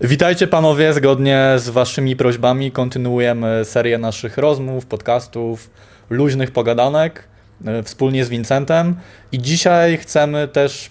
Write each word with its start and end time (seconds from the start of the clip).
Witajcie 0.00 0.46
panowie, 0.46 0.92
zgodnie 0.92 1.54
z 1.56 1.68
waszymi 1.68 2.16
prośbami 2.16 2.72
kontynuujemy 2.72 3.64
serię 3.64 3.98
naszych 3.98 4.38
rozmów, 4.38 4.86
podcastów, 4.86 5.70
luźnych 6.10 6.50
pogadanek 6.50 7.28
e, 7.66 7.82
wspólnie 7.82 8.24
z 8.24 8.28
Vincentem. 8.28 8.96
I 9.32 9.38
dzisiaj 9.38 9.98
chcemy 9.98 10.48
też 10.48 10.90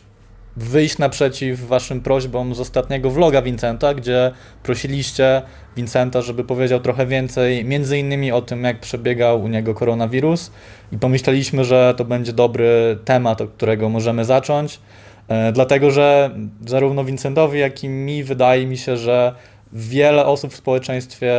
wyjść 0.58 0.98
naprzeciw 0.98 1.68
waszym 1.68 2.02
prośbom 2.02 2.56
z 2.56 2.60
ostatniego 2.60 3.10
vloga 3.10 3.42
Vincenta, 3.42 3.94
gdzie 3.94 4.32
prosiliście 4.64 5.42
Vincenta, 5.76 6.22
żeby 6.22 6.44
powiedział 6.44 6.80
trochę 6.80 7.06
więcej, 7.06 7.66
między 7.66 7.98
innymi 7.98 8.32
o 8.32 8.42
tym, 8.42 8.64
jak 8.64 8.80
przebiegał 8.80 9.44
u 9.44 9.48
niego 9.48 9.74
koronawirus. 9.74 10.52
I 10.92 10.98
pomyśleliśmy, 10.98 11.66
że 11.66 11.94
to 11.98 12.06
będzie 12.06 12.34
dobry 12.34 13.00
temat, 13.06 13.42
od 13.42 13.50
którego 13.50 13.90
możemy 13.90 14.26
zacząć. 14.26 14.80
E, 15.28 15.52
dlatego, 15.52 15.92
że 15.92 16.32
zarówno 16.66 17.04
Vincentowi, 17.04 17.60
jak 17.60 17.84
i 17.84 17.90
mi 17.90 18.24
wydaje 18.24 18.68
mi 18.68 18.78
się, 18.78 18.98
że 18.98 19.34
wiele 19.74 20.26
osób 20.26 20.52
w 20.54 20.56
społeczeństwie 20.56 21.36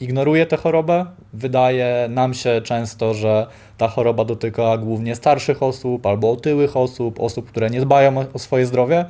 ignoruje 0.00 0.46
tę 0.46 0.56
chorobę. 0.56 1.06
Wydaje 1.32 2.06
nam 2.10 2.34
się 2.34 2.60
często, 2.64 3.14
że 3.14 3.46
ta 3.78 3.88
choroba 3.88 4.24
dotyka 4.24 4.78
głównie 4.78 5.14
starszych 5.14 5.62
osób 5.62 6.06
albo 6.06 6.30
otyłych 6.30 6.76
osób, 6.76 7.20
osób, 7.20 7.48
które 7.48 7.70
nie 7.70 7.80
dbają 7.80 8.24
o 8.32 8.38
swoje 8.38 8.66
zdrowie. 8.66 9.04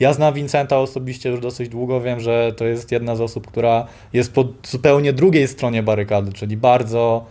Ja 0.00 0.12
znam 0.12 0.34
Vincenta 0.34 0.78
osobiście 0.78 1.28
już 1.28 1.40
dosyć 1.40 1.68
długo, 1.68 2.00
wiem, 2.00 2.20
że 2.20 2.52
to 2.56 2.64
jest 2.64 2.92
jedna 2.92 3.16
z 3.16 3.20
osób, 3.20 3.46
która 3.46 3.86
jest 4.12 4.32
po 4.32 4.44
zupełnie 4.66 5.12
drugiej 5.12 5.48
stronie 5.48 5.82
barykady, 5.82 6.32
czyli 6.32 6.56
bardzo 6.56 7.24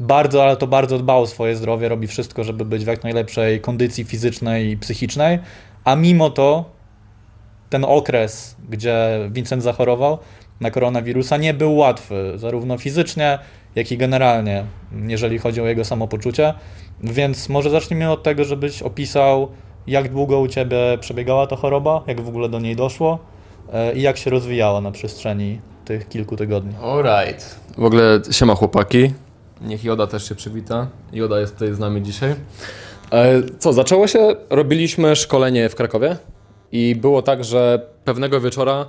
bardzo, 0.00 0.42
ale 0.42 0.56
to 0.56 0.66
bardzo 0.66 0.98
dba 0.98 1.14
o 1.14 1.26
swoje 1.26 1.56
zdrowie, 1.56 1.88
robi 1.88 2.06
wszystko, 2.06 2.44
żeby 2.44 2.64
być 2.64 2.84
w 2.84 2.86
jak 2.86 3.04
najlepszej 3.04 3.60
kondycji 3.60 4.04
fizycznej 4.04 4.70
i 4.70 4.76
psychicznej, 4.76 5.38
a 5.84 5.96
mimo 5.96 6.30
to 6.30 6.64
ten 7.70 7.84
okres, 7.84 8.56
gdzie 8.68 9.28
Vincent 9.30 9.62
zachorował 9.62 10.18
na 10.60 10.70
koronawirusa, 10.70 11.36
nie 11.36 11.54
był 11.54 11.76
łatwy, 11.76 12.32
zarówno 12.36 12.78
fizycznie, 12.78 13.38
jak 13.74 13.92
i 13.92 13.96
generalnie, 13.96 14.64
jeżeli 15.06 15.38
chodzi 15.38 15.60
o 15.60 15.66
jego 15.66 15.84
samopoczucie. 15.84 16.54
Więc 17.00 17.48
może 17.48 17.70
zacznijmy 17.70 18.10
od 18.10 18.22
tego, 18.22 18.44
żebyś 18.44 18.82
opisał, 18.82 19.48
jak 19.86 20.12
długo 20.12 20.40
u 20.40 20.48
ciebie 20.48 20.78
przebiegała 21.00 21.46
ta 21.46 21.56
choroba, 21.56 22.02
jak 22.06 22.20
w 22.20 22.28
ogóle 22.28 22.48
do 22.48 22.60
niej 22.60 22.76
doszło 22.76 23.18
e, 23.72 23.94
i 23.94 24.02
jak 24.02 24.16
się 24.16 24.30
rozwijała 24.30 24.80
na 24.80 24.90
przestrzeni 24.90 25.60
tych 25.84 26.08
kilku 26.08 26.36
tygodni. 26.36 26.72
Alright. 26.82 27.60
W 27.78 27.84
ogóle 27.84 28.20
siema 28.30 28.54
chłopaki. 28.54 29.12
Niech 29.64 29.84
Joda 29.84 30.06
też 30.06 30.28
się 30.28 30.34
przywita. 30.34 30.86
Joda 31.12 31.40
jest 31.40 31.52
tutaj 31.52 31.74
z 31.74 31.78
nami 31.78 32.02
dzisiaj. 32.02 32.34
E, 33.12 33.42
co, 33.58 33.72
zaczęło 33.72 34.06
się, 34.06 34.36
robiliśmy 34.50 35.16
szkolenie 35.16 35.68
w 35.68 35.74
Krakowie 35.74 36.16
i 36.72 36.96
było 36.96 37.22
tak, 37.22 37.44
że 37.44 37.86
pewnego 38.04 38.40
wieczora 38.40 38.86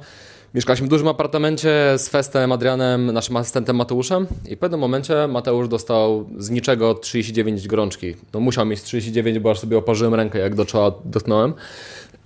mieszkaliśmy 0.54 0.88
w 0.88 0.90
dużym 0.90 1.08
apartamencie 1.08 1.94
z 1.98 2.10
Festem, 2.10 2.52
Adrianem, 2.52 3.12
naszym 3.12 3.38
asystentem 3.38 3.76
Mateuszem 3.76 4.28
i 4.50 4.56
w 4.56 4.60
pewnym 4.60 4.80
momencie 4.80 5.28
Mateusz 5.28 5.68
dostał 5.68 6.30
z 6.38 6.50
niczego 6.50 6.94
39 6.94 7.68
gorączki. 7.68 8.16
No 8.34 8.40
musiał 8.40 8.66
mieć 8.66 8.82
39, 8.82 9.40
bo 9.40 9.52
aż 9.52 9.60
sobie 9.60 9.78
oparzyłem 9.78 10.14
rękę, 10.14 10.40
jak 10.40 10.56
do 10.56 10.66
czoła 10.66 10.92
dotknąłem. 11.06 11.54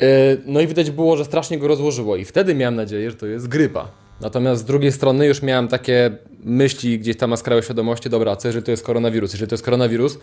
E, 0.01 0.07
no 0.45 0.61
i 0.61 0.67
widać 0.67 0.91
było, 0.91 1.17
że 1.17 1.25
strasznie 1.25 1.59
go 1.59 1.67
rozłożyło 1.67 2.15
i 2.15 2.25
wtedy 2.25 2.55
miałem 2.55 2.75
nadzieję, 2.75 3.11
że 3.11 3.17
to 3.17 3.25
jest 3.25 3.47
grypa. 3.47 4.08
Natomiast 4.21 4.61
z 4.61 4.65
drugiej 4.65 4.91
strony 4.91 5.25
już 5.25 5.41
miałem 5.41 5.67
takie 5.67 6.11
myśli 6.43 6.99
gdzieś 6.99 7.17
tam 7.17 7.29
na 7.29 7.61
świadomości, 7.61 8.09
dobra, 8.09 8.35
co 8.35 8.47
jeżeli 8.47 8.65
to 8.65 8.71
jest 8.71 8.83
koronawirus? 8.83 9.33
Jeżeli 9.33 9.49
to 9.49 9.53
jest 9.53 9.65
koronawirus, 9.65 10.17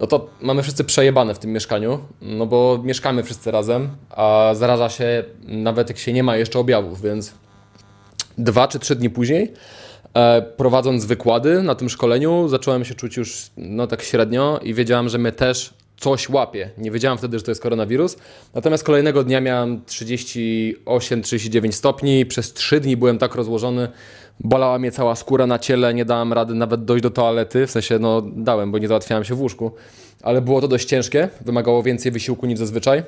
no 0.00 0.06
to 0.06 0.30
mamy 0.40 0.62
wszyscy 0.62 0.84
przejebane 0.84 1.34
w 1.34 1.38
tym 1.38 1.52
mieszkaniu, 1.52 1.98
no 2.22 2.46
bo 2.46 2.80
mieszkamy 2.84 3.22
wszyscy 3.22 3.50
razem, 3.50 3.88
a 4.10 4.50
zaraża 4.54 4.88
się 4.88 5.24
nawet 5.46 5.88
jak 5.88 5.98
się 5.98 6.12
nie 6.12 6.22
ma 6.22 6.36
jeszcze 6.36 6.58
objawów, 6.58 7.02
więc 7.02 7.34
dwa 8.38 8.68
czy 8.68 8.78
trzy 8.78 8.96
dni 8.96 9.10
później 9.10 9.52
e, 10.14 10.42
prowadząc 10.42 11.04
wykłady 11.04 11.62
na 11.62 11.74
tym 11.74 11.88
szkoleniu 11.88 12.48
zacząłem 12.48 12.84
się 12.84 12.94
czuć 12.94 13.16
już 13.16 13.46
no 13.56 13.86
tak 13.86 14.02
średnio 14.02 14.60
i 14.62 14.74
wiedziałem, 14.74 15.08
że 15.08 15.18
my 15.18 15.32
też 15.32 15.74
coś 15.96 16.28
łapie. 16.28 16.70
Nie 16.78 16.90
wiedziałem 16.90 17.18
wtedy, 17.18 17.38
że 17.38 17.44
to 17.44 17.50
jest 17.50 17.62
koronawirus. 17.62 18.16
Natomiast 18.54 18.84
kolejnego 18.84 19.24
dnia 19.24 19.40
miałem 19.40 19.80
38-39 19.80 21.72
stopni. 21.72 22.26
Przez 22.26 22.52
3 22.52 22.80
dni 22.80 22.96
byłem 22.96 23.18
tak 23.18 23.34
rozłożony, 23.34 23.88
bolała 24.40 24.78
mnie 24.78 24.92
cała 24.92 25.16
skóra 25.16 25.46
na 25.46 25.58
ciele, 25.58 25.94
nie 25.94 26.04
dałem 26.04 26.32
rady 26.32 26.54
nawet 26.54 26.84
dojść 26.84 27.02
do 27.02 27.10
toalety. 27.10 27.66
W 27.66 27.70
sensie, 27.70 27.98
no 27.98 28.22
dałem, 28.36 28.72
bo 28.72 28.78
nie 28.78 28.88
załatwiałem 28.88 29.24
się 29.24 29.34
w 29.34 29.40
łóżku. 29.40 29.72
Ale 30.22 30.42
było 30.42 30.60
to 30.60 30.68
dość 30.68 30.88
ciężkie, 30.88 31.28
wymagało 31.40 31.82
więcej 31.82 32.12
wysiłku 32.12 32.46
niż 32.46 32.58
zazwyczaj. 32.58 33.02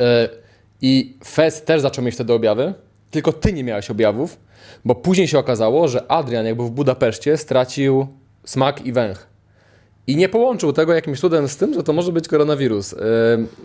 E, 0.00 0.28
I 0.82 1.16
Fez 1.24 1.62
też 1.64 1.82
zaczął 1.82 2.04
mieć 2.04 2.14
wtedy 2.14 2.32
objawy, 2.32 2.74
tylko 3.10 3.32
ty 3.32 3.52
nie 3.52 3.64
miałeś 3.64 3.90
objawów, 3.90 4.38
bo 4.84 4.94
później 4.94 5.28
się 5.28 5.38
okazało, 5.38 5.88
że 5.88 6.10
Adrian, 6.10 6.46
jakby 6.46 6.64
w 6.64 6.70
Budapeszcie, 6.70 7.36
stracił 7.36 8.06
smak 8.44 8.86
i 8.86 8.92
węch. 8.92 9.29
I 10.10 10.16
nie 10.16 10.28
połączył 10.28 10.72
tego 10.72 10.94
jakimś 10.94 11.20
cudem 11.20 11.48
z 11.48 11.56
tym, 11.56 11.74
że 11.74 11.82
to 11.82 11.92
może 11.92 12.12
być 12.12 12.28
koronawirus. 12.28 12.94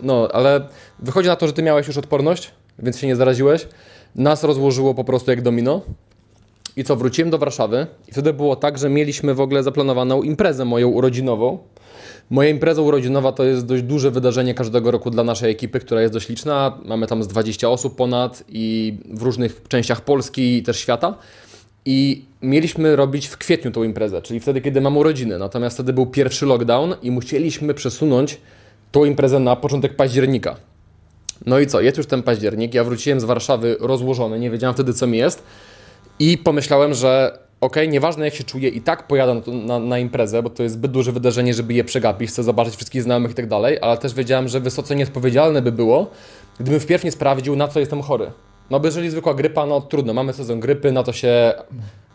No, 0.02 0.28
ale 0.32 0.68
wychodzi 0.98 1.28
na 1.28 1.36
to, 1.36 1.46
że 1.46 1.52
ty 1.52 1.62
miałeś 1.62 1.86
już 1.86 1.96
odporność, 1.96 2.50
więc 2.78 2.98
się 2.98 3.06
nie 3.06 3.16
zaraziłeś. 3.16 3.68
Nas 4.14 4.44
rozłożyło 4.44 4.94
po 4.94 5.04
prostu 5.04 5.30
jak 5.30 5.42
domino. 5.42 5.80
I 6.76 6.84
co, 6.84 6.96
wróciłem 6.96 7.30
do 7.30 7.38
Warszawy 7.38 7.86
i 8.08 8.12
wtedy 8.12 8.32
było 8.32 8.56
tak, 8.56 8.78
że 8.78 8.88
mieliśmy 8.88 9.34
w 9.34 9.40
ogóle 9.40 9.62
zaplanowaną 9.62 10.22
imprezę 10.22 10.64
moją 10.64 10.88
urodzinową. 10.88 11.58
Moja 12.30 12.48
impreza 12.48 12.82
urodzinowa 12.82 13.32
to 13.32 13.44
jest 13.44 13.66
dość 13.66 13.82
duże 13.82 14.10
wydarzenie 14.10 14.54
każdego 14.54 14.90
roku 14.90 15.10
dla 15.10 15.24
naszej 15.24 15.50
ekipy, 15.50 15.80
która 15.80 16.02
jest 16.02 16.14
dość 16.14 16.28
liczna. 16.28 16.78
Mamy 16.84 17.06
tam 17.06 17.22
z 17.22 17.28
20 17.28 17.68
osób 17.68 17.96
ponad 17.96 18.44
i 18.48 18.94
w 19.10 19.22
różnych 19.22 19.62
częściach 19.68 20.00
Polski 20.00 20.56
i 20.56 20.62
też 20.62 20.78
świata. 20.78 21.14
I 21.86 22.24
mieliśmy 22.42 22.96
robić 22.96 23.26
w 23.26 23.36
kwietniu 23.36 23.70
tą 23.70 23.82
imprezę, 23.82 24.22
czyli 24.22 24.40
wtedy, 24.40 24.60
kiedy 24.60 24.80
mam 24.80 24.96
urodziny. 24.96 25.38
Natomiast 25.38 25.76
wtedy 25.76 25.92
był 25.92 26.06
pierwszy 26.06 26.46
lockdown 26.46 26.94
i 27.02 27.10
musieliśmy 27.10 27.74
przesunąć 27.74 28.40
tą 28.92 29.04
imprezę 29.04 29.40
na 29.40 29.56
początek 29.56 29.96
października. 29.96 30.56
No 31.46 31.58
i 31.58 31.66
co, 31.66 31.80
jest 31.80 31.96
już 31.96 32.06
ten 32.06 32.22
październik, 32.22 32.74
ja 32.74 32.84
wróciłem 32.84 33.20
z 33.20 33.24
Warszawy 33.24 33.76
rozłożony, 33.80 34.38
nie 34.38 34.50
wiedziałem 34.50 34.74
wtedy 34.74 34.94
co 34.94 35.06
mi 35.06 35.18
jest 35.18 35.42
i 36.18 36.38
pomyślałem, 36.38 36.94
że 36.94 37.38
ok, 37.60 37.76
nieważne 37.88 38.24
jak 38.24 38.34
się 38.34 38.44
czuję, 38.44 38.68
i 38.68 38.80
tak 38.80 39.06
pojadę 39.06 39.34
na, 39.34 39.52
na, 39.52 39.78
na, 39.78 39.98
imprezę, 39.98 40.42
bo 40.42 40.50
to 40.50 40.62
jest 40.62 40.74
zbyt 40.74 40.90
duże 40.90 41.12
wydarzenie, 41.12 41.54
żeby 41.54 41.74
je 41.74 41.84
przegapić, 41.84 42.30
chcę 42.30 42.42
zobaczyć 42.42 42.76
wszystkich 42.76 43.02
znajomych 43.02 43.30
i 43.30 43.34
tak 43.34 43.46
dalej, 43.46 43.78
ale 43.82 43.98
też 43.98 44.14
wiedziałem, 44.14 44.48
że 44.48 44.60
wysoce 44.60 44.96
nieodpowiedzialne 44.96 45.62
by 45.62 45.72
było, 45.72 46.10
gdybym 46.60 46.80
wpierw 46.80 47.04
nie 47.04 47.12
sprawdził, 47.12 47.56
na 47.56 47.68
co 47.68 47.80
jestem 47.80 48.02
chory. 48.02 48.30
No 48.70 48.80
bo 48.80 48.86
jeżeli 48.86 49.10
zwykła 49.10 49.34
grypa, 49.34 49.66
no 49.66 49.80
trudno, 49.80 50.14
mamy 50.14 50.32
sezon 50.32 50.60
grypy, 50.60 50.92
na 50.92 51.02
to 51.02 51.12
się 51.12 51.54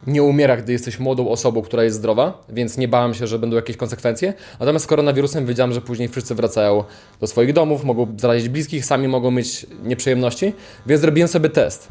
nie 0.07 0.23
umiera, 0.23 0.57
gdy 0.57 0.71
jesteś 0.71 0.99
młodą 0.99 1.29
osobą, 1.29 1.61
która 1.61 1.83
jest 1.83 1.97
zdrowa, 1.97 2.43
więc 2.49 2.77
nie 2.77 2.87
bałem 2.87 3.13
się, 3.13 3.27
że 3.27 3.39
będą 3.39 3.55
jakieś 3.55 3.77
konsekwencje. 3.77 4.33
Natomiast 4.59 4.85
z 4.85 4.87
koronawirusem 4.87 5.45
wiedziałem, 5.45 5.73
że 5.73 5.81
później 5.81 6.07
wszyscy 6.07 6.35
wracają 6.35 6.83
do 7.19 7.27
swoich 7.27 7.53
domów, 7.53 7.83
mogą 7.83 8.07
zarazić 8.17 8.49
bliskich, 8.49 8.85
sami 8.85 9.07
mogą 9.07 9.31
mieć 9.31 9.65
nieprzyjemności, 9.83 10.53
więc 10.85 11.01
zrobiłem 11.01 11.27
sobie 11.27 11.49
test. 11.49 11.87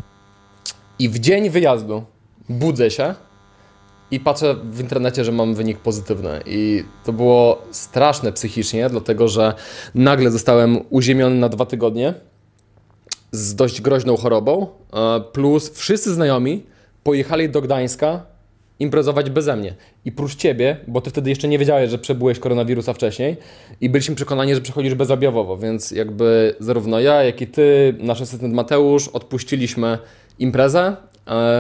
I 0.99 1.09
w 1.09 1.19
dzień 1.19 1.51
wyjazdu 1.51 2.05
budzę 2.49 2.91
się 2.91 3.15
i 4.11 4.21
patrzę 4.21 4.57
w 4.65 4.81
internecie, 4.81 5.25
że 5.25 5.33
mam 5.33 5.55
wynik 5.55 5.79
pozytywny. 5.79 6.41
I 6.47 6.85
to 7.05 7.13
było 7.13 7.63
straszne 7.71 8.33
psychicznie, 8.33 8.89
dlatego 8.91 9.29
że 9.29 9.55
nagle 9.95 10.31
zostałem 10.31 10.79
uziemiony 10.91 11.37
na 11.37 11.49
dwa 11.49 11.67
tygodnie 11.67 12.15
z 13.33 13.55
dość 13.55 13.81
groźną 13.81 14.17
chorobą, 14.17 14.67
e, 14.93 15.21
plus 15.21 15.71
wszyscy 15.71 16.15
znajomi 16.15 16.63
pojechali 17.03 17.49
do 17.49 17.63
Gdańska 17.63 18.27
imprezować 18.79 19.31
beze 19.31 19.57
mnie. 19.57 19.75
I 20.05 20.13
prócz 20.13 20.35
ciebie, 20.35 20.77
bo 20.89 21.01
ty 21.01 21.11
wtedy 21.11 21.31
jeszcze 21.31 21.49
nie 21.49 21.59
wiedziałeś, 21.59 21.91
że 21.91 21.99
przebyłeś 21.99 22.39
koronawirusa 22.39 22.93
wcześniej 22.93 23.37
i 23.81 23.91
byliśmy 23.91 24.15
przekonani, 24.15 24.55
że 24.55 24.61
przechodzisz 24.61 24.95
bezobjawowo, 24.95 25.57
więc 25.57 25.91
jakby 25.91 26.55
zarówno 26.61 27.01
ja, 27.01 27.23
jak 27.23 27.41
i 27.43 27.47
ty, 27.47 27.95
nasz 27.99 28.21
asystent 28.21 28.55
Mateusz 28.55 29.09
odpuściliśmy 29.09 29.99
imprezę 30.39 30.97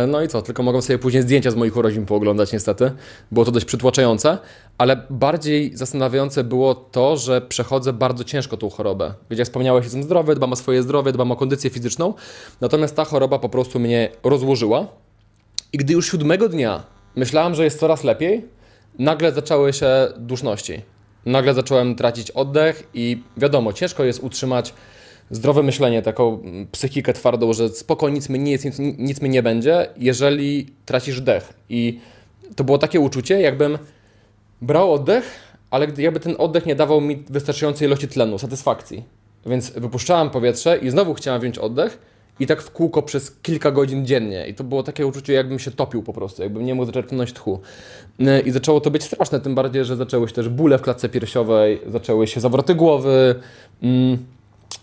no 0.08 0.22
i 0.22 0.28
co, 0.28 0.42
tylko 0.42 0.62
mogą 0.62 0.82
sobie 0.82 0.98
później 0.98 1.22
zdjęcia 1.22 1.50
z 1.50 1.54
moich 1.56 1.76
urodzin 1.76 2.06
pooglądać 2.06 2.52
niestety. 2.52 2.90
Było 3.32 3.44
to 3.46 3.52
dość 3.52 3.66
przytłaczające, 3.66 4.38
ale 4.78 5.06
bardziej 5.10 5.76
zastanawiające 5.76 6.44
było 6.44 6.74
to, 6.74 7.16
że 7.16 7.40
przechodzę 7.40 7.92
bardzo 7.92 8.24
ciężko 8.24 8.56
tą 8.56 8.70
chorobę. 8.70 9.14
Wiecie, 9.30 9.40
jak 9.40 9.48
wspomniałeś, 9.48 9.84
jestem 9.84 10.02
zdrowy, 10.02 10.34
dbam 10.34 10.52
o 10.52 10.56
swoje 10.56 10.82
zdrowie, 10.82 11.12
dbam 11.12 11.32
o 11.32 11.36
kondycję 11.36 11.70
fizyczną, 11.70 12.14
natomiast 12.60 12.96
ta 12.96 13.04
choroba 13.04 13.38
po 13.38 13.48
prostu 13.48 13.80
mnie 13.80 14.10
rozłożyła. 14.24 14.86
I 15.72 15.78
gdy 15.78 15.92
już 15.92 16.10
siódmego 16.10 16.48
dnia 16.48 16.82
myślałem, 17.16 17.54
że 17.54 17.64
jest 17.64 17.80
coraz 17.80 18.04
lepiej, 18.04 18.44
nagle 18.98 19.32
zaczęły 19.32 19.72
się 19.72 19.88
duszności. 20.16 20.82
Nagle 21.26 21.54
zacząłem 21.54 21.94
tracić 21.94 22.30
oddech 22.30 22.88
i 22.94 23.22
wiadomo, 23.36 23.72
ciężko 23.72 24.04
jest 24.04 24.22
utrzymać 24.22 24.74
zdrowe 25.30 25.62
myślenie, 25.62 26.02
taką 26.02 26.42
psychikę 26.72 27.12
twardą, 27.12 27.52
że 27.52 27.68
spoko, 27.68 28.08
nic 28.08 28.28
mi 28.28 28.38
nie 28.38 28.52
jest, 28.52 28.64
nic, 28.64 28.78
nic 28.98 29.20
mi 29.20 29.30
nie 29.30 29.42
będzie, 29.42 29.86
jeżeli 29.96 30.66
tracisz 30.86 31.20
dech. 31.20 31.52
I 31.68 32.00
to 32.56 32.64
było 32.64 32.78
takie 32.78 33.00
uczucie, 33.00 33.40
jakbym 33.40 33.78
brał 34.62 34.92
oddech, 34.92 35.24
ale 35.70 35.86
jakby 35.98 36.20
ten 36.20 36.34
oddech 36.38 36.66
nie 36.66 36.74
dawał 36.74 37.00
mi 37.00 37.16
wystarczającej 37.16 37.88
ilości 37.88 38.08
tlenu, 38.08 38.38
satysfakcji. 38.38 39.04
Więc 39.46 39.70
wypuszczałem 39.70 40.30
powietrze 40.30 40.78
i 40.78 40.90
znowu 40.90 41.14
chciałem 41.14 41.40
wziąć 41.40 41.58
oddech 41.58 41.98
i 42.40 42.46
tak 42.46 42.62
w 42.62 42.70
kółko 42.70 43.02
przez 43.02 43.36
kilka 43.42 43.70
godzin 43.70 44.06
dziennie. 44.06 44.48
I 44.48 44.54
to 44.54 44.64
było 44.64 44.82
takie 44.82 45.06
uczucie, 45.06 45.32
jakbym 45.32 45.58
się 45.58 45.70
topił 45.70 46.02
po 46.02 46.12
prostu, 46.12 46.42
jakbym 46.42 46.64
nie 46.64 46.74
mógł 46.74 46.86
zaczerpnąć 46.86 47.32
tchu. 47.32 47.60
Y, 48.20 48.40
I 48.40 48.50
zaczęło 48.50 48.80
to 48.80 48.90
być 48.90 49.04
straszne, 49.04 49.40
tym 49.40 49.54
bardziej, 49.54 49.84
że 49.84 49.96
zaczęły 49.96 50.28
się 50.28 50.34
też 50.34 50.48
bóle 50.48 50.78
w 50.78 50.82
klatce 50.82 51.08
piersiowej, 51.08 51.80
zaczęły 51.86 52.26
się 52.26 52.40
zawroty 52.40 52.74
głowy. 52.74 53.34
Mm, 53.82 54.18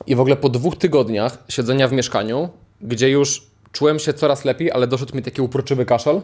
I 0.06 0.16
w 0.16 0.20
ogóle 0.20 0.36
po 0.36 0.50
dwóch 0.50 0.76
tygodniach 0.76 1.38
siedzenia 1.50 1.88
w 1.88 1.92
mieszkaniu, 1.92 2.50
gdzie 2.82 3.10
już 3.10 3.44
czułem 3.72 4.00
się 4.00 4.14
coraz 4.14 4.46
lepiej, 4.46 4.72
ale 4.72 4.88
doszedł 4.88 5.16
mi 5.16 5.22
taki 5.24 5.42
uproczywy 5.42 5.86
kaszel, 5.86 6.22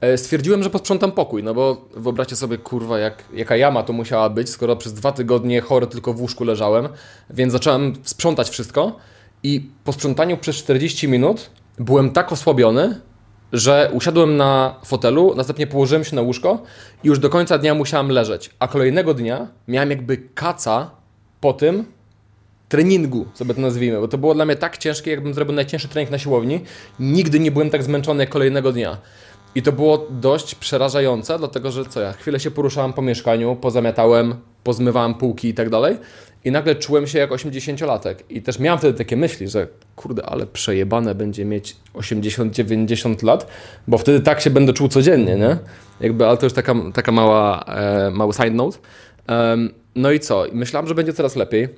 e, 0.00 0.18
stwierdziłem, 0.18 0.62
że 0.62 0.70
posprzątam 0.70 1.12
pokój, 1.12 1.42
no 1.42 1.54
bo 1.54 1.88
wyobraźcie 1.96 2.36
sobie, 2.36 2.58
kurwa, 2.58 2.98
jak, 2.98 3.24
jaka 3.34 3.56
jama 3.56 3.82
to 3.82 3.92
musiała 3.92 4.30
być, 4.30 4.50
skoro 4.50 4.76
przez 4.76 4.94
dwa 4.94 5.12
tygodnie 5.12 5.60
chory 5.60 5.86
tylko 5.86 6.14
w 6.14 6.20
łóżku 6.20 6.44
leżałem, 6.44 6.88
więc 7.30 7.52
zacząłem 7.52 7.92
sprzątać 8.02 8.50
wszystko 8.50 8.96
i 9.42 9.70
po 9.84 9.92
sprzątaniu 9.92 10.36
przez 10.36 10.56
40 10.56 11.08
minut 11.08 11.50
byłem 11.78 12.10
tak 12.10 12.32
osłabiony, 12.32 13.00
że 13.52 13.90
usiadłem 13.92 14.36
na 14.36 14.74
fotelu, 14.84 15.34
następnie 15.36 15.66
położyłem 15.66 16.04
się 16.04 16.16
na 16.16 16.22
łóżko 16.22 16.62
i 17.04 17.08
już 17.08 17.18
do 17.18 17.30
końca 17.30 17.58
dnia 17.58 17.74
musiałem 17.74 18.10
leżeć, 18.10 18.50
a 18.58 18.68
kolejnego 18.68 19.14
dnia 19.14 19.48
miałem 19.68 19.90
jakby 19.90 20.16
kaca 20.16 20.90
po 21.40 21.52
tym, 21.52 21.84
treningu, 22.70 23.26
sobie 23.34 23.54
to 23.54 23.60
nazwijmy, 23.60 24.00
bo 24.00 24.08
to 24.08 24.18
było 24.18 24.34
dla 24.34 24.44
mnie 24.44 24.56
tak 24.56 24.78
ciężkie, 24.78 25.10
jakbym 25.10 25.34
zrobił 25.34 25.54
najcięższy 25.54 25.88
trening 25.88 26.10
na 26.10 26.18
siłowni. 26.18 26.60
Nigdy 27.00 27.40
nie 27.40 27.50
byłem 27.50 27.70
tak 27.70 27.82
zmęczony 27.82 28.22
jak 28.22 28.30
kolejnego 28.30 28.72
dnia. 28.72 28.98
I 29.54 29.62
to 29.62 29.72
było 29.72 30.06
dość 30.10 30.54
przerażające, 30.54 31.38
dlatego 31.38 31.70
że 31.70 31.84
co 31.84 32.00
ja, 32.00 32.12
chwilę 32.12 32.40
się 32.40 32.50
poruszałem 32.50 32.92
po 32.92 33.02
mieszkaniu, 33.02 33.56
pozamiatałem, 33.56 34.34
pozmywałem 34.64 35.14
półki 35.14 35.48
i 35.48 35.54
tak 35.54 35.70
dalej. 35.70 35.96
I 36.44 36.50
nagle 36.50 36.74
czułem 36.74 37.06
się 37.06 37.18
jak 37.18 37.30
80-latek. 37.30 38.14
I 38.28 38.42
też 38.42 38.58
miałem 38.58 38.78
wtedy 38.78 38.98
takie 38.98 39.16
myśli, 39.16 39.48
że 39.48 39.68
kurde, 39.96 40.26
ale 40.26 40.46
przejebane 40.46 41.14
będzie 41.14 41.44
mieć 41.44 41.76
80-90 41.94 43.24
lat, 43.24 43.46
bo 43.88 43.98
wtedy 43.98 44.20
tak 44.20 44.40
się 44.40 44.50
będę 44.50 44.72
czuł 44.72 44.88
codziennie, 44.88 45.36
nie? 45.36 45.56
Jakby, 46.00 46.26
ale 46.26 46.36
to 46.36 46.46
już 46.46 46.52
taka, 46.52 46.74
taka 46.94 47.12
mała, 47.12 47.64
e, 47.64 48.10
mały 48.10 48.32
side 48.32 48.50
note. 48.50 48.78
Um, 49.28 49.70
no 49.94 50.10
i 50.10 50.20
co? 50.20 50.44
Myślałem, 50.52 50.88
że 50.88 50.94
będzie 50.94 51.12
coraz 51.12 51.36
lepiej 51.36 51.68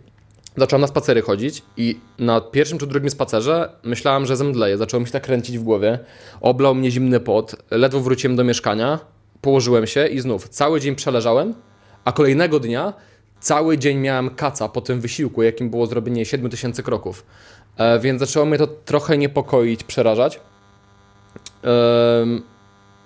zacząłem 0.57 0.81
na 0.81 0.87
spacery 0.87 1.23
chodzić 1.23 1.63
i 1.77 2.01
na 2.19 2.41
pierwszym 2.41 2.79
czy 2.79 2.87
drugim 2.87 3.11
spacerze 3.11 3.73
myślałem, 3.83 4.27
że 4.27 4.37
zemdleję. 4.37 4.79
Zacząłem 4.79 5.07
się 5.07 5.13
tak 5.13 5.23
kręcić 5.23 5.59
w 5.59 5.63
głowie. 5.63 5.99
Oblał 6.41 6.75
mnie 6.75 6.91
zimny 6.91 7.21
pot. 7.21 7.57
Ledwo 7.71 8.01
wróciłem 8.01 8.37
do 8.37 8.45
mieszkania, 8.45 8.99
położyłem 9.41 9.87
się 9.87 10.07
i 10.07 10.21
znów 10.21 10.49
cały 10.49 10.81
dzień 10.81 10.95
przeleżałem, 10.95 11.55
a 12.05 12.13
kolejnego 12.13 12.61
dnia 12.61 12.93
cały 13.41 13.79
dzień 13.79 13.99
miałem 13.99 14.31
kaca 14.31 14.69
po 14.69 14.81
tym 14.81 15.01
wysiłku, 15.01 15.43
jakim 15.43 15.71
było 15.71 15.87
zrobienie 15.87 16.27
7000 16.27 16.83
kroków. 16.83 17.27
E, 17.77 17.99
więc 17.99 18.21
zaczęło 18.21 18.47
mnie 18.47 18.59
to 18.59 18.67
trochę 18.67 19.19
niepokoić, 19.19 19.85
przerażać. 19.85 20.41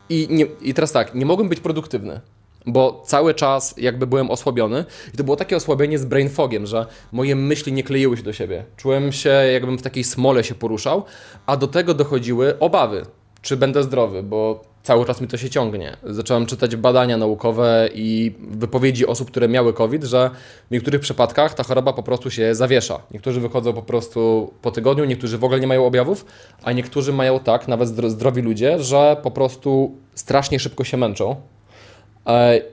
i, 0.09 0.27
nie, 0.31 0.47
I 0.63 0.75
teraz 0.75 0.93
tak, 0.93 1.15
nie 1.15 1.27
mogłem 1.27 1.49
być 1.49 1.61
produktywny 1.61 2.21
bo 2.67 3.03
cały 3.07 3.35
czas 3.35 3.75
jakby 3.79 4.07
byłem 4.07 4.31
osłabiony 4.31 4.85
i 5.15 5.17
to 5.17 5.25
było 5.25 5.37
takie 5.37 5.57
osłabienie 5.57 5.99
z 5.99 6.05
brain 6.05 6.29
fogiem, 6.29 6.67
że 6.67 6.87
moje 7.13 7.37
myśli 7.37 7.73
nie 7.73 7.83
kleiły 7.83 8.17
się 8.17 8.23
do 8.23 8.33
siebie. 8.33 8.65
Czułem 8.77 9.13
się 9.13 9.29
jakbym 9.29 9.79
w 9.79 9.83
takiej 9.83 10.05
smole 10.05 10.45
się 10.45 10.55
poruszał, 10.55 11.05
a 11.47 11.57
do 11.57 11.67
tego 11.67 11.95
dochodziły 11.95 12.59
obawy, 12.59 13.07
czy 13.43 13.57
będę 13.57 13.83
zdrowy, 13.83 14.23
bo 14.23 14.65
cały 14.83 15.07
czas 15.07 15.21
mi 15.21 15.29
to 15.29 15.37
się 15.37 15.51
ciągnie. 15.51 15.97
Zacząłem 16.05 16.47
czytać 16.47 16.77
badania 16.77 17.17
naukowe 17.17 17.89
i 17.95 18.35
wypowiedzi 18.51 19.07
osób, 19.07 19.31
które 19.31 19.49
miały 19.49 19.73
COVID, 19.73 20.05
że 20.05 20.31
w 20.69 20.71
niektórych 20.71 21.01
przypadkach 21.01 21.55
ta 21.55 21.63
choroba 21.63 21.93
po 21.93 22.03
prostu 22.03 22.31
się 22.31 22.55
zawiesza. 22.55 23.01
Niektórzy 23.11 23.41
wychodzą 23.41 23.73
po 23.73 23.83
prostu 23.83 24.53
po 24.63 24.71
tygodniu, 24.71 25.05
niektórzy 25.05 25.39
w 25.39 25.45
ogóle 25.45 25.61
nie 25.61 25.67
mają 25.67 25.87
objawów, 25.87 26.25
a 26.63 26.73
niektórzy 26.73 27.13
mają 27.13 27.41
tak, 27.41 27.69
nawet 27.69 27.89
zdrowi 27.89 28.43
ludzie, 28.43 28.79
że 28.83 29.17
po 29.23 29.31
prostu 29.31 29.97
strasznie 30.15 30.61
szybko 30.61 30.85
się 30.85 30.97
męczą 30.97 31.37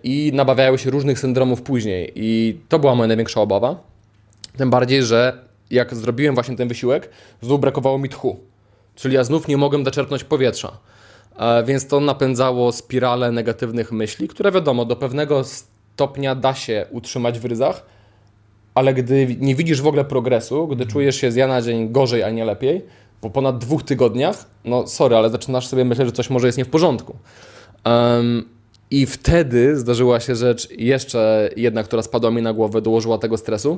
i 0.03 0.31
nabawiają 0.33 0.77
się 0.77 0.89
różnych 0.89 1.19
syndromów 1.19 1.61
później. 1.61 2.11
I 2.15 2.59
to 2.69 2.79
była 2.79 2.95
moja 2.95 3.07
największa 3.07 3.41
obawa. 3.41 3.75
Tym 4.57 4.69
bardziej, 4.69 5.03
że 5.03 5.37
jak 5.71 5.95
zrobiłem 5.95 6.35
właśnie 6.35 6.55
ten 6.55 6.67
wysiłek, 6.67 7.09
znów 7.41 7.61
brakowało 7.61 7.97
mi 7.97 8.09
tchu. 8.09 8.39
Czyli 8.95 9.15
ja 9.15 9.23
znów 9.23 9.47
nie 9.47 9.57
mogłem 9.57 9.83
doczerpnąć 9.83 10.23
powietrza. 10.23 10.77
E, 11.37 11.63
więc 11.63 11.87
to 11.87 11.99
napędzało 11.99 12.71
spiralę 12.71 13.31
negatywnych 13.31 13.91
myśli, 13.91 14.27
które 14.27 14.51
wiadomo, 14.51 14.85
do 14.85 14.95
pewnego 14.95 15.43
stopnia 15.43 16.35
da 16.35 16.53
się 16.53 16.85
utrzymać 16.91 17.39
w 17.39 17.45
ryzach, 17.45 17.85
ale 18.75 18.93
gdy 18.93 19.37
nie 19.39 19.55
widzisz 19.55 19.81
w 19.81 19.87
ogóle 19.87 20.05
progresu, 20.05 20.67
gdy 20.67 20.85
czujesz 20.85 21.15
się 21.15 21.31
z 21.31 21.33
dnia 21.33 21.47
na 21.47 21.61
dzień 21.61 21.91
gorzej, 21.91 22.23
a 22.23 22.29
nie 22.29 22.45
lepiej, 22.45 22.85
po 23.21 23.29
ponad 23.29 23.57
dwóch 23.57 23.83
tygodniach, 23.83 24.45
no 24.65 24.87
sorry, 24.87 25.15
ale 25.15 25.29
zaczynasz 25.29 25.67
sobie 25.67 25.85
myśleć, 25.85 26.07
że 26.07 26.11
coś 26.11 26.29
może 26.29 26.47
jest 26.47 26.57
nie 26.57 26.65
w 26.65 26.69
porządku. 26.69 27.15
Um, 27.85 28.52
i 28.93 29.05
wtedy 29.05 29.77
zdarzyła 29.77 30.19
się 30.19 30.35
rzecz 30.35 30.69
jeszcze 30.77 31.49
jedna, 31.57 31.83
która 31.83 32.01
spadła 32.01 32.31
mi 32.31 32.41
na 32.41 32.53
głowę, 32.53 32.81
dołożyła 32.81 33.17
tego 33.17 33.37
stresu, 33.37 33.77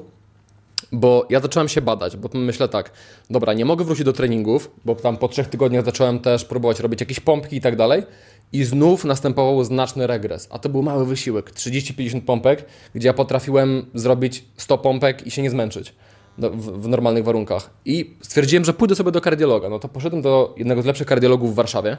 bo 0.91 1.25
ja 1.29 1.39
zacząłem 1.39 1.67
się 1.67 1.81
badać, 1.81 2.17
bo 2.17 2.29
myślę 2.33 2.67
tak, 2.67 2.91
dobra, 3.29 3.53
nie 3.53 3.65
mogę 3.65 3.85
wrócić 3.85 4.05
do 4.05 4.13
treningów, 4.13 4.71
bo 4.85 4.95
tam 4.95 5.17
po 5.17 5.27
trzech 5.27 5.47
tygodniach 5.47 5.85
zacząłem 5.85 6.19
też 6.19 6.45
próbować 6.45 6.79
robić 6.79 6.99
jakieś 6.99 7.19
pompki 7.19 7.55
i 7.55 7.61
tak 7.61 7.75
dalej. 7.75 8.03
I 8.53 8.63
znów 8.63 9.05
następował 9.05 9.63
znaczny 9.63 10.07
regres, 10.07 10.47
a 10.51 10.59
to 10.59 10.69
był 10.69 10.83
mały 10.83 11.05
wysiłek, 11.05 11.51
30-50 11.51 12.21
pompek, 12.21 12.65
gdzie 12.95 13.07
ja 13.07 13.13
potrafiłem 13.13 13.85
zrobić 13.93 14.45
100 14.57 14.77
pompek 14.77 15.27
i 15.27 15.31
się 15.31 15.41
nie 15.41 15.49
zmęczyć 15.49 15.93
w, 16.37 16.81
w 16.81 16.87
normalnych 16.87 17.23
warunkach. 17.23 17.69
I 17.85 18.15
stwierdziłem, 18.21 18.65
że 18.65 18.73
pójdę 18.73 18.95
sobie 18.95 19.11
do 19.11 19.21
kardiologa. 19.21 19.69
No 19.69 19.79
to 19.79 19.87
poszedłem 19.87 20.21
do 20.21 20.53
jednego 20.57 20.81
z 20.81 20.85
lepszych 20.85 21.07
kardiologów 21.07 21.51
w 21.51 21.55
Warszawie. 21.55 21.97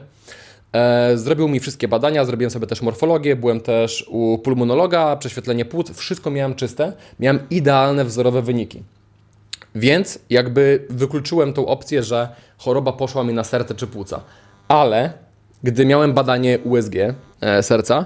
E, 0.73 1.17
zrobił 1.17 1.47
mi 1.47 1.59
wszystkie 1.59 1.87
badania, 1.87 2.25
zrobiłem 2.25 2.51
sobie 2.51 2.67
też 2.67 2.81
morfologię, 2.81 3.35
byłem 3.35 3.61
też 3.61 4.05
u 4.09 4.37
pulmonologa, 4.37 5.15
prześwietlenie 5.15 5.65
płuc, 5.65 5.91
wszystko 5.91 6.31
miałem 6.31 6.55
czyste, 6.55 6.93
miałem 7.19 7.39
idealne 7.49 8.05
wzorowe 8.05 8.41
wyniki. 8.41 8.83
Więc 9.75 10.19
jakby 10.29 10.85
wykluczyłem 10.89 11.53
tą 11.53 11.65
opcję, 11.65 12.03
że 12.03 12.29
choroba 12.57 12.93
poszła 12.93 13.23
mi 13.23 13.33
na 13.33 13.43
serce 13.43 13.75
czy 13.75 13.87
płuca. 13.87 14.21
Ale 14.67 15.13
gdy 15.63 15.85
miałem 15.85 16.13
badanie 16.13 16.59
USG 16.59 16.95
e, 17.41 17.63
serca, 17.63 18.05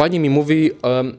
Pani 0.00 0.20
mi 0.20 0.30
mówi, 0.30 0.70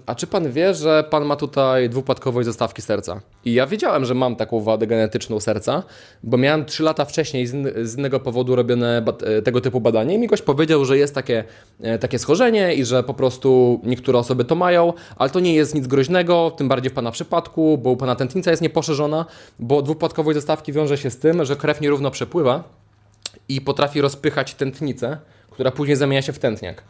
a 0.06 0.16
czy 0.16 0.28
pan 0.28 0.52
wie, 0.52 0.74
że 0.74 1.04
pan 1.10 1.26
ma 1.26 1.36
tutaj 1.36 1.90
dwupłatkowość 1.90 2.46
zestawki 2.46 2.82
serca? 2.82 3.22
I 3.46 3.54
ja 3.54 3.68
wiedziałem, 3.68 4.06
że 4.06 4.14
mam 4.14 4.36
taką 4.36 4.62
wadę 4.62 4.88
genetyczną 4.88 5.40
serca, 5.40 5.84
bo 6.24 6.38
miałem 6.38 6.66
3 6.66 6.84
lata 6.84 7.06
wcześniej 7.06 7.48
z, 7.48 7.98
innego 7.98 8.20
powodu 8.20 8.56
robione 8.56 9.04
e, 9.24 9.42
tego 9.42 9.62
typu 9.62 9.82
badanie 9.82 10.16
i 10.16 10.18
mi 10.18 10.28
gość 10.28 10.42
powiedział, 10.42 10.86
że 10.86 10.98
jest 10.98 11.16
takie, 11.16 11.44
e, 11.82 12.00
takie 12.00 12.20
schorzenie 12.20 12.74
i 12.74 12.86
że 12.86 13.04
po 13.04 13.14
prostu 13.14 13.80
niektóre 13.84 14.20
osoby 14.20 14.46
to 14.46 14.56
mają, 14.56 14.94
ale 15.16 15.30
to 15.30 15.40
nie 15.40 15.56
jest 15.56 15.76
nic 15.76 15.88
groźnego, 15.88 16.52
tym 16.58 16.68
bardziej 16.68 16.92
w 16.92 16.94
pana 16.94 17.12
przypadku, 17.12 17.78
bo 17.78 17.90
u 17.90 17.98
pana 17.98 18.16
tętnica 18.16 18.52
jest 18.52 18.64
nieposzerzona, 18.64 19.26
bo 19.60 19.82
dwupłatkowość 19.82 20.36
zestawki 20.36 20.74
wiąże 20.74 20.98
się 20.98 21.10
z 21.10 21.18
tym, 21.18 21.46
że 21.46 21.56
krew 21.56 21.82
nierówno 21.82 22.12
przepływa 22.12 22.64
i 23.50 23.62
potrafi 23.62 24.02
rozpychać 24.02 24.54
tętnicę, 24.54 25.18
która 25.52 25.72
później 25.72 25.98
zamienia 25.98 26.22
się 26.22 26.34
w 26.34 26.40
tętniak. 26.40 26.84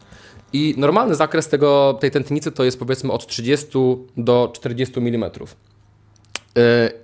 I 0.52 0.74
normalny 0.78 1.14
zakres 1.14 1.48
tego, 1.48 1.98
tej 2.00 2.10
tętnicy 2.10 2.52
to 2.52 2.64
jest 2.64 2.78
powiedzmy 2.78 3.12
od 3.12 3.26
30 3.26 3.66
do 4.16 4.50
40 4.54 4.98
mm. 4.98 5.30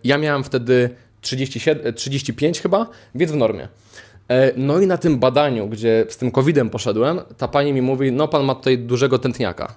Ja 0.05 0.19
miałem 0.19 0.45
wtedy 0.45 0.90
37, 1.21 1.95
35 1.95 2.61
chyba, 2.61 2.87
więc 3.14 3.33
w 3.33 3.37
normie. 3.37 3.69
E, 4.28 4.52
no 4.57 4.81
i 4.81 4.87
na 4.87 4.99
tym 4.99 5.19
badaniu, 5.19 5.69
gdzie 5.69 6.07
z 6.09 6.17
tym 6.17 6.31
COVID-em 6.31 6.71
poszedłem, 6.71 7.21
ta 7.37 7.49
pani 7.49 7.73
mi 7.73 7.83
mówi, 7.83 8.12
no 8.12 8.28
pan 8.28 8.45
ma 8.45 8.55
tutaj 8.55 8.78
dużego 8.78 9.19
tętniaka. 9.19 9.75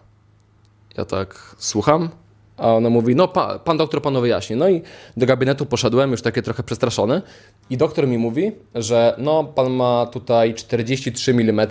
Ja 0.97 1.05
tak 1.05 1.55
słucham, 1.57 2.09
a 2.57 2.73
ona 2.73 2.89
mówi, 2.89 3.15
no 3.15 3.27
pa, 3.27 3.59
pan 3.59 3.77
doktor 3.77 4.01
panu 4.01 4.21
wyjaśni. 4.21 4.55
No 4.55 4.69
i 4.69 4.81
do 5.17 5.25
gabinetu 5.25 5.65
poszedłem, 5.65 6.11
już 6.11 6.21
takie 6.21 6.41
trochę 6.41 6.63
przestraszony 6.63 7.21
i 7.69 7.77
doktor 7.77 8.07
mi 8.07 8.17
mówi, 8.17 8.51
że 8.75 9.15
no 9.17 9.43
pan 9.43 9.71
ma 9.71 10.05
tutaj 10.05 10.53
43 10.53 11.31
mm. 11.31 11.67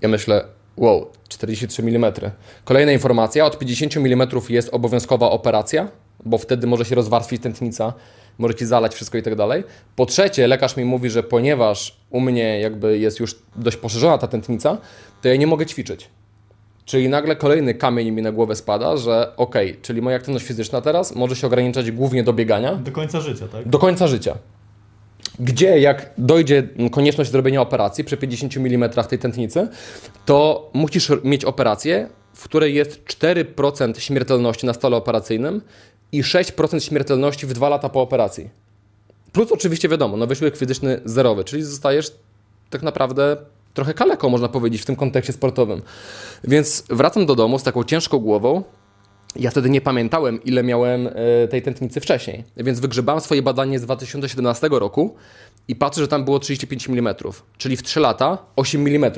Ja 0.00 0.08
myślę, 0.08 0.44
Wow, 0.78 1.10
43 1.28 1.82
mm. 1.82 2.12
Kolejna 2.64 2.92
informacja, 2.92 3.46
od 3.46 3.58
50 3.58 3.96
mm 3.96 4.28
jest 4.48 4.74
obowiązkowa 4.74 5.30
operacja, 5.30 5.88
bo 6.24 6.38
wtedy 6.38 6.66
może 6.66 6.84
się 6.84 6.94
rozwarstwić 6.94 7.42
tętnica, 7.42 7.92
może 8.38 8.54
Ci 8.54 8.66
zalać 8.66 8.94
wszystko 8.94 9.18
i 9.18 9.22
tak 9.22 9.34
dalej. 9.34 9.64
Po 9.96 10.06
trzecie, 10.06 10.46
lekarz 10.46 10.76
mi 10.76 10.84
mówi, 10.84 11.10
że 11.10 11.22
ponieważ 11.22 11.96
u 12.10 12.20
mnie 12.20 12.60
jakby 12.60 12.98
jest 12.98 13.20
już 13.20 13.38
dość 13.56 13.76
poszerzona 13.76 14.18
ta 14.18 14.28
tętnica, 14.28 14.78
to 15.22 15.28
ja 15.28 15.36
nie 15.36 15.46
mogę 15.46 15.66
ćwiczyć. 15.66 16.10
Czyli 16.84 17.08
nagle 17.08 17.36
kolejny 17.36 17.74
kamień 17.74 18.10
mi 18.10 18.22
na 18.22 18.32
głowę 18.32 18.56
spada, 18.56 18.96
że 18.96 19.36
okej, 19.36 19.70
okay, 19.70 19.82
czyli 19.82 20.02
moja 20.02 20.16
aktywność 20.16 20.46
fizyczna 20.46 20.80
teraz 20.80 21.14
może 21.14 21.36
się 21.36 21.46
ograniczać 21.46 21.90
głównie 21.90 22.22
do 22.22 22.32
biegania. 22.32 22.74
Do 22.74 22.92
końca 22.92 23.20
życia, 23.20 23.48
tak? 23.48 23.68
Do 23.68 23.78
końca 23.78 24.06
życia 24.06 24.34
gdzie 25.40 25.80
jak 25.80 26.10
dojdzie 26.18 26.68
konieczność 26.92 27.30
zrobienia 27.30 27.60
operacji 27.60 28.04
przy 28.04 28.16
50 28.16 28.56
mm 28.56 28.90
tej 28.90 29.18
tętnicy, 29.18 29.68
to 30.26 30.70
musisz 30.72 31.10
mieć 31.24 31.44
operację, 31.44 32.08
w 32.34 32.44
której 32.44 32.74
jest 32.74 33.04
4% 33.04 33.98
śmiertelności 33.98 34.66
na 34.66 34.74
stole 34.74 34.96
operacyjnym 34.96 35.62
i 36.12 36.22
6% 36.22 36.80
śmiertelności 36.80 37.46
w 37.46 37.52
2 37.52 37.68
lata 37.68 37.88
po 37.88 38.02
operacji. 38.02 38.50
Plus 39.32 39.52
oczywiście 39.52 39.88
wiadomo, 39.88 40.16
no 40.16 40.26
wysiłek 40.26 40.56
fizyczny 40.56 41.00
zerowy, 41.04 41.44
czyli 41.44 41.62
zostajesz 41.62 42.12
tak 42.70 42.82
naprawdę 42.82 43.36
trochę 43.74 43.94
kaleką, 43.94 44.28
można 44.28 44.48
powiedzieć, 44.48 44.82
w 44.82 44.84
tym 44.84 44.96
kontekście 44.96 45.32
sportowym. 45.32 45.82
Więc 46.44 46.84
wracam 46.90 47.26
do 47.26 47.34
domu 47.34 47.58
z 47.58 47.62
taką 47.62 47.84
ciężką 47.84 48.18
głową, 48.18 48.62
ja 49.38 49.50
wtedy 49.50 49.70
nie 49.70 49.80
pamiętałem, 49.80 50.44
ile 50.44 50.62
miałem 50.62 51.06
e, 51.06 51.48
tej 51.48 51.62
tętnicy 51.62 52.00
wcześniej, 52.00 52.44
więc 52.56 52.80
wygrzebałem 52.80 53.20
swoje 53.20 53.42
badanie 53.42 53.78
z 53.78 53.82
2017 53.82 54.68
roku 54.70 55.14
i 55.68 55.76
patrzę, 55.76 56.00
że 56.00 56.08
tam 56.08 56.24
było 56.24 56.38
35 56.38 56.88
mm, 56.88 57.14
czyli 57.58 57.76
w 57.76 57.82
3 57.82 58.00
lata 58.00 58.38
8 58.56 58.86
mm, 58.86 59.12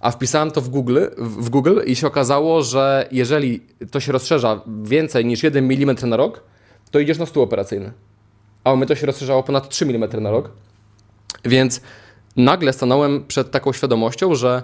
a 0.00 0.10
wpisałem 0.10 0.50
to 0.50 0.60
w 0.60 0.68
Google, 0.68 0.98
w 1.18 1.50
Google 1.50 1.80
i 1.86 1.96
się 1.96 2.06
okazało, 2.06 2.62
że 2.62 3.08
jeżeli 3.12 3.60
to 3.90 4.00
się 4.00 4.12
rozszerza 4.12 4.60
więcej 4.82 5.24
niż 5.24 5.42
1 5.42 5.64
mm 5.72 5.96
na 6.02 6.16
rok, 6.16 6.44
to 6.90 6.98
idziesz 6.98 7.18
na 7.18 7.26
stół 7.26 7.42
operacyjny. 7.42 7.92
A 8.64 8.72
u 8.72 8.76
mnie 8.76 8.86
to 8.86 8.94
się 8.94 9.06
rozszerzało 9.06 9.42
ponad 9.42 9.68
3 9.68 9.84
mm 9.84 10.22
na 10.22 10.30
rok, 10.30 10.50
więc 11.44 11.80
nagle 12.36 12.72
stanąłem 12.72 13.24
przed 13.28 13.50
taką 13.50 13.72
świadomością, 13.72 14.34
że 14.34 14.62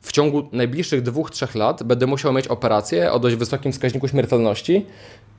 w 0.00 0.12
ciągu 0.12 0.48
najbliższych 0.52 1.02
dwóch, 1.02 1.30
trzech 1.30 1.54
lat 1.54 1.82
będę 1.82 2.06
musiał 2.06 2.32
mieć 2.32 2.48
operację 2.48 3.12
o 3.12 3.18
dość 3.18 3.36
wysokim 3.36 3.72
wskaźniku 3.72 4.08
śmiertelności, 4.08 4.86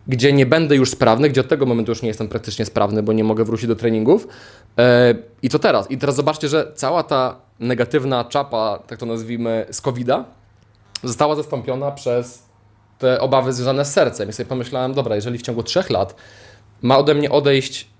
gdzie 0.07 0.33
nie 0.33 0.45
będę 0.45 0.75
już 0.75 0.89
sprawny, 0.89 1.29
gdzie 1.29 1.41
od 1.41 1.47
tego 1.47 1.65
momentu 1.65 1.91
już 1.91 2.01
nie 2.01 2.07
jestem 2.07 2.27
praktycznie 2.27 2.65
sprawny, 2.65 3.03
bo 3.03 3.13
nie 3.13 3.23
mogę 3.23 3.43
wrócić 3.43 3.67
do 3.67 3.75
treningów. 3.75 4.27
E, 4.77 5.15
I 5.41 5.49
co 5.49 5.59
teraz? 5.59 5.91
I 5.91 5.97
teraz 5.97 6.15
zobaczcie, 6.15 6.47
że 6.47 6.71
cała 6.75 7.03
ta 7.03 7.35
negatywna 7.59 8.23
czapa, 8.23 8.79
tak 8.87 8.99
to 8.99 9.05
nazwijmy, 9.05 9.65
z 9.71 9.81
COVID-a, 9.81 10.25
została 11.03 11.35
zastąpiona 11.35 11.91
przez 11.91 12.43
te 12.99 13.19
obawy 13.19 13.53
związane 13.53 13.85
z 13.85 13.93
sercem. 13.93 14.29
I 14.29 14.33
sobie 14.33 14.49
pomyślałem, 14.49 14.93
dobra, 14.93 15.15
jeżeli 15.15 15.37
w 15.37 15.41
ciągu 15.41 15.63
trzech 15.63 15.89
lat 15.89 16.15
ma 16.81 16.97
ode 16.97 17.15
mnie 17.15 17.31
odejść 17.31 17.90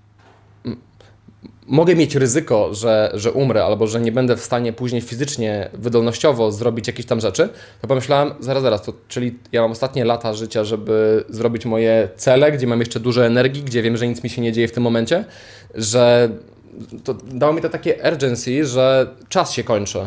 mogę 1.66 1.96
mieć 1.96 2.14
ryzyko, 2.14 2.74
że, 2.74 3.10
że 3.14 3.32
umrę 3.32 3.64
albo 3.64 3.86
że 3.86 4.00
nie 4.00 4.12
będę 4.12 4.36
w 4.36 4.40
stanie 4.40 4.72
później 4.72 5.02
fizycznie, 5.02 5.70
wydolnościowo 5.72 6.52
zrobić 6.52 6.86
jakieś 6.86 7.06
tam 7.06 7.20
rzeczy, 7.20 7.48
to 7.80 7.88
pomyślałem, 7.88 8.34
zaraz, 8.40 8.62
zaraz, 8.62 8.82
to, 8.82 8.92
czyli 9.08 9.38
ja 9.52 9.62
mam 9.62 9.70
ostatnie 9.70 10.04
lata 10.04 10.34
życia, 10.34 10.64
żeby 10.64 11.24
zrobić 11.28 11.64
moje 11.64 12.08
cele, 12.16 12.52
gdzie 12.52 12.66
mam 12.66 12.80
jeszcze 12.80 13.00
dużo 13.00 13.26
energii, 13.26 13.62
gdzie 13.62 13.82
wiem, 13.82 13.96
że 13.96 14.08
nic 14.08 14.24
mi 14.24 14.30
się 14.30 14.42
nie 14.42 14.52
dzieje 14.52 14.68
w 14.68 14.72
tym 14.72 14.82
momencie, 14.82 15.24
że 15.74 16.28
to 17.04 17.14
dało 17.14 17.52
mi 17.52 17.62
to 17.62 17.68
takie 17.68 17.94
urgency, 18.12 18.66
że 18.66 19.06
czas 19.28 19.52
się 19.52 19.64
kończy. 19.64 19.98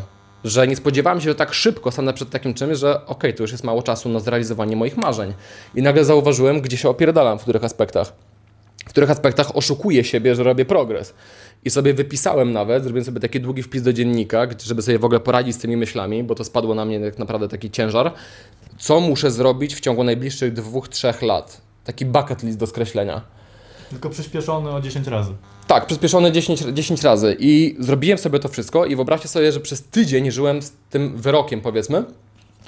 Że 0.44 0.68
nie 0.68 0.76
spodziewałem 0.76 1.22
się, 1.22 1.30
że 1.30 1.36
tak 1.36 1.54
szybko 1.54 1.92
stanę 1.92 2.14
przed 2.14 2.30
takim 2.30 2.54
czymś, 2.54 2.78
że 2.78 2.96
okej, 2.96 3.06
okay, 3.08 3.34
to 3.34 3.44
już 3.44 3.52
jest 3.52 3.64
mało 3.64 3.84
czasu 3.84 4.10
na 4.10 4.20
zrealizowanie 4.20 4.76
moich 4.76 4.98
marzeń. 4.98 5.34
I 5.76 5.82
nagle 5.82 6.06
zauważyłem, 6.06 6.62
gdzie 6.62 6.78
się 6.78 6.90
opierdalam 6.90 7.40
w 7.40 7.42
których 7.42 7.64
aspektach. 7.64 8.14
W 8.86 8.90
których 8.90 9.12
aspektach 9.12 9.56
oszukuję 9.56 10.04
siebie, 10.04 10.36
że 10.36 10.44
robię 10.44 10.66
progres. 10.66 11.14
I 11.66 11.70
sobie 11.70 11.94
wypisałem 11.94 12.54
nawet, 12.54 12.84
zrobiłem 12.84 13.06
sobie 13.06 13.20
taki 13.20 13.42
długi 13.42 13.64
wpis 13.64 13.82
do 13.82 13.94
dziennika, 13.94 14.48
żeby 14.64 14.82
sobie 14.82 15.00
w 15.00 15.06
ogóle 15.06 15.20
poradzić 15.20 15.56
z 15.56 15.58
tymi 15.58 15.78
myślami, 15.78 16.24
bo 16.24 16.36
to 16.36 16.44
spadło 16.44 16.76
na 16.76 16.86
mnie 16.86 17.00
tak 17.00 17.20
naprawdę 17.20 17.48
taki 17.48 17.72
ciężar. 17.72 18.14
Co 18.78 19.00
muszę 19.00 19.32
zrobić 19.32 19.76
w 19.76 19.80
ciągu 19.80 20.04
najbliższych 20.04 20.54
dwóch, 20.54 20.88
trzech 20.88 21.22
lat? 21.22 21.62
Taki 21.84 22.06
bucket 22.06 22.44
list 22.44 22.58
do 22.58 22.68
skreślenia. 22.68 23.22
Tylko 23.90 24.10
przyspieszony 24.10 24.72
o 24.72 24.82
10 24.82 25.08
razy. 25.08 25.32
Tak, 25.68 25.86
przyspieszony 25.86 26.32
10, 26.32 26.60
10 26.60 27.04
razy. 27.04 27.36
I 27.40 27.76
zrobiłem 27.80 28.18
sobie 28.18 28.40
to 28.40 28.50
wszystko 28.50 28.86
i 28.86 28.96
wyobraźcie 28.96 29.28
sobie, 29.28 29.52
że 29.52 29.60
przez 29.60 29.84
tydzień 29.84 30.32
żyłem 30.32 30.62
z 30.62 30.72
tym 30.90 31.18
wyrokiem, 31.18 31.62
powiedzmy, 31.62 32.04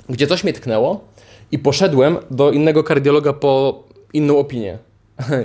gdzie 0.10 0.28
coś 0.28 0.44
mnie 0.44 0.54
tknęło 0.54 1.04
i 1.52 1.60
poszedłem 1.60 2.18
do 2.32 2.52
innego 2.52 2.84
kardiologa 2.84 3.34
po 3.34 3.84
inną 4.14 4.38
opinię. 4.38 4.78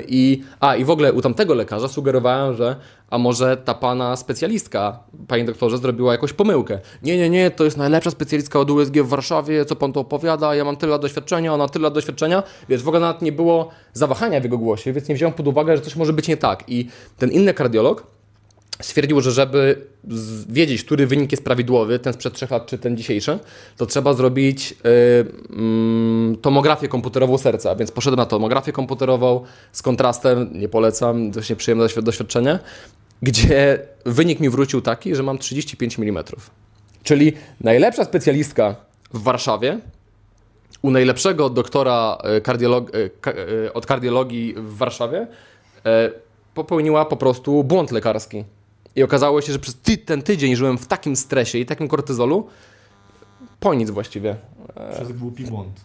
I, 0.09 0.43
a, 0.61 0.77
i 0.77 0.85
w 0.85 0.91
ogóle 0.91 1.13
u 1.13 1.23
tamtego 1.23 1.55
lekarza 1.55 1.89
sugerowałem, 1.89 2.57
że 2.57 2.77
a 3.11 3.19
może 3.19 3.57
ta 3.57 3.75
pana 3.75 4.17
specjalistka, 4.17 4.99
panie 5.29 5.45
doktorze, 5.45 5.79
zrobiła 5.79 6.13
jakąś 6.13 6.33
pomyłkę. 6.33 6.79
Nie, 7.03 7.19
nie, 7.19 7.31
nie, 7.31 7.51
to 7.51 7.65
jest 7.65 7.77
najlepsza 7.77 8.11
specjalistka 8.11 8.61
od 8.61 8.71
USG 8.71 8.95
w 8.95 9.09
Warszawie, 9.09 9.65
co 9.65 9.77
pan 9.77 9.93
to 9.93 10.01
opowiada, 10.01 10.55
ja 10.55 10.65
mam 10.65 10.77
tyle 10.77 10.99
doświadczenia, 10.99 11.55
ona 11.55 11.69
tyle 11.69 11.91
doświadczenia. 11.91 12.43
Wiesz, 12.69 12.83
w 12.83 12.89
ogóle 12.89 13.01
nawet 13.01 13.23
nie 13.23 13.33
było 13.33 13.69
zawahania 13.93 14.41
w 14.41 14.45
jego 14.45 14.59
głosie, 14.59 14.93
więc 14.93 15.09
nie 15.09 15.15
wziąłem 15.15 15.35
pod 15.35 15.49
uwagę, 15.49 15.77
że 15.77 15.83
coś 15.83 15.97
może 15.97 16.13
być 16.13 16.29
nie 16.29 16.37
tak. 16.37 16.65
I 16.69 16.89
ten 17.19 17.31
inny 17.31 17.55
kardiolog 17.55 18.07
stwierdził, 18.83 19.21
że 19.21 19.33
żeby 19.33 19.87
wiedzieć, 20.49 20.85
który 20.85 21.07
wynik 21.07 21.33
jest 21.33 21.45
prawidłowy, 21.45 21.99
ten 21.99 22.13
sprzed 22.13 22.35
trzech 22.35 22.51
lat 22.51 22.67
czy 22.67 22.79
ten 22.79 22.97
dzisiejszy, 22.97 23.39
to 23.77 23.87
trzeba 23.87 24.15
zrobić 24.15 24.71
yy, 24.71 26.37
tomografię 26.43 26.89
komputerową 26.89 27.39
serca. 27.39 27.75
Więc 27.77 27.91
poszedłem 27.91 28.19
na 28.19 28.27
tomografię 28.27 28.73
komputerową 28.73 29.45
z 29.73 29.83
kontrastem, 29.83 30.51
nie 30.53 30.69
polecam, 30.69 31.31
dość 31.31 31.51
nieprzyjemne 31.51 31.87
doświadczenie, 32.03 32.59
gdzie 33.23 33.79
wynik 34.07 34.41
mi 34.41 34.51
wrócił 34.51 34.81
taki, 34.81 35.15
że 35.15 35.23
mam 35.23 35.39
35 35.39 35.99
mm. 35.99 36.25
Czyli 37.03 37.33
najlepsza 37.61 38.05
specjalistka 38.05 38.77
w 39.13 39.23
Warszawie 39.23 39.79
u 40.83 40.91
najlepszego 40.91 41.51
doktora 41.51 42.19
y, 42.39 42.41
kardiolog 42.41 42.95
y, 42.95 43.11
y, 43.65 43.73
od 43.73 43.87
kardiologii 43.87 44.55
w 44.57 44.77
Warszawie 44.77 45.27
popełniła 46.55 47.05
po 47.05 47.17
prostu 47.17 47.65
błąd 47.65 47.91
lekarski. 47.91 48.45
I 48.97 49.03
okazało 49.03 49.41
się, 49.41 49.53
że 49.53 49.59
przez 49.59 49.75
ty, 49.75 49.99
ten 49.99 50.23
tydzień 50.23 50.57
żyłem 50.57 50.79
w 50.79 50.87
takim 50.87 51.17
stresie 51.17 51.59
i 51.59 51.67
takim 51.67 51.89
kortyzolu, 51.89 52.47
po 53.61 53.75
nic 53.75 53.91
właściwie. 53.91 54.37
Przez 54.95 55.13
głupi 55.13 55.45
błąd. 55.45 55.81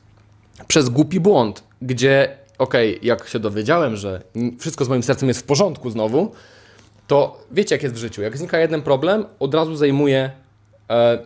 Przez 0.68 0.90
głupi 0.90 1.20
błąd, 1.20 1.64
gdzie, 1.82 2.38
okej, 2.58 2.96
okay, 2.96 3.08
jak 3.08 3.28
się 3.28 3.40
dowiedziałem, 3.40 3.96
że 3.96 4.22
wszystko 4.60 4.86
z 4.86 4.90
moim 4.90 5.04
sercem 5.04 5.28
jest 5.28 5.40
w 5.40 5.44
porządku 5.44 5.90
znowu, 5.90 6.32
to 7.08 7.44
wiecie, 7.52 7.76
jak 7.76 7.84
jest 7.84 7.96
w 7.96 7.98
życiu. 7.98 8.22
Jak 8.22 8.38
znika 8.38 8.60
jeden 8.60 8.82
problem, 8.82 9.26
od 9.40 9.54
razu 9.54 9.76
zajmuje 9.76 10.32
E, 10.32 10.47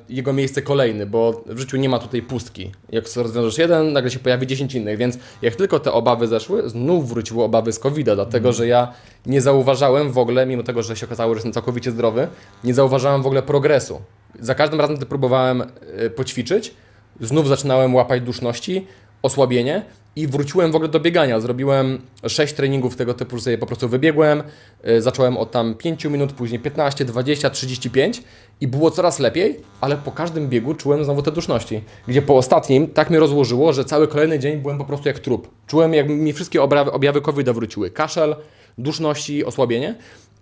jego 0.10 0.34
miejsce 0.34 0.62
kolejny, 0.62 1.06
bo 1.06 1.44
w 1.46 1.60
życiu 1.60 1.78
nie 1.78 1.90
ma 1.90 2.00
tutaj 2.00 2.22
pustki. 2.22 2.72
Jak 2.92 3.06
rozwiążesz 3.16 3.58
jeden, 3.58 3.94
nagle 3.94 4.12
się 4.12 4.20
pojawi 4.20 4.48
10 4.48 4.76
innych, 4.76 4.98
więc 4.98 5.18
jak 5.42 5.56
tylko 5.56 5.80
te 5.80 5.92
obawy 5.92 6.28
zeszły, 6.28 6.70
znów 6.70 7.10
wróciły 7.10 7.44
obawy 7.44 7.74
z 7.74 7.80
COVID-a, 7.80 8.16
dlatego 8.16 8.50
mm. 8.50 8.54
że 8.54 8.68
ja 8.68 8.94
nie 9.26 9.42
zauważałem 9.42 10.12
w 10.12 10.18
ogóle, 10.18 10.46
mimo 10.46 10.64
tego, 10.64 10.84
że 10.84 10.96
się 10.96 11.06
okazało, 11.06 11.34
że 11.34 11.38
jestem 11.38 11.54
całkowicie 11.54 11.92
zdrowy, 11.92 12.28
nie 12.64 12.74
zauważałem 12.74 13.24
w 13.24 13.26
ogóle 13.26 13.44
progresu. 13.44 14.02
Za 14.40 14.56
każdym 14.56 14.82
razem, 14.82 14.96
gdy 14.96 15.06
próbowałem 15.06 15.62
e, 15.62 16.10
poćwiczyć, 16.10 16.74
znów 17.20 17.48
zaczynałem 17.48 17.96
łapać 17.96 18.22
duszności, 18.22 18.88
osłabienie 19.22 19.86
i 20.16 20.28
wróciłem 20.28 20.72
w 20.72 20.76
ogóle 20.76 20.90
do 20.90 21.00
biegania. 21.00 21.40
Zrobiłem 21.40 22.02
6 22.28 22.54
treningów 22.54 22.96
tego 22.96 23.14
typu, 23.14 23.38
że 23.38 23.44
sobie 23.44 23.58
po 23.58 23.66
prostu 23.66 23.90
wybiegłem. 23.90 24.44
Y, 24.88 25.02
zacząłem 25.02 25.38
od 25.38 25.52
tam 25.52 25.76
5 25.76 26.06
minut, 26.06 26.34
później 26.34 26.60
15, 26.60 27.06
20, 27.06 27.50
35 27.50 28.24
i 28.62 28.68
było 28.68 28.92
coraz 28.92 29.20
lepiej, 29.20 29.60
ale 29.82 29.98
po 29.98 30.12
każdym 30.12 30.50
biegu 30.50 30.74
czułem 30.74 31.04
znowu 31.06 31.22
te 31.22 31.32
duszności. 31.32 31.82
Gdzie 32.08 32.22
po 32.22 32.38
ostatnim 32.38 32.88
tak 32.88 33.10
mnie 33.10 33.20
rozłożyło, 33.20 33.74
że 33.74 33.86
cały 33.86 34.08
kolejny 34.08 34.40
dzień 34.40 34.58
byłem 34.58 34.78
po 34.78 34.86
prostu 34.86 35.08
jak 35.08 35.20
trup. 35.20 35.48
Czułem, 35.68 35.94
jak 35.94 36.10
mi 36.10 36.34
wszystkie 36.34 36.62
objawy, 36.62 36.92
objawy 36.92 37.22
COVID 37.22 37.50
wróciły. 37.50 37.92
Kaszel, 37.92 38.36
duszności, 38.78 39.46
osłabienie. 39.46 39.96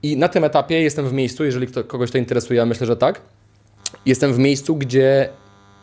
I 0.04 0.18
na 0.18 0.28
tym 0.28 0.44
etapie 0.44 0.82
jestem 0.82 1.10
w 1.10 1.14
miejscu, 1.14 1.46
jeżeli 1.46 1.68
kogoś 1.88 2.12
to 2.12 2.18
interesuje, 2.18 2.62
a 2.62 2.66
myślę, 2.66 2.88
że 2.88 2.98
tak. 2.98 3.22
Jestem 4.06 4.34
w 4.34 4.40
miejscu, 4.40 4.76
gdzie 4.76 5.30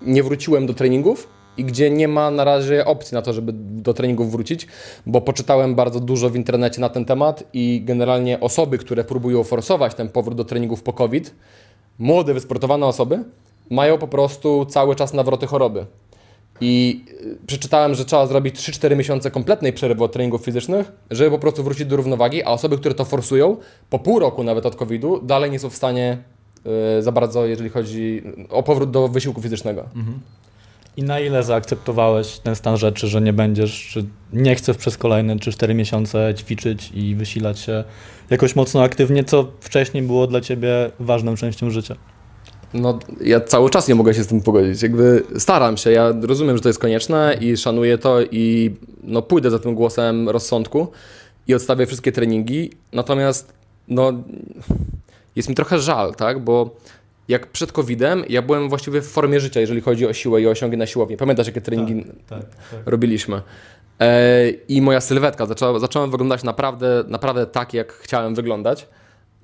nie 0.02 0.22
wróciłem 0.22 0.66
do 0.66 0.74
treningów, 0.74 1.28
i 1.56 1.64
gdzie 1.64 1.90
nie 1.90 2.08
ma 2.08 2.30
na 2.30 2.44
razie 2.44 2.84
opcji 2.84 3.14
na 3.14 3.22
to, 3.22 3.32
żeby 3.32 3.52
do 3.54 3.94
treningów 3.94 4.32
wrócić, 4.32 4.66
bo 5.06 5.20
poczytałem 5.20 5.74
bardzo 5.74 6.00
dużo 6.00 6.30
w 6.30 6.36
internecie 6.36 6.80
na 6.80 6.88
ten 6.88 7.04
temat 7.04 7.44
i 7.52 7.82
generalnie 7.84 8.40
osoby, 8.40 8.78
które 8.78 9.04
próbują 9.04 9.44
forsować 9.44 9.94
ten 9.94 10.08
powrót 10.08 10.36
do 10.36 10.44
treningów 10.44 10.82
po 10.82 10.92
COVID, 10.92 11.34
młode, 11.98 12.34
wysportowane 12.34 12.86
osoby, 12.86 13.24
mają 13.70 13.98
po 13.98 14.08
prostu 14.08 14.66
cały 14.66 14.96
czas 14.96 15.12
nawroty 15.12 15.46
choroby. 15.46 15.86
I 16.60 17.04
y, 17.42 17.46
przeczytałem, 17.46 17.94
że 17.94 18.04
trzeba 18.04 18.26
zrobić 18.26 18.56
3-4 18.56 18.96
miesiące 18.96 19.30
kompletnej 19.30 19.72
przerwy 19.72 20.04
od 20.04 20.12
treningów 20.12 20.44
fizycznych, 20.44 20.92
żeby 21.10 21.30
po 21.30 21.38
prostu 21.38 21.62
wrócić 21.62 21.86
do 21.86 21.96
równowagi, 21.96 22.42
a 22.42 22.46
osoby, 22.46 22.78
które 22.78 22.94
to 22.94 23.04
forsują, 23.04 23.56
po 23.90 23.98
pół 23.98 24.18
roku 24.18 24.44
nawet 24.44 24.66
od 24.66 24.76
COVID-u, 24.76 25.20
dalej 25.22 25.50
nie 25.50 25.58
są 25.58 25.70
w 25.70 25.76
stanie 25.76 26.18
yy, 26.64 27.02
za 27.02 27.12
bardzo, 27.12 27.46
jeżeli 27.46 27.70
chodzi 27.70 28.22
o 28.50 28.62
powrót 28.62 28.90
do 28.90 29.08
wysiłku 29.08 29.42
fizycznego. 29.42 29.80
Mhm. 29.96 30.20
I 30.96 31.02
na 31.02 31.20
ile 31.20 31.42
zaakceptowałeś 31.42 32.38
ten 32.38 32.56
stan 32.56 32.76
rzeczy, 32.76 33.08
że 33.08 33.20
nie 33.20 33.32
będziesz, 33.32 33.88
czy 33.92 34.04
nie 34.32 34.54
chcesz 34.54 34.76
przez 34.76 34.96
kolejne 34.96 35.38
3 35.38 35.52
4 35.52 35.74
miesiące 35.74 36.34
ćwiczyć 36.36 36.92
i 36.94 37.14
wysilać 37.14 37.58
się 37.58 37.84
jakoś 38.30 38.56
mocno 38.56 38.82
aktywnie, 38.82 39.24
co 39.24 39.52
wcześniej 39.60 40.02
było 40.02 40.26
dla 40.26 40.40
ciebie 40.40 40.90
ważną 41.00 41.36
częścią 41.36 41.70
życia? 41.70 41.96
No, 42.74 42.98
ja 43.20 43.40
cały 43.40 43.70
czas 43.70 43.88
nie 43.88 43.94
mogę 43.94 44.14
się 44.14 44.24
z 44.24 44.26
tym 44.26 44.40
pogodzić. 44.40 44.82
Jakby 44.82 45.22
staram 45.38 45.76
się, 45.76 45.90
ja 45.90 46.12
rozumiem, 46.22 46.56
że 46.56 46.62
to 46.62 46.68
jest 46.68 46.78
konieczne 46.78 47.36
i 47.40 47.56
szanuję 47.56 47.98
to 47.98 48.22
i 48.22 48.74
no, 49.02 49.22
pójdę 49.22 49.50
za 49.50 49.58
tym 49.58 49.74
głosem 49.74 50.28
rozsądku 50.28 50.88
i 51.48 51.54
odstawię 51.54 51.86
wszystkie 51.86 52.12
treningi. 52.12 52.70
Natomiast 52.92 53.52
no, 53.88 54.12
jest 55.36 55.48
mi 55.48 55.54
trochę 55.54 55.78
żal, 55.78 56.14
tak, 56.14 56.44
bo 56.44 56.76
jak 57.28 57.46
przed 57.46 57.72
COVID-em, 57.72 58.24
ja 58.28 58.42
byłem 58.42 58.68
właściwie 58.68 59.00
w 59.02 59.06
formie 59.06 59.40
życia, 59.40 59.60
jeżeli 59.60 59.80
chodzi 59.80 60.06
o 60.06 60.12
siłę 60.12 60.42
i 60.42 60.46
o 60.46 60.50
osiągi 60.50 60.76
na 60.76 60.86
siłowni. 60.86 61.16
Pamiętasz, 61.16 61.46
jakie 61.46 61.60
treningi 61.60 62.04
tak, 62.04 62.14
tak, 62.26 62.48
tak. 62.70 62.80
robiliśmy? 62.86 63.42
E, 64.00 64.50
I 64.50 64.82
moja 64.82 65.00
sylwetka 65.00 65.46
zaczęła, 65.46 65.78
zacząłem 65.78 66.10
wyglądać 66.10 66.44
naprawdę, 66.44 67.04
naprawdę 67.08 67.46
tak, 67.46 67.74
jak 67.74 67.92
chciałem 67.92 68.34
wyglądać. 68.34 68.88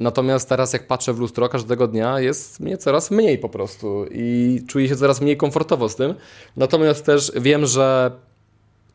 Natomiast 0.00 0.48
teraz 0.48 0.72
jak 0.72 0.86
patrzę 0.86 1.12
w 1.12 1.18
lustro 1.18 1.48
każdego 1.48 1.88
dnia 1.88 2.20
jest 2.20 2.60
mnie 2.60 2.76
coraz 2.76 3.10
mniej 3.10 3.38
po 3.38 3.48
prostu 3.48 4.06
i 4.10 4.60
czuję 4.68 4.88
się 4.88 4.96
coraz 4.96 5.20
mniej 5.20 5.36
komfortowo 5.36 5.88
z 5.88 5.96
tym. 5.96 6.14
Natomiast 6.56 7.04
też 7.06 7.32
wiem, 7.36 7.66
że 7.66 8.10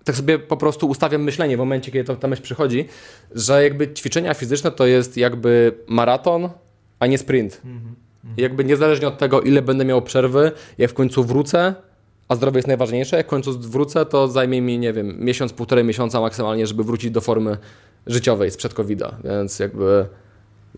tak 0.03 0.15
sobie 0.15 0.39
po 0.39 0.57
prostu 0.57 0.87
ustawiam 0.89 1.23
myślenie 1.23 1.57
w 1.57 1.59
momencie, 1.59 1.91
kiedy 1.91 2.03
to, 2.03 2.15
ta 2.15 2.27
myśl 2.27 2.41
przychodzi, 2.41 2.85
że 3.31 3.63
jakby 3.63 3.93
ćwiczenia 3.93 4.33
fizyczne 4.33 4.71
to 4.71 4.85
jest 4.85 5.17
jakby 5.17 5.77
maraton, 5.87 6.49
a 6.99 7.07
nie 7.07 7.17
sprint. 7.17 7.61
Mhm. 7.65 7.95
I 8.37 8.41
jakby 8.41 8.63
niezależnie 8.63 9.07
od 9.07 9.17
tego, 9.17 9.41
ile 9.41 9.61
będę 9.61 9.85
miał 9.85 10.01
przerwy, 10.01 10.51
jak 10.77 10.91
w 10.91 10.93
końcu 10.93 11.23
wrócę, 11.23 11.75
a 12.27 12.35
zdrowie 12.35 12.57
jest 12.57 12.67
najważniejsze, 12.67 13.17
jak 13.17 13.25
w 13.25 13.29
końcu 13.29 13.59
wrócę, 13.59 14.05
to 14.05 14.27
zajmie 14.27 14.61
mi, 14.61 14.79
nie 14.79 14.93
wiem, 14.93 15.15
miesiąc, 15.19 15.53
półtorej 15.53 15.83
miesiąca 15.83 16.21
maksymalnie, 16.21 16.67
żeby 16.67 16.83
wrócić 16.83 17.11
do 17.11 17.21
formy 17.21 17.57
życiowej 18.07 18.51
sprzed 18.51 18.73
covid 18.73 18.99
-a. 18.99 19.11
Więc 19.23 19.59
jakby 19.59 20.05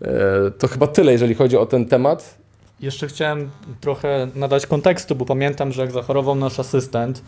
e, 0.02 0.50
to 0.58 0.68
chyba 0.68 0.86
tyle, 0.86 1.12
jeżeli 1.12 1.34
chodzi 1.34 1.56
o 1.56 1.66
ten 1.66 1.86
temat. 1.86 2.38
Jeszcze 2.80 3.08
chciałem 3.08 3.50
trochę 3.80 4.28
nadać 4.34 4.66
kontekstu, 4.66 5.14
bo 5.14 5.24
pamiętam, 5.24 5.72
że 5.72 5.82
jak 5.82 5.92
zachorował 5.92 6.34
nasz 6.34 6.60
asystent 6.60 7.22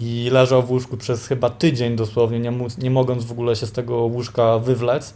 i 0.00 0.28
leżał 0.32 0.62
w 0.62 0.70
łóżku 0.70 0.96
przez 0.96 1.26
chyba 1.26 1.50
tydzień 1.50 1.96
dosłownie, 1.96 2.40
nie, 2.40 2.52
nie 2.78 2.90
mogąc 2.90 3.24
w 3.24 3.32
ogóle 3.32 3.56
się 3.56 3.66
z 3.66 3.72
tego 3.72 3.96
łóżka 3.96 4.58
wywlec, 4.58 5.14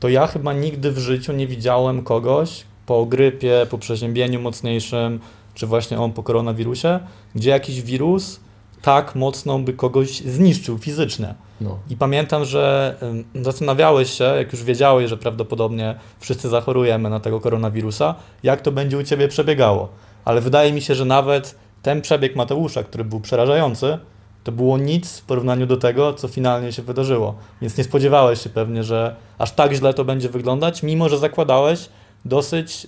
to 0.00 0.08
ja 0.08 0.26
chyba 0.26 0.52
nigdy 0.52 0.92
w 0.92 0.98
życiu 0.98 1.32
nie 1.32 1.46
widziałem 1.46 2.02
kogoś, 2.02 2.64
po 2.90 3.06
grypie, 3.06 3.66
po 3.70 3.78
przeziębieniu 3.78 4.40
mocniejszym, 4.40 5.20
czy 5.54 5.66
właśnie 5.66 6.00
on 6.00 6.12
po 6.12 6.22
koronawirusie, 6.22 7.00
gdzie 7.34 7.50
jakiś 7.50 7.82
wirus 7.82 8.40
tak 8.82 9.14
mocno 9.14 9.58
by 9.58 9.72
kogoś 9.72 10.20
zniszczył 10.20 10.78
fizycznie. 10.78 11.34
No. 11.60 11.78
I 11.90 11.96
pamiętam, 11.96 12.44
że 12.44 12.94
zastanawiałeś 13.34 14.10
się, 14.10 14.24
jak 14.24 14.52
już 14.52 14.64
wiedziałeś, 14.64 15.10
że 15.10 15.16
prawdopodobnie 15.16 15.94
wszyscy 16.20 16.48
zachorujemy 16.48 17.10
na 17.10 17.20
tego 17.20 17.40
koronawirusa, 17.40 18.14
jak 18.42 18.60
to 18.60 18.72
będzie 18.72 18.98
u 18.98 19.02
ciebie 19.02 19.28
przebiegało. 19.28 19.88
Ale 20.24 20.40
wydaje 20.40 20.72
mi 20.72 20.82
się, 20.82 20.94
że 20.94 21.04
nawet 21.04 21.54
ten 21.82 22.02
przebieg 22.02 22.36
Mateusza, 22.36 22.82
który 22.82 23.04
był 23.04 23.20
przerażający, 23.20 23.98
to 24.44 24.52
było 24.52 24.78
nic 24.78 25.18
w 25.18 25.24
porównaniu 25.24 25.66
do 25.66 25.76
tego, 25.76 26.14
co 26.14 26.28
finalnie 26.28 26.72
się 26.72 26.82
wydarzyło. 26.82 27.34
Więc 27.62 27.78
nie 27.78 27.84
spodziewałeś 27.84 28.42
się 28.42 28.50
pewnie, 28.50 28.84
że 28.84 29.16
aż 29.38 29.52
tak 29.52 29.72
źle 29.72 29.94
to 29.94 30.04
będzie 30.04 30.28
wyglądać, 30.28 30.82
mimo 30.82 31.08
że 31.08 31.18
zakładałeś, 31.18 31.88
dosyć 32.24 32.86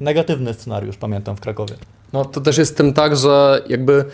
negatywny 0.00 0.54
scenariusz, 0.54 0.96
pamiętam, 0.96 1.36
w 1.36 1.40
Krakowie. 1.40 1.74
No 2.12 2.24
to 2.24 2.40
też 2.40 2.58
jest 2.58 2.76
tym 2.76 2.92
tak, 2.92 3.16
że 3.16 3.62
jakby 3.68 4.04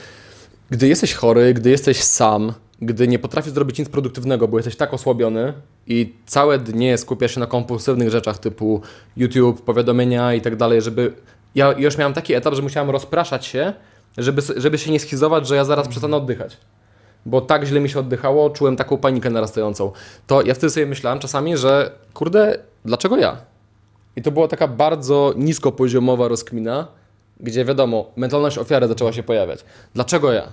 gdy 0.71 0.89
jesteś 0.89 1.15
chory, 1.15 1.55
gdy 1.55 1.71
jesteś 1.71 2.03
sam, 2.03 2.53
gdy 2.83 3.09
nie 3.09 3.19
potrafisz 3.19 3.53
zrobić 3.53 3.79
nic 3.79 3.89
produktywnego, 3.89 4.49
bo 4.49 4.59
jesteś 4.59 4.77
tak 4.77 4.95
osłabiony 4.95 5.53
i 5.87 6.15
całe 6.27 6.59
dnie 6.59 6.99
skupiasz 6.99 7.35
się 7.35 7.41
na 7.41 7.47
kompulsywnych 7.47 8.11
rzeczach 8.11 8.39
typu 8.39 8.81
YouTube, 9.17 9.63
powiadomienia 9.63 10.35
i 10.35 10.41
tak 10.41 10.57
dalej, 10.57 10.83
żeby... 10.83 11.13
Ja 11.55 11.73
już 11.73 11.99
miałem 11.99 12.15
taki 12.15 12.35
etap, 12.35 12.55
że 12.55 12.63
musiałem 12.63 12.91
rozpraszać 12.91 13.47
się, 13.47 13.73
żeby, 14.19 14.43
żeby 14.57 14.79
się 14.79 14.91
nie 14.91 15.01
schizować, 15.01 15.49
że 15.49 15.57
ja 15.57 15.65
zaraz 15.65 15.89
przestanę 15.89 16.17
oddychać. 16.17 16.57
Bo 17.27 17.41
tak 17.41 17.65
źle 17.65 17.81
mi 17.81 17.89
się 17.89 18.01
oddychało, 18.01 18.51
czułem 18.51 18.77
taką 18.77 18.99
panikę 18.99 19.31
narastającą. 19.31 19.93
To 20.27 20.43
ja 20.43 20.55
wtedy 20.55 20.71
sobie 20.71 20.87
myślałem 20.87 21.19
czasami, 21.19 21.57
że 21.57 21.91
kurde, 22.15 22.59
dlaczego 22.85 23.17
ja? 23.17 23.37
I 24.17 24.23
to 24.23 24.31
była 24.31 24.49
taka 24.49 24.69
bardzo 24.69 25.35
niskopoziomowa 25.37 26.29
rozkmina, 26.29 26.87
gdzie 27.41 27.65
wiadomo, 27.65 28.11
mentalność 28.17 28.59
ofiary 28.59 28.89
zaczęła 28.89 29.13
się 29.13 29.23
pojawiać. 29.23 29.65
Dlaczego 29.95 30.33
ja? 30.33 30.49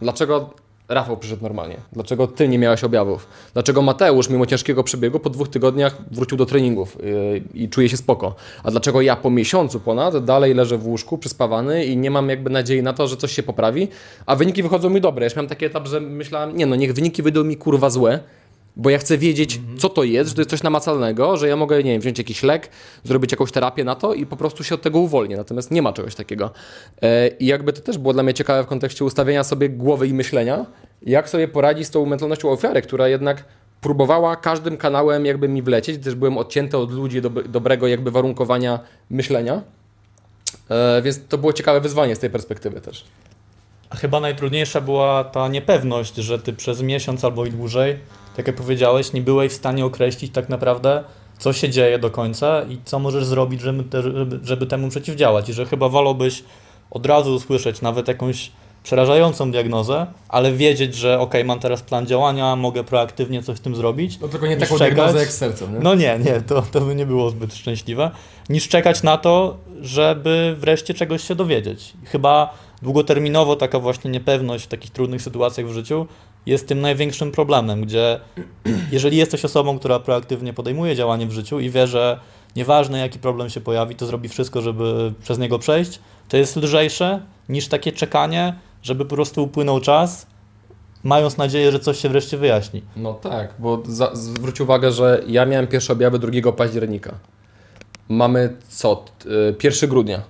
Dlaczego 0.00 0.50
Rafał 0.88 1.16
przyszedł 1.16 1.42
normalnie? 1.42 1.76
Dlaczego 1.92 2.26
ty 2.26 2.48
nie 2.48 2.58
miałeś 2.58 2.84
objawów? 2.84 3.28
Dlaczego 3.52 3.82
Mateusz, 3.82 4.28
mimo 4.28 4.46
ciężkiego 4.46 4.84
przebiegu, 4.84 5.20
po 5.20 5.30
dwóch 5.30 5.48
tygodniach 5.48 5.96
wrócił 6.10 6.38
do 6.38 6.46
treningów 6.46 6.96
yy, 7.04 7.42
i 7.54 7.68
czuje 7.68 7.88
się 7.88 7.96
spoko? 7.96 8.34
A 8.62 8.70
dlaczego 8.70 9.00
ja 9.00 9.16
po 9.16 9.30
miesiącu 9.30 9.80
ponad 9.80 10.24
dalej 10.24 10.54
leżę 10.54 10.78
w 10.78 10.86
łóżku 10.86 11.18
przyspawany 11.18 11.84
i 11.84 11.96
nie 11.96 12.10
mam 12.10 12.28
jakby 12.28 12.50
nadziei 12.50 12.82
na 12.82 12.92
to, 12.92 13.06
że 13.06 13.16
coś 13.16 13.32
się 13.32 13.42
poprawi, 13.42 13.88
a 14.26 14.36
wyniki 14.36 14.62
wychodzą 14.62 14.90
mi 14.90 15.00
dobre? 15.00 15.26
Ja 15.26 15.30
miałem 15.36 15.48
taki 15.48 15.64
etap, 15.64 15.86
że 15.86 16.00
myślałem, 16.00 16.56
nie 16.56 16.66
no, 16.66 16.76
niech 16.76 16.92
wyniki 16.92 17.22
wyjdą 17.22 17.44
mi 17.44 17.56
kurwa 17.56 17.90
złe, 17.90 18.20
bo 18.76 18.90
ja 18.90 18.98
chcę 18.98 19.18
wiedzieć, 19.18 19.60
co 19.78 19.88
to 19.88 20.04
jest, 20.04 20.30
że 20.30 20.34
to 20.34 20.40
jest 20.40 20.50
coś 20.50 20.62
namacalnego, 20.62 21.36
że 21.36 21.48
ja 21.48 21.56
mogę, 21.56 21.82
nie 21.82 21.92
wiem, 21.92 22.00
wziąć 22.00 22.18
jakiś 22.18 22.42
lek, 22.42 22.70
zrobić 23.04 23.32
jakąś 23.32 23.52
terapię 23.52 23.84
na 23.84 23.94
to 23.94 24.14
i 24.14 24.26
po 24.26 24.36
prostu 24.36 24.64
się 24.64 24.74
od 24.74 24.82
tego 24.82 24.98
uwolnię. 24.98 25.36
Natomiast 25.36 25.70
nie 25.70 25.82
ma 25.82 25.92
czegoś 25.92 26.14
takiego. 26.14 26.50
E, 27.02 27.28
I 27.28 27.46
jakby 27.46 27.72
to 27.72 27.80
też 27.80 27.98
było 27.98 28.14
dla 28.14 28.22
mnie 28.22 28.34
ciekawe 28.34 28.64
w 28.64 28.66
kontekście 28.66 29.04
ustawienia 29.04 29.44
sobie 29.44 29.68
głowy 29.68 30.06
i 30.08 30.14
myślenia, 30.14 30.66
jak 31.02 31.28
sobie 31.28 31.48
poradzić 31.48 31.86
z 31.86 31.90
tą 31.90 32.06
mentalnością 32.06 32.50
ofiary, 32.50 32.82
która 32.82 33.08
jednak 33.08 33.44
próbowała 33.80 34.36
każdym 34.36 34.76
kanałem 34.76 35.26
jakby 35.26 35.48
mi 35.48 35.62
wlecieć, 35.62 36.04
też 36.04 36.14
byłem 36.14 36.38
odcięty 36.38 36.76
od 36.78 36.92
ludzi 36.92 37.22
do, 37.22 37.30
dobrego 37.30 37.86
jakby 37.86 38.10
warunkowania 38.10 38.80
myślenia. 39.10 39.62
E, 40.70 41.02
więc 41.02 41.20
to 41.28 41.38
było 41.38 41.52
ciekawe 41.52 41.80
wyzwanie 41.80 42.16
z 42.16 42.18
tej 42.18 42.30
perspektywy 42.30 42.80
też. 42.80 43.04
A 43.90 43.96
chyba 43.96 44.20
najtrudniejsza 44.20 44.80
była 44.80 45.24
ta 45.24 45.48
niepewność, 45.48 46.14
że 46.14 46.38
ty 46.38 46.52
przez 46.52 46.82
miesiąc 46.82 47.24
albo 47.24 47.46
i 47.46 47.50
dłużej 47.50 47.98
tak 48.36 48.46
jak 48.46 48.56
powiedziałeś, 48.56 49.12
nie 49.12 49.22
byłeś 49.22 49.52
w 49.52 49.56
stanie 49.56 49.84
określić 49.84 50.32
tak 50.32 50.48
naprawdę, 50.48 51.04
co 51.38 51.52
się 51.52 51.70
dzieje 51.70 51.98
do 51.98 52.10
końca 52.10 52.62
i 52.62 52.78
co 52.84 52.98
możesz 52.98 53.24
zrobić, 53.24 53.60
żeby, 53.60 54.02
żeby, 54.02 54.40
żeby 54.42 54.66
temu 54.66 54.88
przeciwdziałać. 54.88 55.48
I 55.48 55.52
że 55.52 55.66
chyba 55.66 55.88
wolałbyś 55.88 56.44
od 56.90 57.06
razu 57.06 57.34
usłyszeć 57.34 57.82
nawet 57.82 58.08
jakąś 58.08 58.50
przerażającą 58.82 59.50
diagnozę, 59.50 60.06
ale 60.28 60.52
wiedzieć, 60.52 60.94
że 60.94 61.20
ok, 61.20 61.34
mam 61.44 61.60
teraz 61.60 61.82
plan 61.82 62.06
działania, 62.06 62.56
mogę 62.56 62.84
proaktywnie 62.84 63.42
coś 63.42 63.58
z 63.58 63.60
tym 63.60 63.76
zrobić. 63.76 64.20
No 64.20 64.28
tylko 64.28 64.46
nie 64.46 64.56
taką 64.56 64.78
czekać. 64.78 64.94
diagnozę 64.94 65.18
jak 65.18 65.28
z 65.28 65.36
sercem, 65.36 65.74
nie? 65.74 65.80
No 65.80 65.94
nie, 65.94 66.18
nie, 66.18 66.40
to, 66.40 66.62
to 66.62 66.80
by 66.80 66.94
nie 66.94 67.06
było 67.06 67.30
zbyt 67.30 67.54
szczęśliwe. 67.54 68.10
Niż 68.48 68.68
czekać 68.68 69.02
na 69.02 69.16
to, 69.16 69.56
żeby 69.80 70.56
wreszcie 70.58 70.94
czegoś 70.94 71.22
się 71.22 71.34
dowiedzieć. 71.34 71.92
Chyba 72.04 72.54
długoterminowo 72.82 73.56
taka 73.56 73.78
właśnie 73.80 74.10
niepewność 74.10 74.64
w 74.64 74.68
takich 74.68 74.90
trudnych 74.90 75.22
sytuacjach 75.22 75.66
w 75.66 75.72
życiu 75.72 76.06
jest 76.46 76.68
tym 76.68 76.80
największym 76.80 77.32
problemem, 77.32 77.84
gdzie 77.84 78.20
jeżeli 78.92 79.16
jesteś 79.16 79.44
osobą, 79.44 79.78
która 79.78 79.98
proaktywnie 79.98 80.52
podejmuje 80.52 80.96
działanie 80.96 81.26
w 81.26 81.32
życiu 81.32 81.60
i 81.60 81.70
wie, 81.70 81.86
że 81.86 82.20
nieważne 82.56 82.98
jaki 82.98 83.18
problem 83.18 83.50
się 83.50 83.60
pojawi, 83.60 83.94
to 83.94 84.06
zrobi 84.06 84.28
wszystko, 84.28 84.62
żeby 84.62 85.12
przez 85.22 85.38
niego 85.38 85.58
przejść, 85.58 86.00
to 86.28 86.36
jest 86.36 86.56
lżejsze 86.56 87.22
niż 87.48 87.68
takie 87.68 87.92
czekanie, 87.92 88.54
żeby 88.82 89.04
po 89.04 89.14
prostu 89.14 89.42
upłynął 89.44 89.80
czas, 89.80 90.26
mając 91.04 91.36
nadzieję, 91.36 91.72
że 91.72 91.80
coś 91.80 91.98
się 91.98 92.08
wreszcie 92.08 92.36
wyjaśni. 92.36 92.82
No 92.96 93.14
tak, 93.14 93.54
bo 93.58 93.82
za, 93.88 94.14
zwróć 94.14 94.60
uwagę, 94.60 94.92
że 94.92 95.22
ja 95.26 95.46
miałem 95.46 95.66
pierwsze 95.66 95.92
objawy 95.92 96.18
2 96.18 96.52
października. 96.52 97.14
Mamy 98.08 98.56
co? 98.68 99.04
1 99.64 99.90
grudnia, 99.90 100.22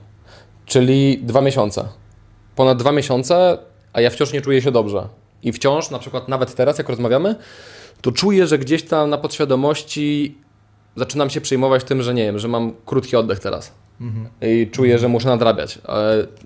czyli 0.67 1.19
dwa 1.23 1.41
miesiące. 1.41 1.89
Ponad 2.57 2.79
dwa 2.79 2.93
miesiące, 2.93 3.59
a 3.93 4.01
ja 4.01 4.11
wciąż 4.11 4.33
nie 4.33 4.41
czuję 4.41 4.63
się 4.63 4.71
dobrze. 4.71 5.09
I 5.43 5.53
wciąż, 5.53 5.91
na 5.91 5.99
przykład 5.99 6.29
nawet 6.29 6.55
teraz, 6.55 6.79
jak 6.79 6.89
rozmawiamy, 6.89 7.37
to 8.01 8.13
czuję, 8.13 8.47
że 8.47 8.59
gdzieś 8.59 8.83
tam 8.83 9.11
na 9.11 9.19
podświadomości 9.19 10.39
zaczynam 10.97 11.31
się 11.31 11.41
przejmować 11.41 11.85
tym, 11.85 12.03
że 12.03 12.15
nie 12.15 12.25
wiem, 12.25 12.39
że 12.39 12.49
mam 12.49 12.73
krótki 12.87 13.17
oddech 13.17 13.41
teraz. 13.41 13.73
Mhm. 14.01 14.29
I 14.43 14.71
czuję, 14.73 14.99
że 14.99 15.09
muszę 15.09 15.29
nadrabiać. 15.29 15.79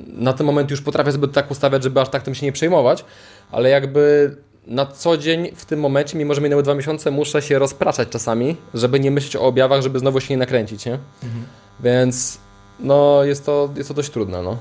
Na 0.07 0.33
ten 0.33 0.46
moment 0.46 0.70
już 0.70 0.81
potrafię 0.81 1.12
sobie 1.12 1.29
tak 1.29 1.50
ustawiać, 1.50 1.83
żeby 1.83 2.00
aż 2.00 2.09
tak 2.09 2.22
tym 2.22 2.35
się 2.35 2.46
nie 2.46 2.53
przejmować, 2.53 3.05
ale 3.50 3.70
jakby 3.70 4.37
na 4.66 4.87
co 4.87 5.16
dzień 5.16 5.48
w 5.55 5.64
tym 5.64 5.81
momencie, 5.81 6.18
mimo 6.18 6.35
że 6.35 6.40
minęły 6.40 6.62
dwa 6.62 6.74
miesiące, 6.74 7.11
muszę 7.11 7.42
się 7.42 7.59
rozpraszać 7.59 8.09
czasami, 8.09 8.57
żeby 8.74 9.00
nie 9.00 9.11
myśleć 9.11 9.37
o 9.37 9.40
objawach, 9.40 9.83
żeby 9.83 9.98
znowu 9.98 10.20
się 10.20 10.35
nie 10.35 10.38
nakręcić, 10.38 10.87
nie? 10.87 10.98
Mhm. 11.22 11.44
Więc 11.81 12.38
no, 12.81 13.24
jest, 13.24 13.46
to, 13.46 13.68
jest 13.76 13.88
to 13.88 13.94
dość 13.94 14.11
trudne. 14.11 14.42
No 14.42 14.57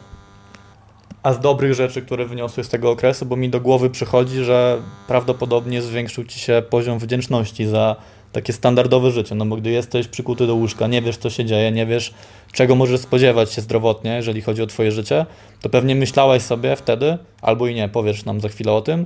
a 1.23 1.33
z 1.33 1.39
dobrych 1.39 1.73
rzeczy, 1.73 2.01
które 2.01 2.25
wyniosły 2.25 2.63
z 2.63 2.69
tego 2.69 2.91
okresu, 2.91 3.25
bo 3.25 3.35
mi 3.35 3.49
do 3.49 3.61
głowy 3.61 3.89
przychodzi, 3.89 4.43
że 4.43 4.81
prawdopodobnie 5.07 5.81
zwiększył 5.81 6.23
ci 6.23 6.39
się 6.39 6.63
poziom 6.69 6.99
wdzięczności 6.99 7.65
za 7.65 7.95
takie 8.31 8.53
standardowe 8.53 9.11
życie, 9.11 9.35
no 9.35 9.45
bo 9.45 9.55
gdy 9.55 9.69
jesteś 9.69 10.07
przykuty 10.07 10.47
do 10.47 10.55
łóżka, 10.55 10.87
nie 10.87 11.01
wiesz 11.01 11.17
co 11.17 11.29
się 11.29 11.45
dzieje, 11.45 11.71
nie 11.71 11.85
wiesz 11.85 12.13
czego 12.51 12.75
możesz 12.75 12.99
spodziewać 12.99 13.53
się 13.53 13.61
zdrowotnie, 13.61 14.15
jeżeli 14.15 14.41
chodzi 14.41 14.61
o 14.61 14.67
twoje 14.67 14.91
życie, 14.91 15.25
to 15.61 15.69
pewnie 15.69 15.95
myślałeś 15.95 16.43
sobie 16.43 16.75
wtedy, 16.75 17.17
albo 17.41 17.67
i 17.67 17.75
nie, 17.75 17.89
powiesz 17.89 18.25
nam 18.25 18.41
za 18.41 18.49
chwilę 18.49 18.71
o 18.71 18.81
tym, 18.81 19.05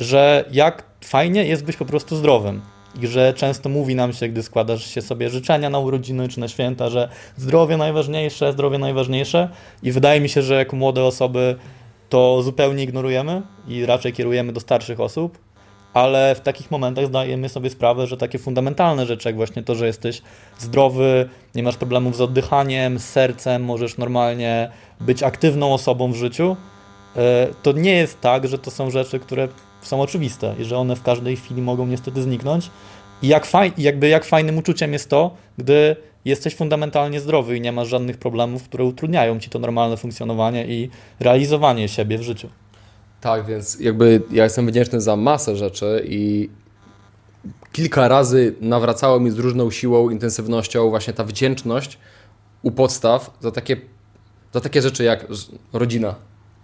że 0.00 0.44
jak 0.52 0.84
fajnie 1.04 1.44
jest 1.44 1.64
być 1.64 1.76
po 1.76 1.84
prostu 1.84 2.16
zdrowym 2.16 2.60
i 3.00 3.06
że 3.06 3.34
często 3.34 3.68
mówi 3.68 3.94
nam 3.94 4.12
się, 4.12 4.28
gdy 4.28 4.42
składasz 4.42 4.86
się 4.86 5.02
sobie 5.02 5.30
życzenia 5.30 5.70
na 5.70 5.78
urodziny 5.78 6.28
czy 6.28 6.40
na 6.40 6.48
święta, 6.48 6.90
że 6.90 7.08
zdrowie 7.36 7.76
najważniejsze, 7.76 8.52
zdrowie 8.52 8.78
najważniejsze. 8.78 9.48
I 9.82 9.92
wydaje 9.92 10.20
mi 10.20 10.28
się, 10.28 10.42
że 10.42 10.54
jako 10.54 10.76
młode 10.76 11.04
osoby 11.04 11.56
to 12.08 12.42
zupełnie 12.42 12.84
ignorujemy 12.84 13.42
i 13.68 13.86
raczej 13.86 14.12
kierujemy 14.12 14.52
do 14.52 14.60
starszych 14.60 15.00
osób, 15.00 15.38
ale 15.94 16.34
w 16.34 16.40
takich 16.40 16.70
momentach 16.70 17.06
zdajemy 17.06 17.48
sobie 17.48 17.70
sprawę, 17.70 18.06
że 18.06 18.16
takie 18.16 18.38
fundamentalne 18.38 19.06
rzeczy, 19.06 19.28
jak 19.28 19.36
właśnie 19.36 19.62
to, 19.62 19.74
że 19.74 19.86
jesteś 19.86 20.22
zdrowy, 20.58 21.28
nie 21.54 21.62
masz 21.62 21.76
problemów 21.76 22.16
z 22.16 22.20
oddychaniem, 22.20 22.98
z 22.98 23.04
sercem, 23.04 23.64
możesz 23.64 23.98
normalnie 23.98 24.70
być 25.00 25.22
aktywną 25.22 25.74
osobą 25.74 26.12
w 26.12 26.16
życiu, 26.16 26.56
e, 27.16 27.48
to 27.62 27.72
nie 27.72 27.94
jest 27.94 28.20
tak, 28.20 28.48
że 28.48 28.58
to 28.58 28.70
są 28.70 28.90
rzeczy, 28.90 29.18
które 29.18 29.48
są 29.82 30.00
oczywiste 30.00 30.54
i 30.58 30.64
że 30.64 30.78
one 30.78 30.96
w 30.96 31.02
każdej 31.02 31.36
chwili 31.36 31.62
mogą 31.62 31.86
niestety 31.86 32.22
zniknąć. 32.22 32.70
I 33.22 33.28
jak, 33.28 33.46
faj, 33.46 33.72
jakby 33.78 34.08
jak 34.08 34.24
fajnym 34.24 34.58
uczuciem 34.58 34.92
jest 34.92 35.08
to, 35.08 35.36
gdy 35.58 35.96
jesteś 36.24 36.56
fundamentalnie 36.56 37.20
zdrowy 37.20 37.56
i 37.56 37.60
nie 37.60 37.72
masz 37.72 37.88
żadnych 37.88 38.18
problemów, 38.18 38.62
które 38.62 38.84
utrudniają 38.84 39.40
ci 39.40 39.50
to 39.50 39.58
normalne 39.58 39.96
funkcjonowanie 39.96 40.66
i 40.66 40.90
realizowanie 41.20 41.88
siebie 41.88 42.18
w 42.18 42.22
życiu. 42.22 42.48
Tak, 43.20 43.46
więc 43.46 43.80
jakby 43.80 44.22
ja 44.30 44.44
jestem 44.44 44.66
wdzięczny 44.66 45.00
za 45.00 45.16
masę 45.16 45.56
rzeczy 45.56 46.04
i 46.08 46.50
kilka 47.72 48.08
razy 48.08 48.54
nawracało 48.60 49.20
mi 49.20 49.30
z 49.30 49.38
różną 49.38 49.70
siłą, 49.70 50.10
intensywnością 50.10 50.90
właśnie 50.90 51.12
ta 51.12 51.24
wdzięczność 51.24 51.98
u 52.62 52.70
podstaw 52.70 53.30
za 53.40 53.50
takie, 53.50 53.76
za 54.52 54.60
takie 54.60 54.82
rzeczy 54.82 55.04
jak 55.04 55.26
rodzina, 55.72 56.14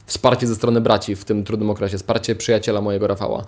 wsparcie 0.08 0.46
ze 0.46 0.54
strony 0.54 0.80
braci 0.80 1.16
w 1.16 1.24
tym 1.24 1.44
trudnym 1.44 1.70
okresie, 1.70 1.96
wsparcie 1.96 2.34
przyjaciela 2.34 2.80
mojego 2.80 3.06
Rafała, 3.06 3.44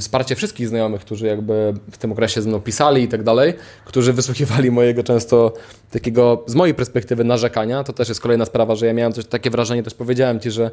wsparcie 0.00 0.34
wszystkich 0.34 0.68
znajomych, 0.68 1.00
którzy 1.00 1.26
jakby 1.26 1.74
w 1.90 1.98
tym 1.98 2.12
okresie 2.12 2.42
ze 2.42 2.48
mną 2.48 2.60
pisali 2.60 3.02
i 3.02 3.08
tak 3.08 3.22
dalej, 3.22 3.54
którzy 3.84 4.12
wysłuchiwali 4.12 4.70
mojego 4.70 5.02
często 5.02 5.52
takiego, 5.90 6.44
z 6.46 6.54
mojej 6.54 6.74
perspektywy, 6.74 7.24
narzekania. 7.24 7.84
To 7.84 7.92
też 7.92 8.08
jest 8.08 8.20
kolejna 8.20 8.44
sprawa, 8.44 8.74
że 8.74 8.86
ja 8.86 8.92
miałem 8.92 9.12
coś, 9.12 9.26
takie 9.26 9.50
wrażenie, 9.50 9.82
też 9.82 9.94
powiedziałem 9.94 10.40
Ci, 10.40 10.50
że 10.50 10.70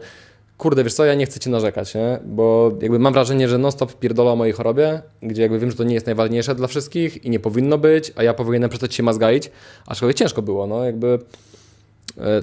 kurde, 0.58 0.84
wiesz 0.84 0.94
co, 0.94 1.06
ja 1.06 1.16
nie 1.16 1.26
chcę 1.26 1.40
Ci 1.40 1.50
narzekać, 1.50 1.96
nie? 1.96 2.20
bo 2.26 2.72
jakby 2.82 3.00
mam 3.00 3.14
wrażenie, 3.14 3.50
że 3.50 3.58
non-stop 3.58 4.00
pierdola 4.00 4.32
o 4.32 4.36
mojej 4.36 4.54
chorobie, 4.54 5.02
gdzie 5.22 5.42
jakby 5.42 5.60
wiem, 5.60 5.72
że 5.72 5.78
to 5.78 5.84
nie 5.84 5.94
jest 5.94 6.06
najważniejsze 6.06 6.56
dla 6.56 6.68
wszystkich 6.68 7.26
i 7.26 7.30
nie 7.30 7.40
powinno 7.40 7.78
być, 7.78 8.14
a 8.16 8.24
ja 8.24 8.34
powinienem 8.34 8.70
przestać 8.70 8.96
się 8.96 9.04
mazgaić, 9.04 9.52
aczkolwiek 9.86 10.18
ciężko 10.18 10.42
było, 10.42 10.68
no 10.68 10.86
jakby 10.86 11.20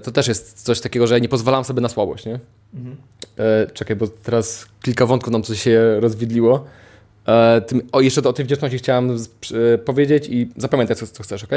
to 0.02 0.10
też 0.10 0.28
jest 0.28 0.62
coś 0.62 0.80
takiego, 0.80 1.06
że 1.06 1.14
ja 1.14 1.18
nie 1.18 1.28
pozwalam 1.28 1.64
sobie 1.64 1.80
na 1.80 1.88
słabość, 1.88 2.26
nie? 2.26 2.38
Mhm. 2.74 2.96
E, 3.38 3.66
czekaj, 3.70 3.96
bo 3.96 4.08
teraz 4.08 4.66
kilka 4.82 5.06
wątków 5.06 5.32
nam 5.32 5.42
coś 5.42 5.62
się 5.62 6.00
rozwidliło. 6.00 6.64
E, 7.26 7.60
tym, 7.60 7.82
o, 7.92 8.00
jeszcze 8.00 8.28
o 8.28 8.32
tej 8.32 8.44
wdzięczności 8.44 8.78
chciałem 8.78 9.16
powiedzieć 9.84 10.28
i 10.28 10.50
zapamiętaj, 10.56 10.96
co, 10.96 11.06
co 11.06 11.22
chcesz, 11.22 11.44
ok? 11.44 11.52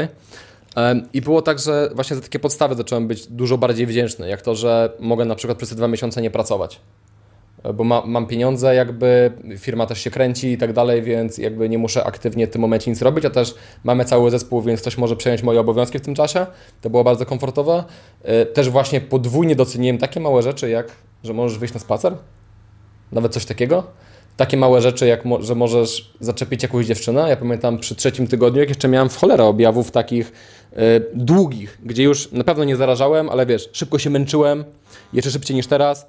I 1.12 1.20
było 1.20 1.42
tak, 1.42 1.58
że 1.58 1.90
właśnie 1.94 2.16
za 2.16 2.22
takie 2.22 2.38
podstawy 2.38 2.74
zacząłem 2.74 3.08
być 3.08 3.26
dużo 3.26 3.58
bardziej 3.58 3.86
wdzięczny, 3.86 4.28
jak 4.28 4.42
to, 4.42 4.54
że 4.54 4.92
mogę 5.00 5.24
na 5.24 5.34
przykład 5.34 5.58
przez 5.58 5.70
te 5.70 5.74
dwa 5.74 5.88
miesiące 5.88 6.22
nie 6.22 6.30
pracować 6.30 6.80
bo 7.74 7.84
ma, 7.84 8.02
mam 8.06 8.26
pieniądze, 8.26 8.74
jakby 8.74 9.32
firma 9.58 9.86
też 9.86 10.00
się 10.00 10.10
kręci 10.10 10.52
i 10.52 10.58
tak 10.58 10.72
dalej, 10.72 11.02
więc 11.02 11.38
jakby 11.38 11.68
nie 11.68 11.78
muszę 11.78 12.04
aktywnie 12.04 12.46
w 12.46 12.50
tym 12.50 12.60
momencie 12.60 12.90
nic 12.90 13.02
robić, 13.02 13.24
a 13.24 13.30
też 13.30 13.54
mamy 13.84 14.04
cały 14.04 14.30
zespół, 14.30 14.62
więc 14.62 14.80
ktoś 14.80 14.98
może 14.98 15.16
przejąć 15.16 15.42
moje 15.42 15.60
obowiązki 15.60 15.98
w 15.98 16.02
tym 16.02 16.14
czasie. 16.14 16.46
To 16.80 16.90
było 16.90 17.04
bardzo 17.04 17.26
komfortowe. 17.26 17.84
E, 18.22 18.46
też 18.46 18.70
właśnie 18.70 19.00
podwójnie 19.00 19.56
doceniłem 19.56 19.98
takie 19.98 20.20
małe 20.20 20.42
rzeczy, 20.42 20.70
jak 20.70 20.92
że 21.24 21.32
możesz 21.32 21.58
wyjść 21.58 21.74
na 21.74 21.80
spacer, 21.80 22.16
nawet 23.12 23.32
coś 23.32 23.44
takiego. 23.44 23.82
Takie 24.36 24.56
małe 24.56 24.80
rzeczy, 24.80 25.06
jak 25.06 25.24
mo 25.24 25.42
że 25.42 25.54
możesz 25.54 26.12
zaczepić 26.20 26.62
jakąś 26.62 26.86
dziewczynę. 26.86 27.28
Ja 27.28 27.36
pamiętam 27.36 27.78
przy 27.78 27.94
trzecim 27.94 28.26
tygodniu, 28.26 28.60
jak 28.60 28.68
jeszcze 28.68 28.88
miałem 28.88 29.08
w 29.08 29.16
cholera 29.16 29.44
objawów 29.44 29.90
takich 29.90 30.32
y, 30.72 30.76
długich, 31.14 31.78
gdzie 31.82 32.02
już 32.02 32.32
na 32.32 32.44
pewno 32.44 32.64
nie 32.64 32.76
zarażałem, 32.76 33.28
ale 33.28 33.46
wiesz, 33.46 33.70
szybko 33.72 33.98
się 33.98 34.10
męczyłem, 34.10 34.64
jeszcze 35.12 35.30
szybciej 35.30 35.56
niż 35.56 35.66
teraz 35.66 36.06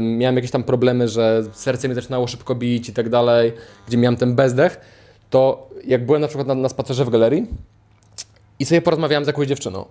miałem 0.00 0.36
jakieś 0.36 0.50
tam 0.50 0.62
problemy, 0.62 1.08
że 1.08 1.42
serce 1.52 1.88
mi 1.88 1.94
zaczynało 1.94 2.26
szybko 2.26 2.54
bić 2.54 2.88
i 2.88 2.92
tak 2.92 3.08
dalej, 3.08 3.52
gdzie 3.88 3.96
miałem 3.96 4.16
ten 4.16 4.34
bezdech, 4.34 4.80
to 5.30 5.68
jak 5.84 6.06
byłem 6.06 6.20
na 6.20 6.28
przykład 6.28 6.46
na, 6.46 6.54
na 6.54 6.68
spacerze 6.68 7.04
w 7.04 7.10
galerii 7.10 7.46
i 8.58 8.64
sobie 8.64 8.82
porozmawiałem 8.82 9.24
z 9.24 9.26
jakąś 9.26 9.48
dziewczyną. 9.48 9.84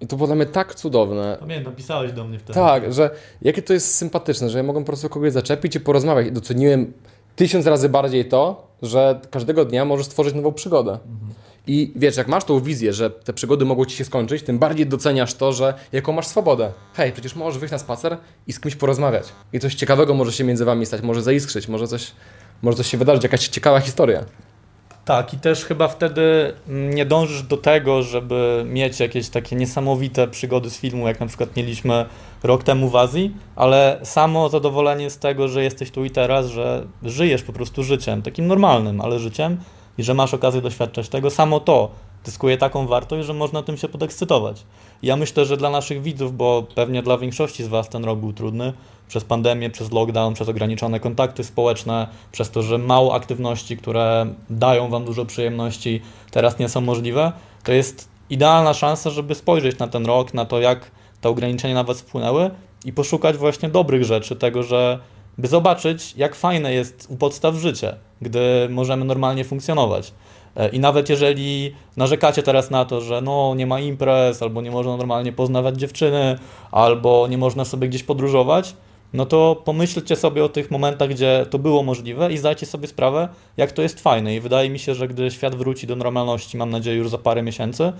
I 0.00 0.06
to 0.06 0.16
było 0.16 0.26
dla 0.26 0.36
mnie 0.36 0.46
tak 0.46 0.74
cudowne. 0.74 1.36
Pamiętam, 1.40 1.72
napisałeś 1.72 2.12
do 2.12 2.24
mnie 2.24 2.38
wtedy. 2.38 2.54
Tak, 2.54 2.92
że 2.92 3.10
jakie 3.42 3.62
to 3.62 3.72
jest 3.72 3.94
sympatyczne, 3.94 4.50
że 4.50 4.58
ja 4.58 4.64
mogłem 4.64 4.84
po 4.84 4.86
prostu 4.86 5.08
kogoś 5.08 5.32
zaczepić 5.32 5.76
i 5.76 5.80
porozmawiać. 5.80 6.26
I 6.26 6.32
doceniłem 6.32 6.92
tysiąc 7.36 7.66
razy 7.66 7.88
bardziej 7.88 8.24
to, 8.24 8.66
że 8.82 9.20
każdego 9.30 9.64
dnia 9.64 9.84
możesz 9.84 10.06
stworzyć 10.06 10.34
nową 10.34 10.52
przygodę. 10.52 10.92
Mhm. 10.92 11.21
I 11.66 11.92
wiesz, 11.96 12.16
jak 12.16 12.28
masz 12.28 12.44
tą 12.44 12.60
wizję, 12.60 12.92
że 12.92 13.10
te 13.10 13.32
przygody 13.32 13.64
mogą 13.64 13.84
ci 13.84 13.96
się 13.96 14.04
skończyć, 14.04 14.42
tym 14.42 14.58
bardziej 14.58 14.86
doceniasz 14.86 15.34
to, 15.34 15.52
że 15.52 15.74
jaką 15.92 16.12
masz 16.12 16.26
swobodę. 16.26 16.72
Hej, 16.94 17.12
przecież 17.12 17.36
możesz 17.36 17.58
wyjść 17.58 17.72
na 17.72 17.78
spacer 17.78 18.16
i 18.46 18.52
z 18.52 18.60
kimś 18.60 18.76
porozmawiać. 18.76 19.24
I 19.52 19.60
coś 19.60 19.74
ciekawego 19.74 20.14
może 20.14 20.32
się 20.32 20.44
między 20.44 20.64
wami 20.64 20.86
stać, 20.86 21.02
może 21.02 21.22
zaiskrzyć, 21.22 21.68
może 21.68 21.88
coś, 21.88 22.12
może 22.62 22.76
coś 22.76 22.86
się 22.86 22.98
wydarzyć, 22.98 23.22
jakaś 23.22 23.48
ciekawa 23.48 23.80
historia. 23.80 24.24
Tak, 25.04 25.34
i 25.34 25.38
też 25.38 25.64
chyba 25.64 25.88
wtedy 25.88 26.52
nie 26.68 27.06
dążysz 27.06 27.42
do 27.42 27.56
tego, 27.56 28.02
żeby 28.02 28.64
mieć 28.66 29.00
jakieś 29.00 29.28
takie 29.28 29.56
niesamowite 29.56 30.28
przygody 30.28 30.70
z 30.70 30.78
filmu, 30.78 31.08
jak 31.08 31.20
na 31.20 31.26
przykład 31.26 31.56
mieliśmy 31.56 32.06
rok 32.42 32.64
temu 32.64 32.88
w 32.88 32.96
Azji, 32.96 33.36
ale 33.56 34.00
samo 34.02 34.48
zadowolenie 34.48 35.10
z 35.10 35.18
tego, 35.18 35.48
że 35.48 35.64
jesteś 35.64 35.90
tu 35.90 36.04
i 36.04 36.10
teraz, 36.10 36.46
że 36.46 36.86
żyjesz 37.02 37.42
po 37.42 37.52
prostu 37.52 37.82
życiem, 37.82 38.22
takim 38.22 38.46
normalnym, 38.46 39.00
ale 39.00 39.18
życiem, 39.18 39.58
i 39.98 40.02
że 40.02 40.14
masz 40.14 40.34
okazję 40.34 40.60
doświadczać 40.60 41.08
tego, 41.08 41.30
samo 41.30 41.60
to 41.60 41.90
zyskuje 42.24 42.58
taką 42.58 42.86
wartość, 42.86 43.26
że 43.26 43.34
można 43.34 43.62
tym 43.62 43.76
się 43.76 43.88
podekscytować. 43.88 44.64
Ja 45.02 45.16
myślę, 45.16 45.44
że 45.44 45.56
dla 45.56 45.70
naszych 45.70 46.02
widzów, 46.02 46.36
bo 46.36 46.66
pewnie 46.74 47.02
dla 47.02 47.18
większości 47.18 47.64
z 47.64 47.68
Was 47.68 47.88
ten 47.88 48.04
rok 48.04 48.18
był 48.18 48.32
trudny, 48.32 48.72
przez 49.08 49.24
pandemię, 49.24 49.70
przez 49.70 49.92
lockdown, 49.92 50.34
przez 50.34 50.48
ograniczone 50.48 51.00
kontakty 51.00 51.44
społeczne, 51.44 52.08
przez 52.32 52.50
to, 52.50 52.62
że 52.62 52.78
mało 52.78 53.14
aktywności, 53.14 53.76
które 53.76 54.26
dają 54.50 54.88
Wam 54.88 55.04
dużo 55.04 55.24
przyjemności, 55.24 56.00
teraz 56.30 56.58
nie 56.58 56.68
są 56.68 56.80
możliwe, 56.80 57.32
to 57.64 57.72
jest 57.72 58.08
idealna 58.30 58.74
szansa, 58.74 59.10
żeby 59.10 59.34
spojrzeć 59.34 59.78
na 59.78 59.88
ten 59.88 60.06
rok, 60.06 60.34
na 60.34 60.44
to, 60.44 60.60
jak 60.60 60.90
te 61.20 61.28
ograniczenia 61.28 61.74
na 61.74 61.84
Was 61.84 62.00
wpłynęły 62.00 62.50
i 62.84 62.92
poszukać 62.92 63.36
właśnie 63.36 63.68
dobrych 63.68 64.04
rzeczy, 64.04 64.36
tego, 64.36 64.62
że 64.62 64.98
by 65.38 65.48
zobaczyć, 65.48 66.14
jak 66.16 66.34
fajne 66.34 66.74
jest 66.74 67.06
u 67.10 67.16
podstaw 67.16 67.54
życie, 67.54 67.96
gdy 68.22 68.68
możemy 68.70 69.04
normalnie 69.04 69.44
funkcjonować. 69.44 70.12
E, 70.56 70.68
I 70.68 70.80
nawet 70.80 71.08
jeżeli 71.08 71.74
narzekacie 71.96 72.42
teraz 72.42 72.70
na 72.70 72.84
to, 72.84 73.00
że 73.00 73.20
no 73.20 73.54
nie 73.54 73.66
ma 73.66 73.80
imprez, 73.80 74.42
albo 74.42 74.62
nie 74.62 74.70
można 74.70 74.96
normalnie 74.96 75.32
poznawać 75.32 75.76
dziewczyny, 75.76 76.38
albo 76.70 77.26
nie 77.26 77.38
można 77.38 77.64
sobie 77.64 77.88
gdzieś 77.88 78.02
podróżować, 78.02 78.76
no 79.12 79.26
to 79.26 79.62
pomyślcie 79.64 80.16
sobie 80.16 80.44
o 80.44 80.48
tych 80.48 80.70
momentach, 80.70 81.08
gdzie 81.08 81.46
to 81.50 81.58
było 81.58 81.82
możliwe 81.82 82.32
i 82.32 82.38
zdajcie 82.38 82.66
sobie 82.66 82.88
sprawę, 82.88 83.28
jak 83.56 83.72
to 83.72 83.82
jest 83.82 84.00
fajne. 84.00 84.34
I 84.34 84.40
wydaje 84.40 84.70
mi 84.70 84.78
się, 84.78 84.94
że 84.94 85.08
gdy 85.08 85.30
świat 85.30 85.54
wróci 85.54 85.86
do 85.86 85.96
normalności, 85.96 86.56
mam 86.56 86.70
nadzieję 86.70 86.96
już 86.96 87.08
za 87.08 87.18
parę 87.18 87.42
miesięcy, 87.42 87.92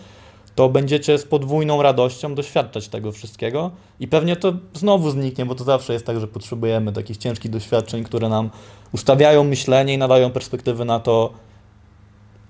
to 0.54 0.68
będziecie 0.68 1.18
z 1.18 1.24
podwójną 1.24 1.82
radością 1.82 2.34
doświadczać 2.34 2.88
tego 2.88 3.12
wszystkiego 3.12 3.70
i 4.00 4.08
pewnie 4.08 4.36
to 4.36 4.52
znowu 4.74 5.10
zniknie, 5.10 5.46
bo 5.46 5.54
to 5.54 5.64
zawsze 5.64 5.92
jest 5.92 6.06
tak, 6.06 6.20
że 6.20 6.28
potrzebujemy 6.28 6.92
takich 6.92 7.16
ciężkich 7.16 7.50
doświadczeń, 7.50 8.04
które 8.04 8.28
nam 8.28 8.50
ustawiają 8.92 9.44
myślenie 9.44 9.94
i 9.94 9.98
nadają 9.98 10.30
perspektywy 10.30 10.84
na 10.84 11.00
to, 11.00 11.32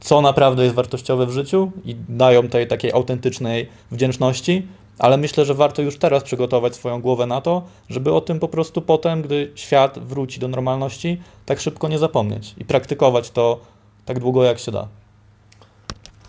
co 0.00 0.20
naprawdę 0.20 0.62
jest 0.62 0.74
wartościowe 0.74 1.26
w 1.26 1.30
życiu 1.30 1.72
i 1.84 1.96
dają 2.08 2.48
tej 2.48 2.66
takiej 2.66 2.92
autentycznej 2.92 3.68
wdzięczności, 3.90 4.66
ale 4.98 5.16
myślę, 5.16 5.44
że 5.44 5.54
warto 5.54 5.82
już 5.82 5.98
teraz 5.98 6.22
przygotować 6.22 6.74
swoją 6.74 7.00
głowę 7.00 7.26
na 7.26 7.40
to, 7.40 7.62
żeby 7.88 8.12
o 8.12 8.20
tym 8.20 8.40
po 8.40 8.48
prostu 8.48 8.82
potem, 8.82 9.22
gdy 9.22 9.52
świat 9.54 9.98
wróci 9.98 10.40
do 10.40 10.48
normalności, 10.48 11.20
tak 11.46 11.60
szybko 11.60 11.88
nie 11.88 11.98
zapomnieć 11.98 12.54
i 12.58 12.64
praktykować 12.64 13.30
to 13.30 13.60
tak 14.04 14.20
długo 14.20 14.44
jak 14.44 14.58
się 14.58 14.72
da. 14.72 14.88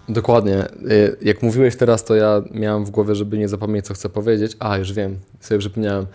Dokładnie. 0.10 0.66
Y, 0.92 1.18
jak 1.22 1.42
mówiłeś 1.42 1.76
teraz, 1.76 2.04
to 2.04 2.16
ja 2.16 2.42
miałem 2.52 2.86
w 2.86 2.90
głowie, 2.90 3.16
żeby 3.16 3.38
nie 3.38 3.48
zapomnieć, 3.48 3.86
co 3.86 3.94
chcę 3.94 4.10
powiedzieć. 4.10 4.56
A, 4.60 4.78
już 4.78 4.94
wiem, 4.94 5.20
sobie 5.40 5.60
przypomniałem. 5.60 6.06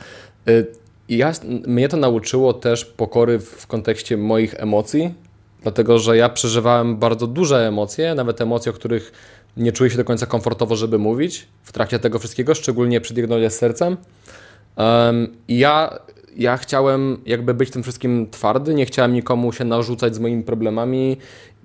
Y, 1.10 1.14
ja, 1.14 1.32
mnie 1.66 1.88
to 1.88 1.96
nauczyło 1.96 2.52
też 2.52 2.84
pokory 2.84 3.38
w 3.38 3.66
kontekście 3.66 4.16
moich 4.16 4.54
emocji, 4.54 5.14
dlatego 5.62 5.98
że 5.98 6.16
ja 6.16 6.28
przeżywałem 6.28 6.96
bardzo 6.96 7.26
duże 7.26 7.68
emocje, 7.68 8.14
nawet 8.14 8.40
emocje, 8.40 8.70
o 8.70 8.74
których 8.74 9.12
nie 9.56 9.72
czuję 9.72 9.90
się 9.90 9.96
do 9.96 10.04
końca 10.04 10.26
komfortowo, 10.26 10.76
żeby 10.76 10.98
mówić 10.98 11.48
w 11.62 11.72
trakcie 11.72 11.98
tego 11.98 12.18
wszystkiego, 12.18 12.54
szczególnie 12.54 13.00
przy 13.00 13.14
diagnozie 13.14 13.50
z 13.50 13.58
sercem. 13.58 13.96
Um, 14.76 15.36
I 15.48 15.58
ja, 15.58 15.98
ja 16.36 16.56
chciałem 16.56 17.18
jakby 17.26 17.54
być 17.54 17.70
tym 17.70 17.82
wszystkim 17.82 18.30
twardy, 18.30 18.74
nie 18.74 18.86
chciałem 18.86 19.12
nikomu 19.12 19.52
się 19.52 19.64
narzucać 19.64 20.14
z 20.14 20.18
moimi 20.18 20.42
problemami 20.42 21.16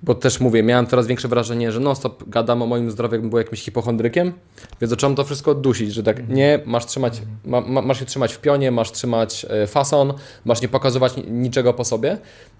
bo 0.03 0.15
też 0.15 0.39
mówię, 0.39 0.63
miałem 0.63 0.87
coraz 0.87 1.07
większe 1.07 1.27
wrażenie, 1.27 1.71
że 1.71 1.79
non 1.79 1.95
stop 1.95 2.29
gadam 2.29 2.61
o 2.61 2.65
moim 2.67 2.91
zdrowiu, 2.91 3.13
jakbym 3.13 3.29
był 3.29 3.39
jakimś 3.39 3.61
hipochondrykiem, 3.61 4.33
więc 4.81 4.89
zacząłem 4.89 5.15
to 5.15 5.23
wszystko 5.23 5.55
dusić, 5.55 5.93
że 5.93 6.03
tak 6.03 6.29
nie, 6.29 6.59
masz 6.65 6.85
trzymać, 6.85 7.21
ma, 7.45 7.61
ma, 7.61 7.81
masz 7.81 7.99
się 7.99 8.05
trzymać 8.05 8.33
w 8.33 8.39
pionie, 8.39 8.71
masz 8.71 8.91
trzymać 8.91 9.45
e, 9.49 9.67
fason, 9.67 10.13
masz 10.45 10.61
nie 10.61 10.67
pokazywać 10.67 11.13
niczego 11.27 11.73
po 11.73 11.85
sobie 11.85 12.17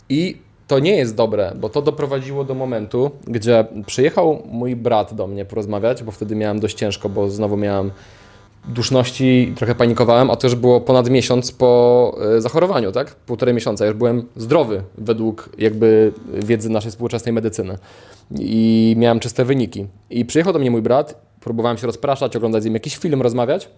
i 0.10 0.38
to 0.68 0.80
nie 0.80 0.98
jest 0.98 1.16
dobre, 1.16 1.54
bo 1.56 1.70
to 1.70 1.82
doprowadziło 1.82 2.44
do 2.44 2.54
momentu, 2.54 3.12
gdzie 3.28 3.66
przyjechał 3.86 4.44
mój 4.46 4.76
brat 4.76 5.14
do 5.14 5.28
mnie 5.28 5.46
porozmawiać, 5.46 6.04
bo 6.04 6.12
wtedy 6.12 6.36
miałem 6.36 6.60
dość 6.60 6.78
ciężko, 6.78 7.10
bo 7.10 7.30
znowu 7.30 7.58
miałem 7.58 7.92
duszności, 8.66 9.54
trochę 9.56 9.76
panikowałem, 9.76 10.32
a 10.32 10.36
to 10.36 10.48
już 10.48 10.56
było 10.56 10.82
ponad 10.82 11.10
miesiąc 11.10 11.52
po 11.52 12.16
e, 12.38 12.42
zachorowaniu, 12.42 12.92
tak? 12.92 13.16
Półtorej 13.16 13.56
miesiąca. 13.56 13.86
Już 13.86 13.96
byłem 13.96 14.28
zdrowy 14.36 14.84
według 14.98 15.50
jakby 15.58 16.14
wiedzy 16.34 16.70
naszej 16.70 16.92
współczesnej 16.92 17.34
medycyny 17.34 17.78
i 18.40 18.96
miałem 18.98 19.20
czyste 19.20 19.46
wyniki. 19.46 19.88
I 20.10 20.26
przyjechał 20.26 20.54
do 20.54 20.60
mnie 20.60 20.72
mój 20.72 20.82
brat, 20.82 21.22
próbowałem 21.40 21.78
się 21.78 21.88
rozpraszać, 21.88 22.36
oglądać 22.36 22.62
z 22.62 22.66
nim 22.66 22.74
jakiś 22.74 22.98
film, 22.98 23.22
rozmawiać 23.22 23.70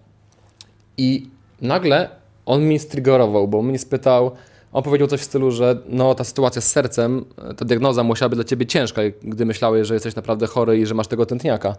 i 0.97 1.29
nagle 1.61 2.09
on 2.45 2.63
mi 2.63 2.79
striggerował, 2.79 3.47
bo 3.47 3.61
mnie 3.61 3.79
spytał, 3.79 4.31
On 4.73 4.83
powiedział 4.83 5.07
coś 5.07 5.21
w 5.21 5.23
stylu, 5.23 5.51
że 5.51 5.77
no 5.89 6.15
ta 6.15 6.23
sytuacja 6.23 6.61
z 6.61 6.71
sercem, 6.71 7.25
ta 7.57 7.65
diagnoza 7.65 8.03
musiała 8.03 8.29
być 8.29 8.37
dla 8.37 8.43
ciebie 8.43 8.65
ciężka, 8.65 9.01
gdy 9.23 9.45
myślałeś, 9.45 9.87
że 9.87 9.93
jesteś 9.93 10.15
naprawdę 10.15 10.47
chory 10.47 10.77
i 10.77 10.85
że 10.85 10.93
masz 10.93 11.07
tego 11.07 11.25
tętniaka. 11.25 11.75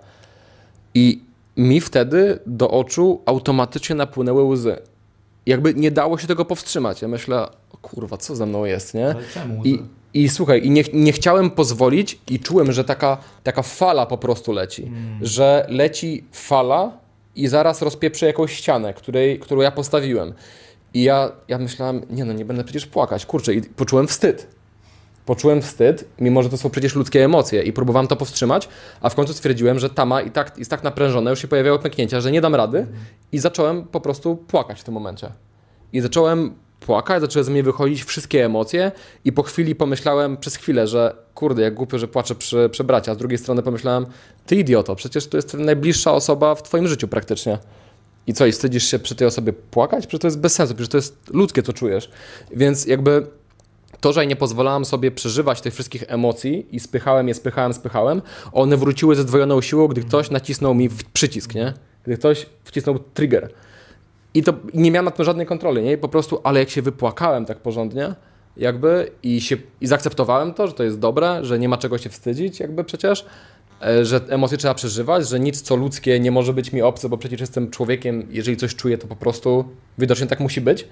I 0.95 1.21
mi 1.57 1.81
wtedy 1.81 2.39
do 2.47 2.71
oczu 2.71 3.23
automatycznie 3.27 3.97
napłynęły 3.97 4.45
łzy. 4.45 4.77
Jakby 5.47 5.75
nie 5.75 5.91
dało 5.91 6.19
się 6.19 6.27
tego 6.27 6.45
powstrzymać. 6.45 7.03
Ja 7.03 7.09
myślę, 7.09 7.49
o 7.73 7.77
kurwa, 7.83 8.17
co 8.17 8.37
ze 8.37 8.47
mną 8.47 8.65
jest, 8.65 8.95
nie? 8.95 9.15
I, 9.65 9.83
i 10.15 10.29
słuchaj, 10.29 10.67
i 10.67 10.71
nie, 10.71 10.85
nie 10.93 11.13
chciałem 11.13 11.51
pozwolić 11.51 12.19
i 12.31 12.41
czułem, 12.41 12.73
że 12.73 12.85
taka, 12.85 13.19
taka 13.43 13.63
fala 13.63 14.07
po 14.07 14.19
prostu 14.19 14.53
leci. 14.53 14.83
Mm. 14.83 15.19
Że 15.23 15.67
leci 15.69 16.25
fala 16.33 16.93
i 17.37 17.49
zaraz 17.49 17.83
rozpieprzy 17.83 18.27
jakąś 18.27 18.53
ścianę, 18.53 18.95
której, 18.95 19.39
którą 19.39 19.61
ja 19.61 19.71
postawiłem. 19.71 20.33
I 20.95 21.03
ja, 21.03 21.33
ja 21.49 21.59
myślałem, 21.59 22.03
nie 22.11 22.25
no, 22.25 22.33
nie 22.33 22.45
będę 22.45 22.65
przecież 22.65 22.87
płakać, 22.87 23.27
kurczę, 23.27 23.55
i 23.55 23.63
poczułem 23.63 24.07
wstyd. 24.07 24.56
Poczułem 25.27 25.63
wstyd, 25.63 26.05
mimo 26.19 26.43
że 26.43 26.49
to 26.49 26.57
są 26.57 26.71
przecież 26.71 26.95
ludzkie 26.95 27.25
emocje 27.25 27.63
i 27.63 27.73
próbowałem 27.73 28.07
to 28.09 28.17
powstrzymać, 28.17 28.69
a 29.01 29.09
w 29.09 29.15
końcu 29.15 29.33
stwierdziłem, 29.33 29.79
że 29.79 29.91
tama 29.91 30.23
i 30.23 30.31
tak, 30.31 30.59
jest 30.59 30.71
tak 30.71 30.83
naprężona, 30.83 31.31
już 31.31 31.43
się 31.43 31.49
pojawiały 31.49 31.79
pęknięcia, 31.79 32.21
że 32.21 32.33
nie 32.33 32.41
dam 32.41 32.55
rady 32.55 32.87
i 33.33 33.39
zacząłem 33.39 33.85
po 33.85 34.01
prostu 34.01 34.37
płakać 34.37 34.81
w 34.81 34.85
tym 34.85 34.95
momencie. 34.95 35.33
I 35.93 36.01
zacząłem 36.01 36.55
płakać, 36.81 37.21
zaczęły 37.21 37.45
ze 37.45 37.51
mnie 37.51 37.63
wychodzić 37.63 38.05
wszystkie 38.05 38.45
emocje 38.45 38.93
i 39.25 39.33
po 39.33 39.43
chwili 39.43 39.75
pomyślałem 39.75 40.37
przez 40.37 40.57
chwilę, 40.57 40.87
że 40.87 41.17
kurde, 41.35 41.63
jak 41.63 41.75
głupio, 41.75 41.99
że 41.99 42.09
płaczę 42.09 42.35
przy, 42.35 42.69
przy 42.73 42.85
bracia. 42.85 43.15
Z 43.15 43.19
drugiej 43.19 43.39
strony 43.39 43.63
pomyślałem, 43.63 44.07
ty 44.47 44.57
idioto, 44.57 44.97
przecież 44.97 45.27
to 45.27 45.37
jest 45.37 45.55
najbliższa 45.55 46.13
osoba 46.13 46.55
w 46.55 46.63
twoim 46.63 46.89
życiu 46.89 47.09
praktycznie. 47.09 47.59
I 48.27 48.33
co, 48.33 48.47
i 48.47 48.53
wstydzisz 48.53 48.85
się 48.85 48.99
przy 48.99 49.15
tej 49.15 49.27
osobie 49.27 49.53
płakać? 49.53 50.07
Przecież 50.07 50.21
to 50.21 50.27
jest 50.27 50.41
bez 50.41 50.55
sensu, 50.55 50.75
przecież 50.75 50.89
to 50.89 50.99
jest 50.99 51.31
ludzkie, 51.31 51.63
co 51.63 51.73
czujesz. 51.73 52.11
Więc 52.51 52.87
jakby 52.87 53.27
to, 54.01 54.13
że 54.13 54.27
nie 54.27 54.37
pozwalałem 54.37 54.85
sobie 54.85 55.11
przeżywać 55.11 55.61
tych 55.61 55.75
wszystkich 55.75 56.05
emocji 56.09 56.67
i 56.73 56.81
spychałem 56.81 57.29
je, 57.29 57.35
spychałem, 57.35 57.75
spychałem, 57.75 58.23
one 58.53 58.77
wróciły 58.77 59.17
ze 59.17 59.23
zdwojoną 59.23 59.61
siłą, 59.61 59.89
gdy 59.89 60.01
ktoś 60.01 60.31
nacisnął 60.31 60.75
mi 60.75 60.89
przycisk, 61.13 61.55
nie? 61.55 61.73
Gdy 62.05 62.17
ktoś 62.17 62.47
wcisnął 62.65 62.99
trigger. 62.99 63.53
I 64.35 64.43
to 64.43 64.55
i 64.73 64.79
nie 64.79 64.91
miałem 64.91 65.05
nad 65.05 65.17
tym 65.17 65.25
żadnej 65.25 65.47
kontroli, 65.47 65.83
nie? 65.83 65.93
I 65.93 65.99
po 65.99 66.09
prostu, 66.09 66.41
ale 66.45 66.61
jak 66.61 66.71
się 66.71 66.83
wypłakałem 66.83 67.45
tak 67.45 67.59
porządnie, 67.59 68.15
jakby 68.57 69.11
i, 69.23 69.41
się, 69.41 69.57
i 69.81 69.87
zaakceptowałem 69.87 70.55
to, 70.55 70.67
że 70.67 70.73
to 70.73 70.85
jest 70.85 70.99
dobre, 70.99 71.45
że 71.45 71.59
nie 71.59 71.69
ma 71.69 71.77
czego 71.77 71.99
się 71.99 72.11
wstydzić, 72.11 72.61
jakby 72.61 72.85
przecież, 72.85 73.27
e, 73.83 74.05
że 74.05 74.21
emocje 74.29 74.59
trzeba 74.59 74.75
przeżywać, 74.75 75.29
że 75.29 75.41
nic 75.41 75.63
co 75.63 75.77
ludzkie 75.77 76.21
nie 76.21 76.31
może 76.31 76.53
być 76.53 76.73
mi 76.73 76.83
obce, 76.83 77.09
bo 77.09 77.19
przecież 77.19 77.41
jestem 77.41 77.71
człowiekiem, 77.71 78.27
jeżeli 78.31 78.57
coś 78.57 78.75
czuję, 78.75 78.99
to 78.99 79.07
po 79.07 79.17
prostu 79.17 79.65
widocznie 79.99 80.27
tak 80.27 80.41
musi 80.41 80.61
być. 80.61 80.89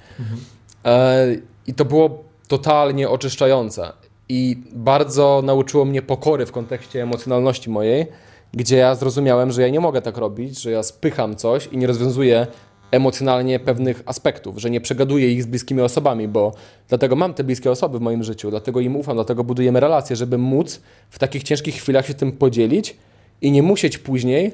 E, 0.84 1.26
I 1.66 1.74
to 1.74 1.84
było 1.84 2.24
totalnie 2.48 3.08
oczyszczające. 3.08 3.92
I 4.28 4.56
bardzo 4.72 5.42
nauczyło 5.44 5.84
mnie 5.84 6.02
pokory 6.02 6.46
w 6.46 6.52
kontekście 6.52 7.02
emocjonalności 7.02 7.70
mojej, 7.70 8.06
gdzie 8.52 8.76
ja 8.76 8.94
zrozumiałem, 8.94 9.52
że 9.52 9.62
ja 9.62 9.68
nie 9.68 9.80
mogę 9.80 10.02
tak 10.02 10.16
robić, 10.16 10.60
że 10.60 10.70
ja 10.70 10.82
spycham 10.82 11.36
coś 11.36 11.66
i 11.66 11.78
nie 11.78 11.86
rozwiązuję 11.86 12.46
emocjonalnie 12.90 13.60
pewnych 13.60 14.02
aspektów, 14.06 14.58
że 14.58 14.70
nie 14.70 14.80
przegaduję 14.80 15.32
ich 15.32 15.42
z 15.42 15.46
bliskimi 15.46 15.80
osobami, 15.80 16.28
bo 16.28 16.52
dlatego 16.88 17.16
mam 17.16 17.34
te 17.34 17.44
bliskie 17.44 17.70
osoby 17.70 17.98
w 17.98 18.02
moim 18.02 18.24
życiu, 18.24 18.50
dlatego 18.50 18.80
im 18.80 18.96
ufam, 18.96 19.16
dlatego 19.16 19.44
budujemy 19.44 19.80
relacje, 19.80 20.16
żeby 20.16 20.38
móc 20.38 20.80
w 21.10 21.18
takich 21.18 21.42
ciężkich 21.42 21.74
chwilach 21.74 22.06
się 22.06 22.14
tym 22.14 22.32
podzielić 22.32 22.96
i 23.42 23.50
nie 23.50 23.62
musieć 23.62 23.98
później 23.98 24.52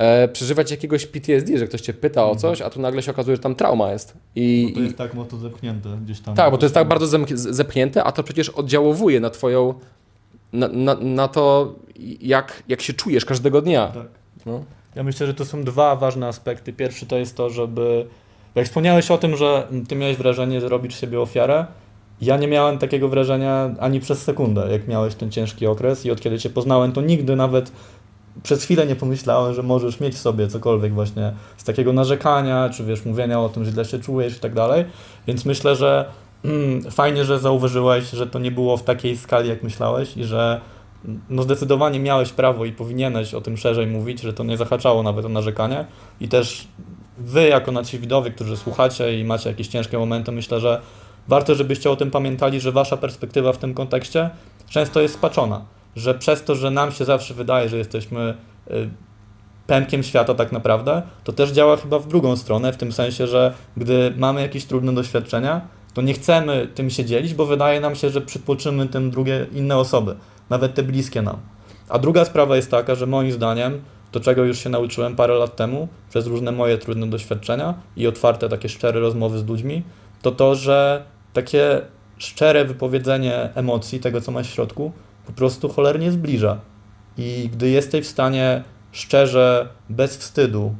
e, 0.00 0.28
przeżywać 0.28 0.70
jakiegoś 0.70 1.06
PTSD, 1.06 1.58
że 1.58 1.66
ktoś 1.66 1.80
cię 1.80 1.94
pyta 1.94 2.26
o 2.26 2.36
coś, 2.36 2.60
a 2.62 2.70
tu 2.70 2.80
nagle 2.80 3.02
się 3.02 3.10
okazuje, 3.10 3.36
że 3.36 3.42
tam 3.42 3.54
trauma 3.54 3.92
jest. 3.92 4.14
I, 4.36 4.66
Bo 4.68 4.74
to 4.74 4.80
i- 4.80 4.84
jest 4.84 4.96
tak 4.96 5.14
mocno 5.14 5.38
zepchnięte 5.38 5.88
gdzieś 6.04 6.20
tam. 6.20 6.34
tak, 6.34 6.50
bo 6.50 6.58
to 6.58 6.64
jest 6.64 6.74
tak 6.74 6.88
bardzo 6.88 7.18
zepchnięte, 7.34 8.04
a 8.04 8.12
to 8.12 8.22
przecież 8.22 8.48
oddziałowuje 8.48 9.20
na 9.20 9.30
twoją, 9.30 9.74
na, 10.52 10.68
na, 10.68 10.94
na 10.94 11.28
to, 11.28 11.74
jak, 12.20 12.62
jak 12.68 12.80
się 12.82 12.92
czujesz 12.92 13.24
każdego 13.24 13.62
dnia. 13.62 13.86
Tak. 13.88 14.06
No. 14.46 14.64
Ja 14.94 15.02
myślę, 15.02 15.26
że 15.26 15.34
to 15.34 15.44
są 15.44 15.64
dwa 15.64 15.96
ważne 15.96 16.26
aspekty. 16.28 16.72
Pierwszy 16.72 17.06
to 17.06 17.16
jest 17.18 17.36
to, 17.36 17.50
żeby. 17.50 18.06
Jak 18.54 18.66
wspomniałeś 18.66 19.10
o 19.10 19.18
tym, 19.18 19.36
że 19.36 19.66
ty 19.88 19.96
miałeś 19.96 20.16
wrażenie, 20.16 20.60
że 20.60 20.68
robisz 20.68 21.00
siebie 21.00 21.20
ofiarę, 21.20 21.66
ja 22.20 22.36
nie 22.36 22.48
miałem 22.48 22.78
takiego 22.78 23.08
wrażenia 23.08 23.74
ani 23.80 24.00
przez 24.00 24.22
sekundę, 24.22 24.68
jak 24.72 24.88
miałeś 24.88 25.14
ten 25.14 25.30
ciężki 25.30 25.66
okres 25.66 26.06
i 26.06 26.10
od 26.10 26.20
kiedy 26.20 26.38
cię 26.38 26.50
poznałem, 26.50 26.92
to 26.92 27.00
nigdy 27.00 27.36
nawet 27.36 27.72
przez 28.42 28.64
chwilę 28.64 28.86
nie 28.86 28.96
pomyślałem, 28.96 29.54
że 29.54 29.62
możesz 29.62 30.00
mieć 30.00 30.14
w 30.14 30.18
sobie 30.18 30.48
cokolwiek 30.48 30.94
właśnie 30.94 31.32
z 31.56 31.64
takiego 31.64 31.92
narzekania, 31.92 32.68
czy 32.68 32.84
wiesz, 32.84 33.04
mówienia 33.04 33.40
o 33.40 33.48
tym, 33.48 33.64
że 33.64 33.70
źle 33.70 33.84
się 33.84 33.98
czujesz 33.98 34.36
i 34.36 34.40
tak 34.40 34.54
dalej. 34.54 34.84
Więc 35.26 35.44
myślę, 35.44 35.76
że 35.76 36.04
mm, 36.44 36.90
fajnie, 36.90 37.24
że 37.24 37.38
zauważyłeś, 37.38 38.10
że 38.10 38.26
to 38.26 38.38
nie 38.38 38.50
było 38.50 38.76
w 38.76 38.82
takiej 38.82 39.16
skali, 39.16 39.48
jak 39.48 39.62
myślałeś 39.62 40.16
i 40.16 40.24
że 40.24 40.60
no 41.30 41.42
zdecydowanie 41.42 42.00
miałeś 42.00 42.32
prawo 42.32 42.64
i 42.64 42.72
powinieneś 42.72 43.34
o 43.34 43.40
tym 43.40 43.56
szerzej 43.56 43.86
mówić, 43.86 44.20
że 44.20 44.32
to 44.32 44.44
nie 44.44 44.56
zahaczało 44.56 45.02
nawet 45.02 45.24
o 45.24 45.28
narzekanie 45.28 45.86
i 46.20 46.28
też 46.28 46.68
wy 47.18 47.48
jako 47.48 47.72
nasi 47.72 47.98
widowie, 47.98 48.30
którzy 48.30 48.56
słuchacie 48.56 49.20
i 49.20 49.24
macie 49.24 49.50
jakieś 49.50 49.68
ciężkie 49.68 49.98
momenty, 49.98 50.32
myślę, 50.32 50.60
że 50.60 50.80
warto, 51.28 51.54
żebyście 51.54 51.90
o 51.90 51.96
tym 51.96 52.10
pamiętali, 52.10 52.60
że 52.60 52.72
wasza 52.72 52.96
perspektywa 52.96 53.52
w 53.52 53.58
tym 53.58 53.74
kontekście 53.74 54.30
często 54.68 55.00
jest 55.00 55.14
spaczona, 55.14 55.64
że 55.96 56.14
przez 56.14 56.44
to, 56.44 56.54
że 56.54 56.70
nam 56.70 56.92
się 56.92 57.04
zawsze 57.04 57.34
wydaje, 57.34 57.68
że 57.68 57.78
jesteśmy 57.78 58.34
y, 58.70 58.90
pępkiem 59.66 60.02
świata 60.02 60.34
tak 60.34 60.52
naprawdę, 60.52 61.02
to 61.24 61.32
też 61.32 61.50
działa 61.50 61.76
chyba 61.76 61.98
w 61.98 62.08
drugą 62.08 62.36
stronę, 62.36 62.72
w 62.72 62.76
tym 62.76 62.92
sensie, 62.92 63.26
że 63.26 63.54
gdy 63.76 64.14
mamy 64.16 64.42
jakieś 64.42 64.64
trudne 64.64 64.94
doświadczenia, 64.94 65.60
to 65.94 66.02
nie 66.02 66.14
chcemy 66.14 66.68
tym 66.74 66.90
się 66.90 67.04
dzielić, 67.04 67.34
bo 67.34 67.46
wydaje 67.46 67.80
nam 67.80 67.94
się, 67.94 68.10
że 68.10 68.20
przytłoczymy 68.20 68.88
tym 68.88 69.10
drugie 69.10 69.46
inne 69.52 69.76
osoby, 69.76 70.16
nawet 70.50 70.74
te 70.74 70.82
bliskie 70.82 71.22
nam. 71.22 71.36
A 71.88 71.98
druga 71.98 72.24
sprawa 72.24 72.56
jest 72.56 72.70
taka, 72.70 72.94
że 72.94 73.06
moim 73.06 73.32
zdaniem, 73.32 73.80
to 74.12 74.20
czego 74.20 74.44
już 74.44 74.58
się 74.58 74.70
nauczyłem 74.70 75.16
parę 75.16 75.34
lat 75.34 75.56
temu, 75.56 75.88
przez 76.10 76.26
różne 76.26 76.52
moje 76.52 76.78
trudne 76.78 77.06
doświadczenia 77.06 77.74
i 77.96 78.06
otwarte 78.06 78.48
takie 78.48 78.68
szczere 78.68 79.00
rozmowy 79.00 79.38
z 79.38 79.46
ludźmi, 79.46 79.82
to 80.22 80.32
to, 80.32 80.54
że 80.54 81.04
takie 81.32 81.80
szczere 82.18 82.64
wypowiedzenie 82.64 83.50
emocji, 83.54 84.00
tego 84.00 84.20
co 84.20 84.32
masz 84.32 84.48
w 84.48 84.54
środku, 84.54 84.92
po 85.26 85.32
prostu 85.32 85.68
cholernie 85.68 86.12
zbliża. 86.12 86.58
I 87.18 87.50
gdy 87.52 87.68
jesteś 87.68 88.06
w 88.06 88.10
stanie 88.10 88.64
szczerze, 88.92 89.68
bez 89.88 90.16
wstydu, 90.16 90.74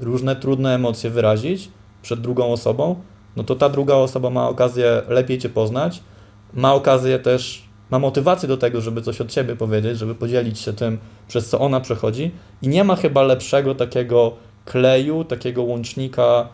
różne 0.00 0.36
trudne 0.36 0.74
emocje 0.74 1.10
wyrazić 1.10 1.70
przed 2.02 2.20
drugą 2.20 2.52
osobą, 2.52 2.96
no 3.36 3.44
to 3.44 3.54
ta 3.56 3.68
druga 3.68 3.94
osoba 3.94 4.30
ma 4.30 4.48
okazję 4.48 5.02
lepiej 5.08 5.38
Cię 5.38 5.48
poznać, 5.48 6.02
ma 6.54 6.74
okazję 6.74 7.18
też, 7.18 7.68
ma 7.90 7.98
motywację 7.98 8.48
do 8.48 8.56
tego, 8.56 8.80
żeby 8.80 9.02
coś 9.02 9.20
od 9.20 9.30
Ciebie 9.30 9.56
powiedzieć, 9.56 9.98
żeby 9.98 10.14
podzielić 10.14 10.58
się 10.58 10.72
tym, 10.72 10.98
przez 11.28 11.48
co 11.48 11.60
ona 11.60 11.80
przechodzi 11.80 12.30
i 12.62 12.68
nie 12.68 12.84
ma 12.84 12.96
chyba 12.96 13.22
lepszego 13.22 13.74
takiego 13.74 14.32
kleju, 14.64 15.24
takiego 15.24 15.62
łącznika, 15.62 16.48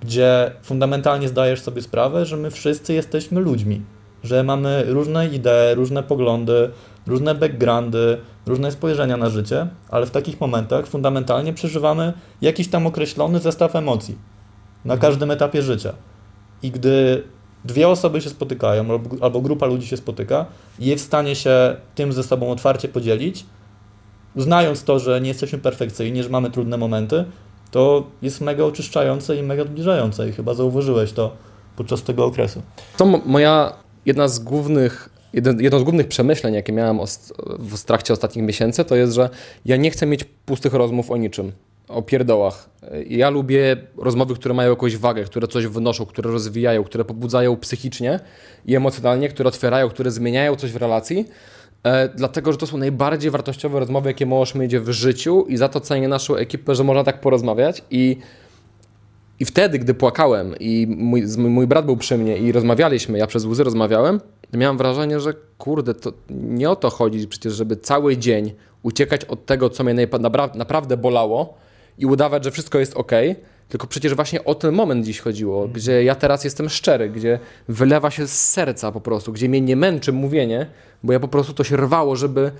gdzie 0.00 0.52
fundamentalnie 0.62 1.28
zdajesz 1.28 1.60
sobie 1.60 1.82
sprawę, 1.82 2.26
że 2.26 2.36
my 2.36 2.50
wszyscy 2.50 2.94
jesteśmy 2.94 3.40
ludźmi, 3.40 3.82
że 4.24 4.42
mamy 4.42 4.84
różne 4.86 5.26
idee, 5.28 5.74
różne 5.74 6.02
poglądy, 6.02 6.70
różne 7.06 7.34
backgroundy, 7.34 8.18
różne 8.46 8.72
spojrzenia 8.72 9.16
na 9.16 9.30
życie, 9.30 9.66
ale 9.88 10.06
w 10.06 10.10
takich 10.10 10.40
momentach 10.40 10.86
fundamentalnie 10.86 11.52
przeżywamy 11.52 12.12
jakiś 12.40 12.68
tam 12.68 12.86
określony 12.86 13.38
zestaw 13.38 13.76
emocji 13.76 14.18
na 14.84 14.96
każdym 14.96 15.30
etapie 15.30 15.62
życia. 15.62 15.92
I 16.62 16.70
gdy 16.70 17.22
dwie 17.64 17.88
osoby 17.88 18.20
się 18.20 18.30
spotykają, 18.30 18.90
albo, 18.90 19.24
albo 19.24 19.40
grupa 19.40 19.66
ludzi 19.66 19.86
się 19.86 19.96
spotyka 19.96 20.46
i 20.78 20.86
jest 20.86 21.04
w 21.04 21.06
stanie 21.06 21.36
się 21.36 21.76
tym 21.94 22.12
ze 22.12 22.22
sobą 22.22 22.50
otwarcie 22.50 22.88
podzielić, 22.88 23.46
uznając 24.36 24.84
to, 24.84 24.98
że 24.98 25.20
nie 25.20 25.28
jesteśmy 25.28 25.58
perfekcyjni, 25.58 26.22
że 26.22 26.28
mamy 26.28 26.50
trudne 26.50 26.76
momenty, 26.76 27.24
to 27.70 28.06
jest 28.22 28.40
mega 28.40 28.64
oczyszczające 28.64 29.36
i 29.36 29.42
mega 29.42 29.64
zbliżające 29.64 30.28
i 30.28 30.32
chyba 30.32 30.54
zauważyłeś 30.54 31.12
to 31.12 31.32
podczas 31.76 32.02
tego 32.02 32.24
okresu. 32.24 32.62
To 32.96 33.06
mo- 33.06 33.20
moja 33.26 33.72
jedna 34.06 34.28
z 34.28 34.38
głównych, 34.38 35.08
jedno 35.32 35.78
z 35.78 35.82
głównych 35.82 36.08
przemyśleń, 36.08 36.54
jakie 36.54 36.72
miałem 36.72 36.98
w 37.58 37.84
trakcie 37.84 38.12
ostatnich 38.12 38.44
miesięcy, 38.44 38.84
to 38.84 38.96
jest, 38.96 39.12
że 39.12 39.30
ja 39.64 39.76
nie 39.76 39.90
chcę 39.90 40.06
mieć 40.06 40.24
pustych 40.24 40.74
rozmów 40.74 41.10
o 41.10 41.16
niczym, 41.16 41.52
o 41.88 42.02
pierdołach. 42.02 42.70
Ja 43.08 43.30
lubię 43.30 43.76
rozmowy, 43.96 44.34
które 44.34 44.54
mają 44.54 44.70
jakąś 44.70 44.96
wagę, 44.96 45.24
które 45.24 45.48
coś 45.48 45.66
wnoszą, 45.66 46.06
które 46.06 46.30
rozwijają, 46.30 46.84
które 46.84 47.04
pobudzają 47.04 47.56
psychicznie 47.56 48.20
i 48.66 48.76
emocjonalnie, 48.76 49.28
które 49.28 49.48
otwierają, 49.48 49.88
które 49.88 50.10
zmieniają 50.10 50.56
coś 50.56 50.72
w 50.72 50.76
relacji. 50.76 51.28
E, 51.84 52.08
dlatego, 52.08 52.52
że 52.52 52.58
to 52.58 52.66
są 52.66 52.78
najbardziej 52.78 53.30
wartościowe 53.30 53.80
rozmowy, 53.80 54.10
jakie 54.10 54.26
możesz 54.26 54.54
mieć 54.54 54.76
w 54.76 54.90
życiu 54.90 55.44
i 55.48 55.56
za 55.56 55.68
to 55.68 55.80
cenię 55.80 56.08
naszą 56.08 56.36
ekipę, 56.36 56.74
że 56.74 56.84
można 56.84 57.04
tak 57.04 57.20
porozmawiać 57.20 57.82
i 57.90 58.16
i 59.40 59.44
wtedy, 59.44 59.78
gdy 59.78 59.94
płakałem 59.94 60.54
i 60.60 60.86
mój, 60.98 61.24
mój 61.38 61.66
brat 61.66 61.86
był 61.86 61.96
przy 61.96 62.18
mnie 62.18 62.38
i 62.38 62.52
rozmawialiśmy, 62.52 63.18
ja 63.18 63.26
przez 63.26 63.44
łzy 63.44 63.64
rozmawiałem, 63.64 64.20
miałem 64.52 64.78
wrażenie, 64.78 65.20
że 65.20 65.34
kurde, 65.58 65.94
to 65.94 66.12
nie 66.30 66.70
o 66.70 66.76
to 66.76 66.90
chodzi 66.90 67.28
przecież, 67.28 67.52
żeby 67.52 67.76
cały 67.76 68.16
dzień 68.16 68.52
uciekać 68.82 69.24
od 69.24 69.46
tego, 69.46 69.70
co 69.70 69.84
mnie 69.84 70.08
naprawdę 70.54 70.96
bolało 70.96 71.54
i 71.98 72.06
udawać, 72.06 72.44
że 72.44 72.50
wszystko 72.50 72.78
jest 72.78 72.94
ok, 72.94 73.12
tylko 73.68 73.86
przecież 73.86 74.14
właśnie 74.14 74.44
o 74.44 74.54
ten 74.54 74.74
moment 74.74 75.06
dziś 75.06 75.20
chodziło, 75.20 75.60
mm. 75.60 75.72
gdzie 75.72 76.04
ja 76.04 76.14
teraz 76.14 76.44
jestem 76.44 76.68
szczery, 76.68 77.10
gdzie 77.10 77.38
wylewa 77.68 78.10
się 78.10 78.26
z 78.26 78.50
serca 78.50 78.92
po 78.92 79.00
prostu, 79.00 79.32
gdzie 79.32 79.48
mnie 79.48 79.60
nie 79.60 79.76
męczy 79.76 80.12
mówienie, 80.12 80.66
bo 81.02 81.12
ja 81.12 81.20
po 81.20 81.28
prostu 81.28 81.52
to 81.52 81.64
się 81.64 81.76
rwało, 81.76 82.16
żeby, 82.16 82.52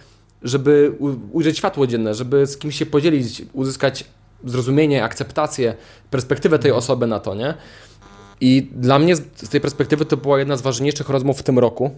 żeby 0.43 0.93
ujrzeć 1.33 1.59
światło 1.59 1.87
dzienne, 1.87 2.15
żeby 2.15 2.47
z 2.47 2.59
kimś 2.59 2.79
się 2.79 2.87
podzielić, 2.87 3.43
uzyskać 3.53 4.05
zrozumienie, 4.45 5.05
akceptację, 5.05 5.75
perspektywę 6.11 6.59
tej 6.59 6.73
osoby 6.73 7.07
na 7.07 7.21
to, 7.21 7.35
nie? 7.35 7.55
I 8.41 8.69
dla 8.73 8.99
mnie 8.99 9.17
z 9.17 9.49
tej 9.51 9.61
perspektywy 9.61 10.05
to 10.05 10.17
była 10.17 10.39
jedna 10.39 10.57
z 10.57 10.63
ważniejszych 10.63 11.09
rozmów 11.09 11.39
w 11.39 11.43
tym 11.43 11.59
roku, 11.59 11.91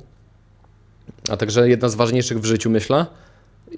a 1.30 1.36
także 1.36 1.68
jedna 1.68 1.88
z 1.88 1.94
ważniejszych 1.94 2.40
w 2.40 2.44
życiu, 2.44 2.70
myślę. 2.70 3.06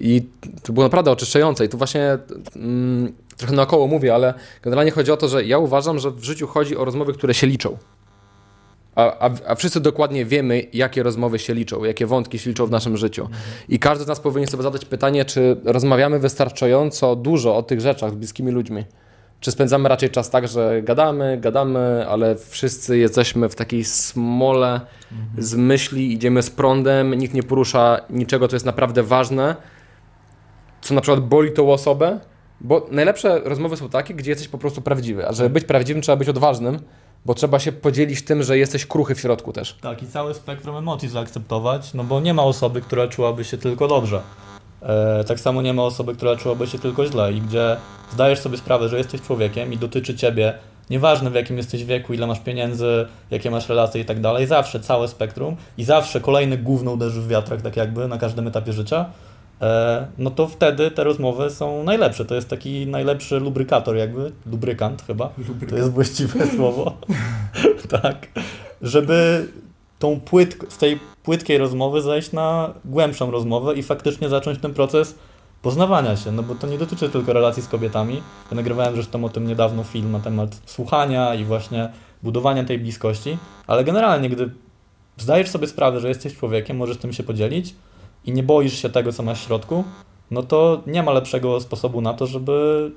I 0.01 0.23
to 0.63 0.73
było 0.73 0.87
naprawdę 0.87 1.11
oczyszczające. 1.11 1.65
I 1.65 1.69
tu 1.69 1.79
właśnie 1.79 2.19
mm, 2.57 3.13
trochę 3.37 3.55
naokoło 3.55 3.87
mówię, 3.87 4.15
ale 4.15 4.35
generalnie 4.63 4.91
chodzi 4.91 5.13
o 5.13 5.17
to, 5.17 5.29
że 5.29 5.45
ja 5.45 5.59
uważam, 5.59 5.99
że 5.99 6.11
w 6.11 6.25
życiu 6.25 6.47
chodzi 6.47 6.77
o 6.77 6.85
rozmowy, 6.85 7.13
które 7.13 7.35
się 7.35 7.47
liczą. 7.47 7.79
A, 8.95 9.19
a, 9.19 9.31
a, 9.47 9.55
wszyscy 9.55 9.81
dokładnie 9.81 10.25
wiemy, 10.25 10.67
jakie 10.73 11.03
rozmowy 11.03 11.39
się 11.39 11.55
liczą, 11.55 11.85
jakie 11.85 12.07
wątki 12.07 12.39
się 12.39 12.51
liczą 12.51 12.67
w 12.67 12.71
naszym 12.71 12.97
życiu. 12.97 13.29
I 13.69 13.79
każdy 13.79 14.05
z 14.05 14.09
nas 14.09 14.21
powinien 14.21 14.49
sobie 14.49 14.63
zadać 14.63 14.85
pytanie, 14.85 15.25
czy 15.25 15.57
rozmawiamy 15.65 16.19
wystarczająco 16.19 17.17
dużo 17.17 17.57
o 17.57 17.63
tych 17.63 17.81
rzeczach 17.81 18.11
z 18.11 18.15
bliskimi 18.15 18.53
ludźmi. 18.53 18.85
Czy 19.41 19.51
spędzamy 19.51 19.89
raczej 19.89 20.11
czas 20.11 20.31
tak, 20.31 20.49
że 20.49 20.83
gadamy, 20.83 21.39
gadamy, 21.41 22.07
ale 22.09 22.37
wszyscy 22.37 22.99
jesteśmy 22.99 23.49
w 23.49 23.55
takiej 23.55 23.85
smole 23.85 24.81
mhm. 25.13 25.43
z 25.43 25.55
myśli, 25.55 26.13
idziemy 26.13 26.43
z 26.43 26.51
prądem, 26.51 27.15
nikt 27.15 27.35
nie 27.35 27.43
porusza 27.43 28.01
niczego, 28.11 28.49
co 28.49 28.57
jest 28.57 28.67
naprawdę 28.67 29.03
ważne, 29.03 29.57
co 30.81 30.95
na 30.95 31.01
przykład 31.01 31.25
boli 31.25 31.53
tą 31.53 31.73
osobę, 31.73 32.21
bo 32.61 32.87
najlepsze 32.91 33.41
rozmowy 33.45 33.77
są 33.77 33.89
takie, 33.89 34.15
gdzie 34.15 34.31
jesteś 34.31 34.49
po 34.49 34.59
prostu 34.59 34.83
prawdziwy, 34.83 35.29
a 35.29 35.33
żeby 35.33 35.51
być 35.51 35.65
prawdziwym 35.65 36.03
trzeba 36.03 36.17
być 36.17 36.29
odważnym, 36.29 36.79
bo 37.25 37.35
trzeba 37.35 37.59
się 37.59 37.73
podzielić 37.73 38.23
tym, 38.23 38.43
że 38.43 38.59
jesteś 38.59 38.87
kruchy 38.87 39.15
w 39.15 39.21
środku 39.21 39.53
też. 39.53 39.77
Tak, 39.81 40.03
i 40.03 40.07
cały 40.07 40.35
spektrum 40.35 40.77
emocji 40.77 41.09
zaakceptować, 41.09 41.95
no 41.95 42.05
bo 42.05 42.21
nie 42.21 42.35
ma 42.35 42.43
osoby, 42.43 42.81
która 42.81 43.09
czułaby 43.09 43.45
się 43.45 43.59
tylko 43.59 43.89
dobrze. 43.89 44.23
E, 44.83 45.25
tak 45.25 45.41
samo 45.41 45.63
nie 45.63 45.75
ma 45.75 45.83
osoby, 45.83 46.15
która 46.15 46.37
czułaby 46.37 46.67
się 46.67 46.79
tylko 46.79 47.07
źle 47.07 47.33
i 47.33 47.41
gdzie 47.41 47.77
zdajesz 48.13 48.39
sobie 48.39 48.59
sprawę, 48.59 48.89
że 48.89 48.99
jesteś 48.99 49.21
człowiekiem 49.21 49.73
i 49.73 49.79
dotyczy 49.79 50.15
ciebie, 50.15 50.55
nieważne 50.91 51.31
w 51.31 51.35
jakim 51.35 51.57
jesteś 51.57 51.85
wieku, 51.85 52.15
ile 52.15 52.27
masz 52.27 52.41
pieniędzy, 52.41 53.07
jakie 53.31 53.51
masz 53.51 53.69
relacje 53.69 54.01
i 54.01 54.05
tak 54.05 54.21
dalej, 54.21 54.47
zawsze 54.47 54.81
całe 54.81 55.09
spektrum 55.09 55.57
i 55.79 55.85
zawsze 55.85 56.21
kolejny 56.21 56.59
gówno 56.59 56.93
uderzy 56.93 57.21
w 57.21 57.29
wiatrak, 57.29 57.63
tak 57.63 57.77
jakby 57.77 58.09
na 58.09 58.19
każdym 58.19 58.49
etapie 58.49 58.73
życia, 58.73 59.07
no 60.19 60.31
to 60.31 60.49
wtedy 60.49 60.91
te 60.91 61.05
rozmowy 61.05 61.51
są 61.51 61.85
najlepsze. 61.85 62.25
To 62.25 62.35
jest 62.35 62.49
taki 62.49 62.87
najlepszy 62.87 63.41
lubrykator 63.41 63.97
jakby, 63.97 64.33
lubrykant 64.47 65.03
chyba, 65.03 65.31
lubrykant. 65.39 65.71
to 65.71 65.77
jest 65.77 65.91
właściwe 65.91 66.47
słowo, 66.57 66.97
tak, 68.03 68.29
żeby 68.83 69.49
tą 69.99 70.21
płytk, 70.21 70.73
z 70.73 70.79
tej 70.79 70.99
płytkiej 71.23 71.59
rozmowy 71.59 72.03
zejść 72.03 72.33
na 72.33 72.75
głębszą 72.85 73.31
rozmowę 73.31 73.75
i 73.75 73.83
faktycznie 73.83 74.29
zacząć 74.29 74.59
ten 74.59 74.75
proces 74.75 75.15
poznawania 75.63 76.17
się, 76.17 76.33
no 76.33 76.43
bo 76.43 76.55
to 76.55 76.67
nie 76.67 76.79
dotyczy 76.79 77.09
tylko 77.09 77.33
relacji 77.33 77.63
z 77.63 77.69
kobietami. 77.69 78.23
Ja 78.51 78.57
nagrywałem 78.57 78.95
zresztą 78.95 79.25
o 79.25 79.29
tym 79.29 79.47
niedawno 79.47 79.85
film 79.85 80.13
na 80.13 80.21
temat 80.21 80.61
słuchania 80.67 81.35
i 81.35 81.45
właśnie 81.45 81.93
budowania 82.23 82.65
tej 82.65 82.79
bliskości, 82.79 83.39
ale 83.67 83.85
generalnie, 83.85 84.29
gdy 84.29 84.51
zdajesz 85.17 85.51
sobie 85.51 85.67
sprawę, 85.67 86.01
że 86.01 86.09
jesteś 86.09 86.37
człowiekiem, 86.37 86.77
możesz 86.77 86.97
tym 86.97 87.13
się 87.13 87.23
podzielić 87.23 87.75
i 88.25 88.33
nie 88.33 88.43
boisz 88.43 88.83
się 88.83 88.89
tego, 88.89 89.13
co 89.13 89.23
masz 89.23 89.41
w 89.41 89.47
środku, 89.47 89.85
no 90.31 90.43
to 90.43 90.83
nie 90.87 91.03
ma 91.03 91.13
lepszego 91.13 91.61
sposobu 91.61 92.01
na 92.01 92.15
to, 92.15 92.27
żeby 92.27 92.91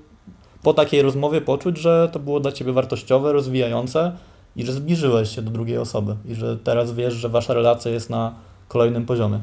po 0.63 0.73
takiej 0.73 1.01
rozmowie 1.01 1.41
poczuć, 1.41 1.77
że 1.77 2.09
to 2.11 2.19
było 2.19 2.39
dla 2.39 2.51
ciebie 2.51 2.73
wartościowe, 2.73 3.33
rozwijające 3.33 4.11
i 4.55 4.65
że 4.65 4.73
zbliżyłeś 4.73 5.35
się 5.35 5.41
do 5.41 5.51
drugiej 5.51 5.77
osoby 5.77 6.15
i 6.25 6.35
że 6.35 6.57
teraz 6.57 6.93
wiesz, 6.93 7.13
że 7.13 7.29
wasza 7.29 7.53
relacja 7.53 7.91
jest 7.91 8.09
na 8.09 8.33
kolejnym 8.67 9.05
poziomie. 9.05 9.39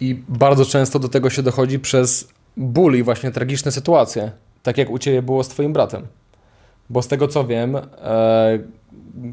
I 0.00 0.22
bardzo 0.28 0.64
często 0.64 0.98
do 0.98 1.08
tego 1.08 1.30
się 1.30 1.42
dochodzi 1.42 1.78
przez 1.78 2.28
ból 2.56 2.94
i 2.94 3.02
właśnie 3.02 3.30
tragiczne 3.30 3.72
sytuacje, 3.72 4.32
tak 4.62 4.78
jak 4.78 4.90
u 4.90 4.98
Ciebie 4.98 5.22
było 5.22 5.44
z 5.44 5.48
Twoim 5.48 5.72
bratem. 5.72 6.06
Bo 6.90 7.02
z 7.02 7.08
tego 7.08 7.28
co 7.28 7.44
wiem, 7.44 7.76
e, 7.76 7.82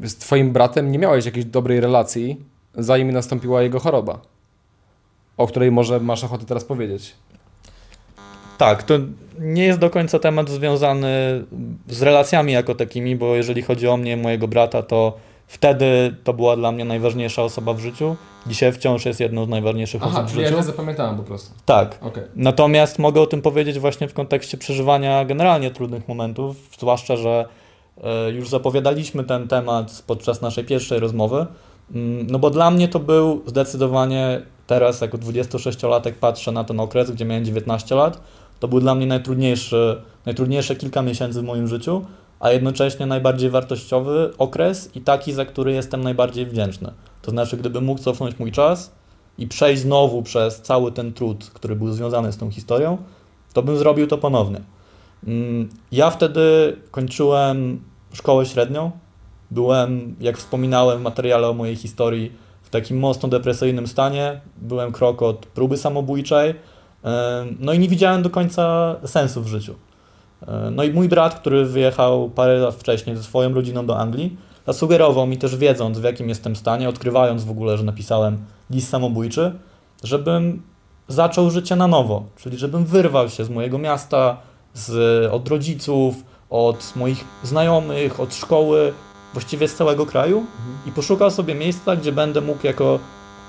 z 0.02 0.14
Twoim 0.14 0.52
bratem 0.52 0.92
nie 0.92 0.98
miałeś 0.98 1.26
jakiejś 1.26 1.44
dobrej 1.44 1.80
relacji, 1.80 2.44
zanim 2.74 3.10
nastąpiła 3.10 3.62
jego 3.62 3.80
choroba, 3.80 4.20
o 5.36 5.46
której 5.46 5.70
może 5.72 6.00
masz 6.00 6.24
ochotę 6.24 6.44
teraz 6.44 6.64
powiedzieć. 6.64 7.14
Tak, 8.58 8.82
to 8.82 8.94
nie 9.38 9.64
jest 9.64 9.78
do 9.78 9.90
końca 9.90 10.18
temat 10.18 10.50
związany 10.50 11.44
z 11.88 12.02
relacjami 12.02 12.52
jako 12.52 12.74
takimi, 12.74 13.16
bo 13.16 13.34
jeżeli 13.34 13.62
chodzi 13.62 13.88
o 13.88 13.96
mnie 13.96 14.12
i 14.12 14.16
mojego 14.16 14.48
brata, 14.48 14.82
to 14.82 15.12
wtedy 15.46 16.16
to 16.24 16.32
była 16.32 16.56
dla 16.56 16.72
mnie 16.72 16.84
najważniejsza 16.84 17.42
osoba 17.42 17.74
w 17.74 17.78
życiu. 17.80 18.16
Dzisiaj 18.46 18.72
wciąż 18.72 19.04
jest 19.04 19.20
jedną 19.20 19.44
z 19.44 19.48
najważniejszych 19.48 20.02
Aha, 20.04 20.18
osób 20.18 20.30
w 20.30 20.34
życiu. 20.34 20.56
Ja 20.56 20.62
zapamiętałem 20.62 21.16
po 21.16 21.22
prostu. 21.22 21.54
Tak. 21.64 21.98
Okay. 22.00 22.28
Natomiast 22.36 22.98
mogę 22.98 23.20
o 23.20 23.26
tym 23.26 23.42
powiedzieć 23.42 23.78
właśnie 23.78 24.08
w 24.08 24.14
kontekście 24.14 24.58
przeżywania 24.58 25.24
generalnie 25.24 25.70
trudnych 25.70 26.08
momentów, 26.08 26.56
zwłaszcza, 26.78 27.16
że 27.16 27.46
e, 28.04 28.30
już 28.30 28.48
zapowiadaliśmy 28.48 29.24
ten 29.24 29.48
temat 29.48 30.02
podczas 30.06 30.42
naszej 30.42 30.64
pierwszej 30.64 30.98
rozmowy. 30.98 31.46
Mm, 31.94 32.26
no 32.26 32.38
bo 32.38 32.50
dla 32.50 32.70
mnie 32.70 32.88
to 32.88 32.98
był 32.98 33.42
zdecydowanie 33.46 34.42
teraz 34.66 35.00
jako 35.00 35.18
26-latek 35.18 36.12
patrzę 36.12 36.52
na 36.52 36.64
ten 36.64 36.80
okres, 36.80 37.10
gdzie 37.10 37.24
miałem 37.24 37.44
19 37.44 37.94
lat 37.94 38.20
to 38.60 38.68
był 38.68 38.80
dla 38.80 38.94
mnie 38.94 39.06
najtrudniejszy, 39.06 40.02
najtrudniejsze 40.26 40.76
kilka 40.76 41.02
miesięcy 41.02 41.40
w 41.40 41.44
moim 41.44 41.68
życiu, 41.68 42.04
a 42.40 42.50
jednocześnie 42.50 43.06
najbardziej 43.06 43.50
wartościowy 43.50 44.32
okres 44.38 44.90
i 44.96 45.00
taki, 45.00 45.32
za 45.32 45.44
który 45.44 45.72
jestem 45.72 46.02
najbardziej 46.02 46.46
wdzięczny. 46.46 46.92
To 47.22 47.30
znaczy, 47.30 47.56
gdybym 47.56 47.84
mógł 47.84 48.00
cofnąć 48.00 48.38
mój 48.38 48.52
czas 48.52 48.92
i 49.38 49.46
przejść 49.46 49.82
znowu 49.82 50.22
przez 50.22 50.62
cały 50.62 50.92
ten 50.92 51.12
trud, 51.12 51.50
który 51.54 51.76
był 51.76 51.92
związany 51.92 52.32
z 52.32 52.36
tą 52.36 52.50
historią, 52.50 52.98
to 53.52 53.62
bym 53.62 53.78
zrobił 53.78 54.06
to 54.06 54.18
ponownie. 54.18 54.60
Mm, 55.26 55.68
ja 55.92 56.10
wtedy 56.10 56.76
kończyłem 56.90 57.80
szkołę 58.12 58.46
średnią. 58.46 58.90
Byłem, 59.50 60.16
jak 60.20 60.38
wspominałem 60.38 60.98
w 60.98 61.02
materiale 61.02 61.48
o 61.48 61.54
mojej 61.54 61.76
historii, 61.76 62.32
takim 62.82 62.98
mocno 62.98 63.28
depresyjnym 63.28 63.86
stanie. 63.86 64.40
Byłem 64.56 64.92
krok 64.92 65.22
od 65.22 65.46
próby 65.46 65.76
samobójczej 65.76 66.54
no 67.60 67.72
i 67.72 67.78
nie 67.78 67.88
widziałem 67.88 68.22
do 68.22 68.30
końca 68.30 68.96
sensu 69.04 69.42
w 69.42 69.46
życiu. 69.46 69.74
No 70.72 70.84
i 70.84 70.92
mój 70.92 71.08
brat, 71.08 71.34
który 71.34 71.64
wyjechał 71.64 72.30
parę 72.30 72.58
lat 72.58 72.74
wcześniej 72.74 73.16
ze 73.16 73.22
swoją 73.22 73.54
rodziną 73.54 73.86
do 73.86 73.98
Anglii, 73.98 74.36
zasugerował 74.66 75.26
mi 75.26 75.38
też 75.38 75.56
wiedząc 75.56 75.98
w 75.98 76.04
jakim 76.04 76.28
jestem 76.28 76.56
stanie, 76.56 76.88
odkrywając 76.88 77.44
w 77.44 77.50
ogóle, 77.50 77.78
że 77.78 77.84
napisałem 77.84 78.38
list 78.70 78.88
samobójczy, 78.88 79.52
żebym 80.02 80.62
zaczął 81.08 81.50
życie 81.50 81.76
na 81.76 81.86
nowo, 81.86 82.22
czyli 82.36 82.58
żebym 82.58 82.84
wyrwał 82.84 83.28
się 83.28 83.44
z 83.44 83.50
mojego 83.50 83.78
miasta, 83.78 84.36
z, 84.74 85.26
od 85.32 85.48
rodziców, 85.48 86.14
od 86.50 86.92
moich 86.96 87.24
znajomych, 87.42 88.20
od 88.20 88.34
szkoły, 88.34 88.92
właściwie 89.34 89.68
z 89.68 89.74
całego 89.74 90.06
kraju 90.06 90.46
i 90.86 90.92
poszukał 90.92 91.30
sobie 91.30 91.54
miejsca, 91.54 91.96
gdzie 91.96 92.12
będę 92.12 92.40
mógł 92.40 92.66
jako 92.66 92.98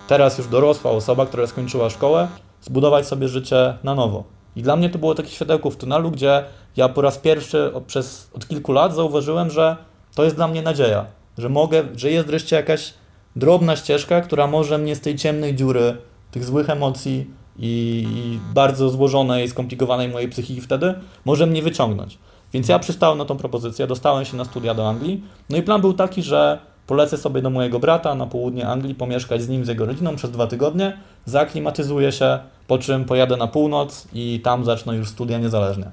teraz 0.07 0.37
już 0.37 0.47
dorosła 0.47 0.91
osoba, 0.91 1.25
która 1.25 1.47
skończyła 1.47 1.89
szkołę, 1.89 2.27
zbudować 2.61 3.07
sobie 3.07 3.27
życie 3.27 3.77
na 3.83 3.95
nowo. 3.95 4.23
I 4.55 4.61
dla 4.61 4.75
mnie 4.75 4.89
to 4.89 4.99
było 4.99 5.15
takie 5.15 5.29
światełko 5.29 5.69
w 5.69 5.75
tunelu, 5.75 6.11
gdzie 6.11 6.43
ja 6.77 6.89
po 6.89 7.01
raz 7.01 7.17
pierwszy 7.17 7.73
od, 7.73 7.83
przez, 7.83 8.29
od 8.33 8.47
kilku 8.47 8.71
lat 8.71 8.95
zauważyłem, 8.95 9.49
że 9.49 9.77
to 10.15 10.23
jest 10.23 10.35
dla 10.35 10.47
mnie 10.47 10.61
nadzieja, 10.61 11.05
że 11.37 11.49
mogę, 11.49 11.83
że 11.95 12.11
jest 12.11 12.27
wreszcie 12.27 12.55
jakaś 12.55 12.93
drobna 13.35 13.75
ścieżka, 13.75 14.21
która 14.21 14.47
może 14.47 14.77
mnie 14.77 14.95
z 14.95 15.01
tej 15.01 15.15
ciemnej 15.15 15.55
dziury, 15.55 15.97
tych 16.31 16.43
złych 16.45 16.69
emocji 16.69 17.27
i, 17.59 18.05
i 18.15 18.39
bardzo 18.53 18.89
złożonej, 18.89 19.49
skomplikowanej 19.49 20.09
mojej 20.09 20.29
psychiki 20.29 20.61
wtedy, 20.61 20.93
może 21.25 21.45
mnie 21.45 21.61
wyciągnąć. 21.61 22.17
Więc 22.55 22.67
ja 22.69 22.79
przystałem 22.79 23.17
na 23.17 23.25
tą 23.25 23.37
propozycję, 23.37 23.87
dostałem 23.87 24.25
się 24.25 24.37
na 24.37 24.45
studia 24.45 24.73
do 24.73 24.89
Anglii. 24.89 25.23
No 25.49 25.57
i 25.57 25.63
plan 25.63 25.81
był 25.81 25.93
taki, 25.93 26.23
że 26.23 26.59
Polecę 26.87 27.17
sobie 27.17 27.41
do 27.41 27.49
mojego 27.49 27.79
brata 27.79 28.15
na 28.15 28.27
południe 28.27 28.67
Anglii, 28.67 28.95
pomieszkać 28.95 29.41
z 29.41 29.49
nim, 29.49 29.65
z 29.65 29.67
jego 29.67 29.85
rodziną 29.85 30.15
przez 30.15 30.31
dwa 30.31 30.47
tygodnie, 30.47 30.97
zaaklimatyzuję 31.25 32.11
się, 32.11 32.39
po 32.67 32.77
czym 32.77 33.05
pojadę 33.05 33.37
na 33.37 33.47
północ 33.47 34.07
i 34.13 34.41
tam 34.43 34.65
zacznę 34.65 34.95
już 34.95 35.09
studia 35.09 35.39
niezależnie. 35.39 35.91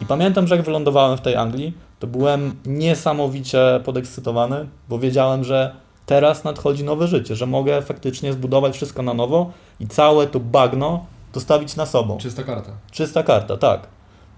I 0.00 0.06
pamiętam, 0.06 0.46
że 0.46 0.56
jak 0.56 0.64
wylądowałem 0.64 1.18
w 1.18 1.20
tej 1.20 1.36
Anglii, 1.36 1.72
to 1.98 2.06
byłem 2.06 2.54
niesamowicie 2.66 3.80
podekscytowany, 3.84 4.66
bo 4.88 4.98
wiedziałem, 4.98 5.44
że 5.44 5.74
teraz 6.06 6.44
nadchodzi 6.44 6.84
nowe 6.84 7.08
życie, 7.08 7.36
że 7.36 7.46
mogę 7.46 7.82
faktycznie 7.82 8.32
zbudować 8.32 8.74
wszystko 8.74 9.02
na 9.02 9.14
nowo 9.14 9.50
i 9.80 9.86
całe 9.86 10.26
to 10.26 10.40
bagno 10.40 11.06
dostawić 11.32 11.76
na 11.76 11.86
sobą. 11.86 12.18
Czysta 12.18 12.42
karta. 12.42 12.70
Czysta 12.90 13.22
karta, 13.22 13.56
tak. 13.56 13.86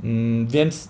Mm, 0.05 0.47
więc 0.47 0.89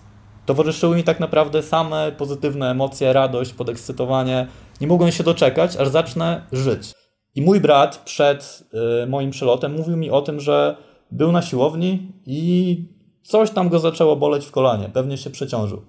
towarzyszyły 0.48 0.96
mi 0.96 1.04
tak 1.04 1.20
naprawdę 1.20 1.62
same 1.62 2.12
pozytywne 2.12 2.70
emocje, 2.70 3.12
radość, 3.12 3.52
podekscytowanie. 3.52 4.46
Nie 4.80 4.86
mogłem 4.86 5.12
się 5.12 5.24
doczekać, 5.24 5.76
aż 5.76 5.88
zacznę 5.88 6.42
żyć. 6.52 6.92
I 7.34 7.42
mój 7.42 7.60
brat 7.60 8.02
przed 8.04 8.64
y, 9.02 9.06
moim 9.06 9.30
przelotem 9.30 9.76
mówił 9.76 9.96
mi 9.96 10.10
o 10.10 10.22
tym, 10.22 10.40
że 10.40 10.76
był 11.10 11.32
na 11.32 11.42
siłowni 11.42 12.12
i 12.26 12.76
coś 13.22 13.50
tam 13.50 13.68
go 13.68 13.78
zaczęło 13.78 14.16
boleć 14.16 14.46
w 14.46 14.50
kolanie, 14.50 14.90
pewnie 14.92 15.18
się 15.18 15.30
przeciążył. 15.30 15.82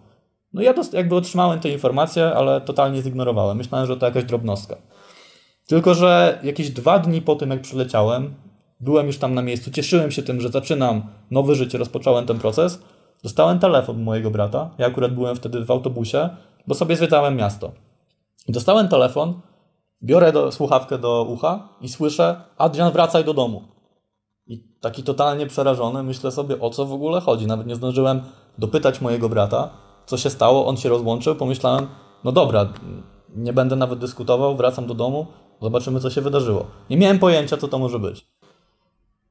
No 0.54 0.62
ja 0.62 0.74
jakby 0.94 1.16
otrzymałem 1.16 1.60
te 1.60 1.70
informacje, 1.70 2.34
ale 2.34 2.62
totalnie 2.62 3.02
zignorowałem. 3.02 3.58
Myślałem, 3.58 3.88
że 3.88 3.98
to 3.98 4.06
jakaś 4.06 4.24
drobnostka. 4.24 4.76
Tylko, 5.68 5.94
że 5.94 6.40
jakieś 6.44 6.70
dwa 6.70 7.00
dni 7.00 7.22
po 7.22 7.36
tym, 7.36 7.50
jak 7.50 7.62
przyleciałem, 7.62 8.34
byłem 8.80 9.08
już 9.08 9.18
tam 9.18 9.34
na 9.34 9.42
miejscu, 9.42 9.72
cieszyłem 9.72 10.12
się 10.12 10.24
tym, 10.24 10.42
że 10.42 10.50
zaczynam 10.50 11.04
nowe 11.32 11.56
życie, 11.56 11.78
rozpocząłem 11.78 12.26
ten 12.26 12.40
proces. 12.40 12.80
Dostałem 13.24 13.60
telefon 13.60 14.04
mojego 14.04 14.32
brata. 14.32 14.70
Ja 14.78 14.88
akurat 14.88 15.14
byłem 15.14 15.36
wtedy 15.36 15.66
w 15.66 15.72
autobusie, 15.72 16.30
bo 16.68 16.76
sobie 16.76 16.96
zwiedzałem 16.96 17.36
miasto. 17.36 17.72
Dostałem 18.48 18.88
telefon, 18.88 19.42
biorę 20.04 20.32
do, 20.32 20.52
słuchawkę 20.52 20.98
do 20.98 21.24
ucha 21.24 21.70
i 21.82 21.90
słyszę: 21.90 22.42
Adrian, 22.58 22.92
wracaj 22.92 23.26
do 23.26 23.34
domu. 23.34 23.64
I 24.48 24.64
taki 24.82 25.04
totalnie 25.04 25.48
przerażony, 25.48 26.04
myślę 26.04 26.32
sobie, 26.32 26.60
o 26.60 26.70
co 26.70 26.86
w 26.86 26.94
ogóle 26.94 27.22
chodzi. 27.22 27.48
Nawet 27.48 27.68
nie 27.68 27.76
zdążyłem 27.76 28.22
dopytać 28.58 29.02
mojego 29.02 29.30
brata, 29.30 29.70
co 30.06 30.18
się 30.18 30.30
stało. 30.30 30.68
On 30.68 30.78
się 30.78 30.90
rozłączył. 30.90 31.36
Pomyślałem, 31.36 31.88
no 32.24 32.32
dobra, 32.32 32.68
nie 33.36 33.54
będę 33.54 33.76
nawet 33.76 34.00
dyskutował, 34.00 34.56
wracam 34.56 34.88
do 34.88 34.94
domu, 34.94 35.28
zobaczymy, 35.62 36.00
co 36.00 36.10
się 36.10 36.22
wydarzyło. 36.22 36.66
Nie 36.90 36.98
miałem 36.98 37.20
pojęcia, 37.20 37.58
co 37.58 37.68
to 37.68 37.80
może 37.80 38.00
być. 38.00 38.28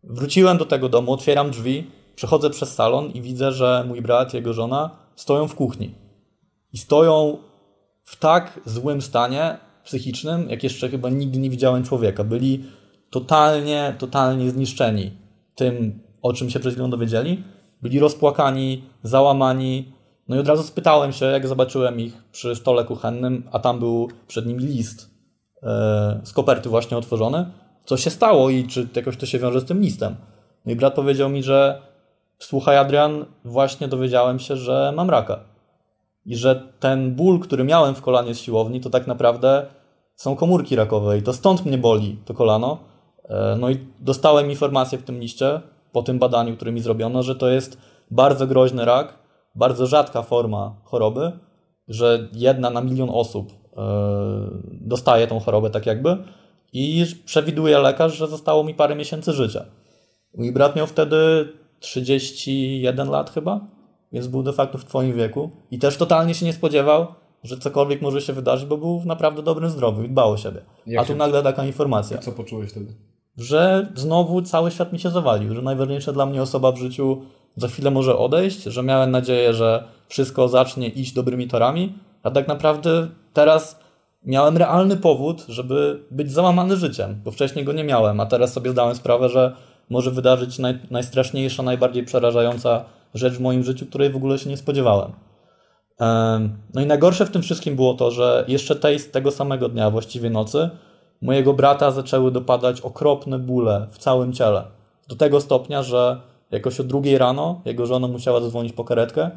Wróciłem 0.02 0.58
do 0.58 0.64
tego 0.64 0.88
domu, 0.88 1.12
otwieram 1.12 1.50
drzwi, 1.50 1.90
przechodzę 2.18 2.50
przez 2.50 2.74
salon 2.74 3.10
i 3.10 3.22
widzę, 3.22 3.52
że 3.52 3.84
mój 3.88 4.02
brat 4.02 4.34
i 4.34 4.36
jego 4.36 4.52
żona 4.52 4.90
stoją 5.16 5.48
w 5.48 5.54
kuchni. 5.54 5.94
I 6.72 6.78
stoją 6.78 7.38
w 8.04 8.16
tak 8.16 8.60
złym 8.64 9.02
stanie 9.02 9.58
psychicznym, 9.84 10.50
jak 10.50 10.62
jeszcze 10.62 10.88
chyba 10.88 11.10
nigdy 11.10 11.38
nie 11.38 11.50
widziałem 11.50 11.84
człowieka. 11.84 12.24
Byli 12.24 12.64
totalnie, 13.10 13.94
totalnie 13.98 14.50
zniszczeni 14.50 15.10
tym, 15.54 16.00
o 16.22 16.32
czym 16.32 16.50
się 16.50 16.60
przed 16.60 16.72
chwilą 16.72 16.90
dowiedzieli. 16.90 17.42
Byli 17.82 17.98
rozpłakani, 17.98 18.82
załamani. 19.02 19.92
No 20.28 20.36
i 20.36 20.38
od 20.38 20.48
razu 20.48 20.62
spytałem 20.62 21.12
się, 21.12 21.26
jak 21.26 21.48
zobaczyłem 21.48 22.00
ich 22.00 22.22
przy 22.32 22.56
stole 22.56 22.84
kuchennym, 22.84 23.48
a 23.52 23.58
tam 23.58 23.78
był 23.78 24.08
przed 24.28 24.46
nimi 24.46 24.64
list 24.64 25.10
e, 25.62 26.20
z 26.24 26.32
koperty 26.32 26.68
właśnie 26.68 26.96
otworzony, 26.96 27.50
co 27.84 27.96
się 27.96 28.10
stało 28.10 28.50
i 28.50 28.66
czy 28.66 28.88
jakoś 28.96 29.16
to 29.16 29.26
się 29.26 29.38
wiąże 29.38 29.60
z 29.60 29.64
tym 29.64 29.80
listem. 29.80 30.16
No 30.66 30.72
i 30.72 30.76
brat 30.76 30.94
powiedział 30.94 31.28
mi, 31.28 31.42
że 31.42 31.87
słuchaj 32.38 32.76
Adrian, 32.76 33.24
właśnie 33.44 33.88
dowiedziałem 33.88 34.38
się, 34.38 34.56
że 34.56 34.92
mam 34.96 35.10
raka. 35.10 35.40
I 36.26 36.36
że 36.36 36.62
ten 36.80 37.14
ból, 37.14 37.40
który 37.40 37.64
miałem 37.64 37.94
w 37.94 38.02
kolanie 38.02 38.34
z 38.34 38.40
siłowni, 38.40 38.80
to 38.80 38.90
tak 38.90 39.06
naprawdę 39.06 39.66
są 40.16 40.36
komórki 40.36 40.76
rakowe 40.76 41.18
i 41.18 41.22
to 41.22 41.32
stąd 41.32 41.66
mnie 41.66 41.78
boli 41.78 42.18
to 42.24 42.34
kolano. 42.34 42.78
E, 43.24 43.56
no 43.60 43.70
i 43.70 43.78
dostałem 44.00 44.50
informację 44.50 44.98
w 44.98 45.02
tym 45.02 45.20
liście, 45.20 45.60
po 45.92 46.02
tym 46.02 46.18
badaniu, 46.18 46.56
które 46.56 46.72
mi 46.72 46.80
zrobiono, 46.80 47.22
że 47.22 47.34
to 47.36 47.48
jest 47.48 47.78
bardzo 48.10 48.46
groźny 48.46 48.84
rak, 48.84 49.18
bardzo 49.54 49.86
rzadka 49.86 50.22
forma 50.22 50.76
choroby, 50.84 51.32
że 51.88 52.28
jedna 52.32 52.70
na 52.70 52.80
milion 52.80 53.10
osób 53.12 53.52
e, 53.52 53.82
dostaje 54.80 55.26
tą 55.26 55.40
chorobę 55.40 55.70
tak 55.70 55.86
jakby 55.86 56.16
i 56.72 57.06
przewiduje 57.24 57.78
lekarz, 57.78 58.16
że 58.16 58.26
zostało 58.26 58.64
mi 58.64 58.74
parę 58.74 58.96
miesięcy 58.96 59.32
życia. 59.32 59.64
Mój 60.34 60.52
brat 60.52 60.76
miał 60.76 60.86
wtedy 60.86 61.48
31 61.80 63.08
lat 63.10 63.30
chyba, 63.30 63.60
więc 64.12 64.26
był 64.26 64.42
de 64.42 64.52
facto 64.52 64.78
w 64.78 64.84
twoim 64.84 65.12
wieku 65.16 65.50
i 65.70 65.78
też 65.78 65.96
totalnie 65.96 66.34
się 66.34 66.46
nie 66.46 66.52
spodziewał, 66.52 67.06
że 67.44 67.58
cokolwiek 67.58 68.02
może 68.02 68.20
się 68.20 68.32
wydarzyć, 68.32 68.66
bo 68.66 68.76
był 68.76 69.00
w 69.00 69.06
naprawdę 69.06 69.42
dobrym 69.42 69.70
zdrowiu 69.70 70.02
i 70.02 70.08
dbał 70.08 70.30
o 70.32 70.36
siebie. 70.36 70.60
Jak 70.86 71.04
A 71.04 71.06
tu 71.06 71.16
nagle 71.16 71.42
taka 71.42 71.64
informacja. 71.64 72.18
co 72.18 72.32
poczułeś 72.32 72.70
wtedy? 72.70 72.94
Że 73.36 73.88
znowu 73.94 74.42
cały 74.42 74.70
świat 74.70 74.92
mi 74.92 74.98
się 74.98 75.10
zawalił, 75.10 75.54
że 75.54 75.62
najważniejsza 75.62 76.12
dla 76.12 76.26
mnie 76.26 76.42
osoba 76.42 76.72
w 76.72 76.76
życiu 76.76 77.22
za 77.56 77.68
chwilę 77.68 77.90
może 77.90 78.18
odejść, 78.18 78.62
że 78.62 78.82
miałem 78.82 79.10
nadzieję, 79.10 79.54
że 79.54 79.84
wszystko 80.08 80.48
zacznie 80.48 80.88
iść 80.88 81.12
dobrymi 81.12 81.48
torami, 81.48 81.92
a 82.22 82.30
tak 82.30 82.48
naprawdę 82.48 83.08
teraz 83.32 83.80
miałem 84.24 84.56
realny 84.56 84.96
powód, 84.96 85.44
żeby 85.48 86.02
być 86.10 86.32
załamany 86.32 86.76
życiem, 86.76 87.20
bo 87.24 87.30
wcześniej 87.30 87.64
go 87.64 87.72
nie 87.72 87.84
miałem, 87.84 88.20
a 88.20 88.26
teraz 88.26 88.52
sobie 88.52 88.70
zdałem 88.70 88.94
sprawę, 88.94 89.28
że 89.28 89.56
może 89.90 90.10
wydarzyć 90.10 90.58
naj, 90.58 90.78
najstraszniejsza, 90.90 91.62
najbardziej 91.62 92.04
przerażająca 92.04 92.84
rzecz 93.14 93.34
w 93.34 93.40
moim 93.40 93.62
życiu, 93.62 93.86
której 93.86 94.10
w 94.10 94.16
ogóle 94.16 94.38
się 94.38 94.50
nie 94.50 94.56
spodziewałem. 94.56 95.12
No 96.74 96.80
i 96.80 96.86
najgorsze 96.86 97.26
w 97.26 97.30
tym 97.30 97.42
wszystkim 97.42 97.76
było 97.76 97.94
to, 97.94 98.10
że 98.10 98.44
jeszcze 98.48 98.76
tej, 98.76 99.00
tego 99.00 99.30
samego 99.30 99.68
dnia, 99.68 99.90
właściwie 99.90 100.30
nocy, 100.30 100.70
mojego 101.22 101.54
brata 101.54 101.90
zaczęły 101.90 102.30
dopadać 102.30 102.80
okropne 102.80 103.38
bóle 103.38 103.86
w 103.90 103.98
całym 103.98 104.32
ciele. 104.32 104.64
Do 105.08 105.16
tego 105.16 105.40
stopnia, 105.40 105.82
że 105.82 106.20
jakoś 106.50 106.80
o 106.80 106.84
drugiej 106.84 107.18
rano 107.18 107.60
jego 107.64 107.86
żona 107.86 108.08
musiała 108.08 108.40
zadzwonić 108.40 108.72
po 108.72 108.84
karetkę, 108.84 109.30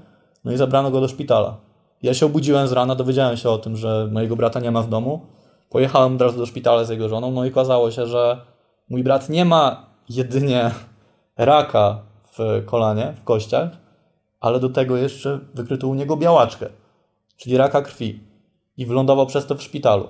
no 0.46 0.52
i 0.52 0.58
zabrano 0.58 0.92
go 0.92 1.02
do 1.02 1.08
szpitala. 1.08 1.58
Ja 2.04 2.14
się 2.14 2.26
obudziłem 2.26 2.68
z 2.68 2.72
rana, 2.72 2.96
dowiedziałem 2.96 3.38
się 3.38 3.50
o 3.50 3.58
tym, 3.58 3.78
że 3.78 4.10
mojego 4.12 4.36
brata 4.36 4.60
nie 4.60 4.72
ma 4.72 4.82
w 4.82 4.90
domu. 4.90 5.22
Pojechałem 5.70 6.16
od 6.16 6.22
razu 6.22 6.38
do 6.38 6.46
szpitala 6.46 6.84
z 6.84 6.90
jego 6.90 7.10
żoną, 7.10 7.32
no 7.32 7.46
i 7.46 7.52
okazało 7.52 7.92
się, 7.92 8.06
że 8.06 8.38
mój 8.90 9.04
brat 9.04 9.30
nie 9.30 9.46
ma 9.46 9.91
jedynie 10.16 10.72
raka 11.38 12.02
w 12.38 12.66
kolanie, 12.66 13.14
w 13.22 13.24
kościach, 13.24 13.70
ale 14.40 14.60
do 14.60 14.70
tego 14.70 14.98
jeszcze 14.98 15.40
wykryto 15.54 15.88
u 15.88 15.94
niego 15.94 16.18
białaczkę, 16.18 16.70
czyli 17.38 17.58
raka 17.58 17.82
krwi 17.82 18.20
i 18.78 18.86
wylądował 18.86 19.26
przez 19.26 19.46
to 19.46 19.56
w 19.56 19.64
szpitalu. 19.64 20.08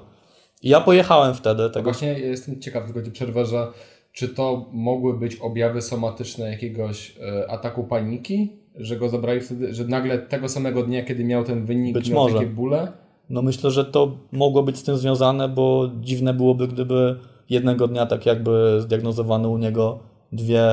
I 0.62 0.70
ja 0.70 0.82
pojechałem 0.82 1.34
wtedy. 1.34 1.70
Tego... 1.70 1.84
Właśnie 1.84 2.20
jestem 2.20 2.62
ciekaw, 2.62 2.86
tylko 2.86 3.02
ci 3.02 3.12
przerwę, 3.12 3.45
że 3.45 3.68
czy 4.14 4.30
to 4.30 4.66
mogły 4.72 5.20
być 5.20 5.36
objawy 5.36 5.82
somatyczne 5.82 6.52
jakiegoś 6.52 7.18
e, 7.22 7.52
ataku 7.52 7.84
paniki, 7.84 8.49
że 8.76 8.97
go 8.97 9.10
zabrali 9.10 9.41
wtedy, 9.41 9.74
że 9.74 9.86
nagle 9.86 10.20
tego 10.20 10.49
samego 10.49 10.84
dnia, 10.84 11.04
kiedy 11.04 11.24
miał 11.24 11.43
ten 11.43 11.66
wynik, 11.66 11.93
być 11.93 12.10
miał 12.10 12.24
może. 12.24 12.36
takie 12.36 12.47
bóle? 12.47 12.91
No 13.30 13.41
myślę, 13.41 13.72
że 13.72 13.86
to 13.86 14.18
mogło 14.32 14.64
być 14.64 14.78
z 14.78 14.84
tym 14.84 14.97
związane, 14.97 15.49
bo 15.49 15.89
dziwne 15.99 16.34
byłoby, 16.34 16.68
gdyby 16.68 17.20
jednego 17.52 17.88
dnia 17.88 18.06
tak 18.06 18.26
jakby 18.26 18.82
zdiagnozowano 18.82 19.49
u 19.49 19.58
niego 19.58 19.99
dwie, 20.32 20.64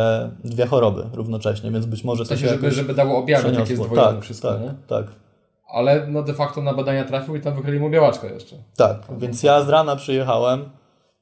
dwie 0.44 0.66
choroby 0.66 1.04
równocześnie, 1.12 1.70
więc 1.70 1.86
być 1.86 2.04
może 2.04 2.24
w 2.24 2.26
sensie, 2.28 2.44
to 2.44 2.50
się 2.50 2.56
żeby, 2.56 2.70
żeby 2.70 2.94
dało 2.94 3.18
objawy 3.18 3.52
takie 3.52 3.76
zdwojone 3.76 4.12
tak, 4.12 4.22
wszystko, 4.22 4.52
tak, 4.52 4.62
nie? 4.62 4.74
Tak, 4.86 5.06
Ale 5.68 6.06
no 6.06 6.22
de 6.22 6.34
facto 6.34 6.62
na 6.62 6.74
badania 6.74 7.04
trafił 7.04 7.36
i 7.36 7.40
tam 7.40 7.54
wykryli 7.54 7.80
mu 7.80 7.90
białaczkę 7.90 8.32
jeszcze. 8.32 8.56
Tak, 8.76 8.98
więc 9.18 9.42
ja 9.42 9.62
z 9.62 9.68
rana 9.68 9.96
przyjechałem, 9.96 10.64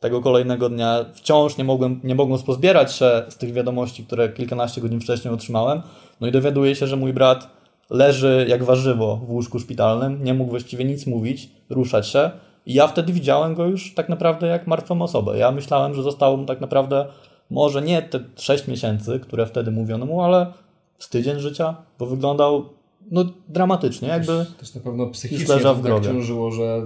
tego 0.01 0.21
kolejnego 0.21 0.69
dnia 0.69 1.05
wciąż 1.15 1.57
nie 1.57 1.65
mogłem, 1.65 2.01
nie 2.05 2.15
mogąc 2.15 2.43
pozbierać 2.43 2.93
się 2.93 3.23
z 3.29 3.37
tych 3.37 3.53
wiadomości, 3.53 4.05
które 4.05 4.29
kilkanaście 4.29 4.81
godzin 4.81 5.01
wcześniej 5.01 5.35
otrzymałem, 5.35 5.83
no 6.21 6.27
i 6.27 6.33
dowiaduję 6.33 6.75
się, 6.75 6.87
że 6.87 6.97
mój 6.97 7.13
brat 7.13 7.51
leży 7.91 8.47
jak 8.49 8.65
warzywo 8.65 9.17
w 9.17 9.31
łóżku 9.31 9.59
szpitalnym, 9.59 10.25
nie 10.25 10.35
mógł 10.35 10.51
właściwie 10.51 10.85
nic 10.85 11.07
mówić, 11.07 11.51
ruszać 11.71 12.09
się 12.09 12.31
i 12.67 12.75
ja 12.75 12.87
wtedy 12.87 13.12
widziałem 13.12 13.55
go 13.55 13.64
już 13.64 13.95
tak 13.95 14.09
naprawdę 14.09 14.47
jak 14.47 14.67
martwą 14.67 15.03
osobę. 15.03 15.39
Ja 15.39 15.51
myślałem, 15.53 15.95
że 15.95 16.03
zostało 16.03 16.37
mu 16.37 16.47
tak 16.47 16.61
naprawdę 16.61 17.07
może 17.51 17.83
nie 17.83 18.03
te 18.03 18.21
6 18.37 18.69
miesięcy, 18.69 19.21
które 19.21 19.47
wtedy 19.47 19.71
mówiono 19.71 20.07
mu, 20.07 20.23
ale 20.23 20.53
z 20.99 21.09
tydzień 21.09 21.41
życia, 21.41 21.77
bo 21.99 22.07
wyglądał 22.07 22.69
no, 23.11 23.25
dramatycznie, 23.49 24.09
jakby 24.09 24.27
też, 24.27 24.51
też 24.59 24.75
na 24.75 24.81
pewno 24.81 25.07
psychicznie 25.07 25.57
w 25.57 25.83
tak 25.83 26.05
ciążyło, 26.05 26.51
że 26.51 26.83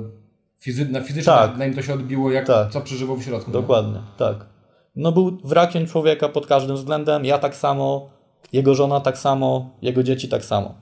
fizy 0.58 0.88
na 0.88 1.00
fizycznie 1.00 1.32
tak. 1.32 1.56
na 1.56 1.66
nim 1.66 1.74
to 1.74 1.82
się 1.82 1.94
odbiło, 1.94 2.30
jak 2.30 2.46
tak. 2.46 2.70
co 2.70 2.80
przeżywał 2.80 3.16
w 3.16 3.22
środku. 3.22 3.50
Dokładnie, 3.50 3.92
nie? 3.92 4.00
tak. 4.16 4.46
No 4.96 5.12
był 5.12 5.38
wrakiem 5.44 5.86
człowieka 5.86 6.28
pod 6.28 6.46
każdym 6.46 6.76
względem, 6.76 7.24
ja 7.24 7.38
tak 7.38 7.56
samo, 7.56 8.10
jego 8.52 8.74
żona 8.74 9.00
tak 9.00 9.18
samo, 9.18 9.70
jego 9.82 10.02
dzieci 10.02 10.28
tak 10.28 10.44
samo. 10.44 10.74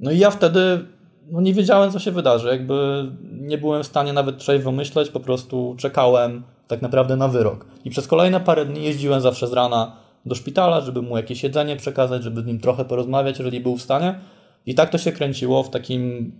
No 0.00 0.10
i 0.10 0.18
ja 0.18 0.30
wtedy 0.30 0.86
no 1.30 1.40
nie 1.40 1.54
wiedziałem, 1.54 1.90
co 1.90 1.98
się 1.98 2.10
wydarzy. 2.10 2.48
Jakby 2.48 3.06
nie 3.32 3.58
byłem 3.58 3.82
w 3.82 3.86
stanie 3.86 4.12
nawet 4.12 4.38
trzeźwo 4.38 4.72
myśleć, 4.72 5.10
po 5.10 5.20
prostu 5.20 5.74
czekałem 5.78 6.42
tak 6.68 6.82
naprawdę 6.82 7.16
na 7.16 7.28
wyrok. 7.28 7.66
I 7.84 7.90
przez 7.90 8.06
kolejne 8.06 8.40
parę 8.40 8.66
dni 8.66 8.84
jeździłem 8.84 9.20
zawsze 9.20 9.46
z 9.46 9.52
rana 9.52 9.96
do 10.26 10.34
szpitala, 10.34 10.80
żeby 10.80 11.02
mu 11.02 11.16
jakieś 11.16 11.42
jedzenie 11.42 11.76
przekazać, 11.76 12.22
żeby 12.22 12.42
z 12.42 12.46
nim 12.46 12.60
trochę 12.60 12.84
porozmawiać, 12.84 13.38
jeżeli 13.38 13.60
był 13.60 13.76
w 13.76 13.82
stanie. 13.82 14.18
I 14.66 14.74
tak 14.74 14.90
to 14.90 14.98
się 14.98 15.12
kręciło 15.12 15.62
w 15.62 15.70
takim 15.70 16.32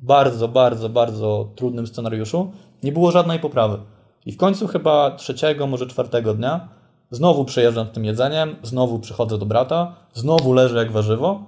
bardzo, 0.00 0.48
bardzo, 0.48 0.88
bardzo 0.88 1.48
trudnym 1.56 1.86
scenariuszu. 1.86 2.52
Nie 2.82 2.92
było 2.92 3.10
żadnej 3.10 3.38
poprawy. 3.38 3.78
I 4.26 4.32
w 4.32 4.36
końcu 4.36 4.66
chyba 4.66 5.10
trzeciego, 5.10 5.66
może 5.66 5.86
czwartego 5.86 6.34
dnia 6.34 6.68
znowu 7.10 7.44
przejeżdżam 7.44 7.86
tym 7.86 8.04
jedzeniem, 8.04 8.56
znowu 8.62 8.98
przychodzę 8.98 9.38
do 9.38 9.46
brata, 9.46 9.94
znowu 10.12 10.52
leżę 10.52 10.78
jak 10.78 10.92
warzywo, 10.92 11.44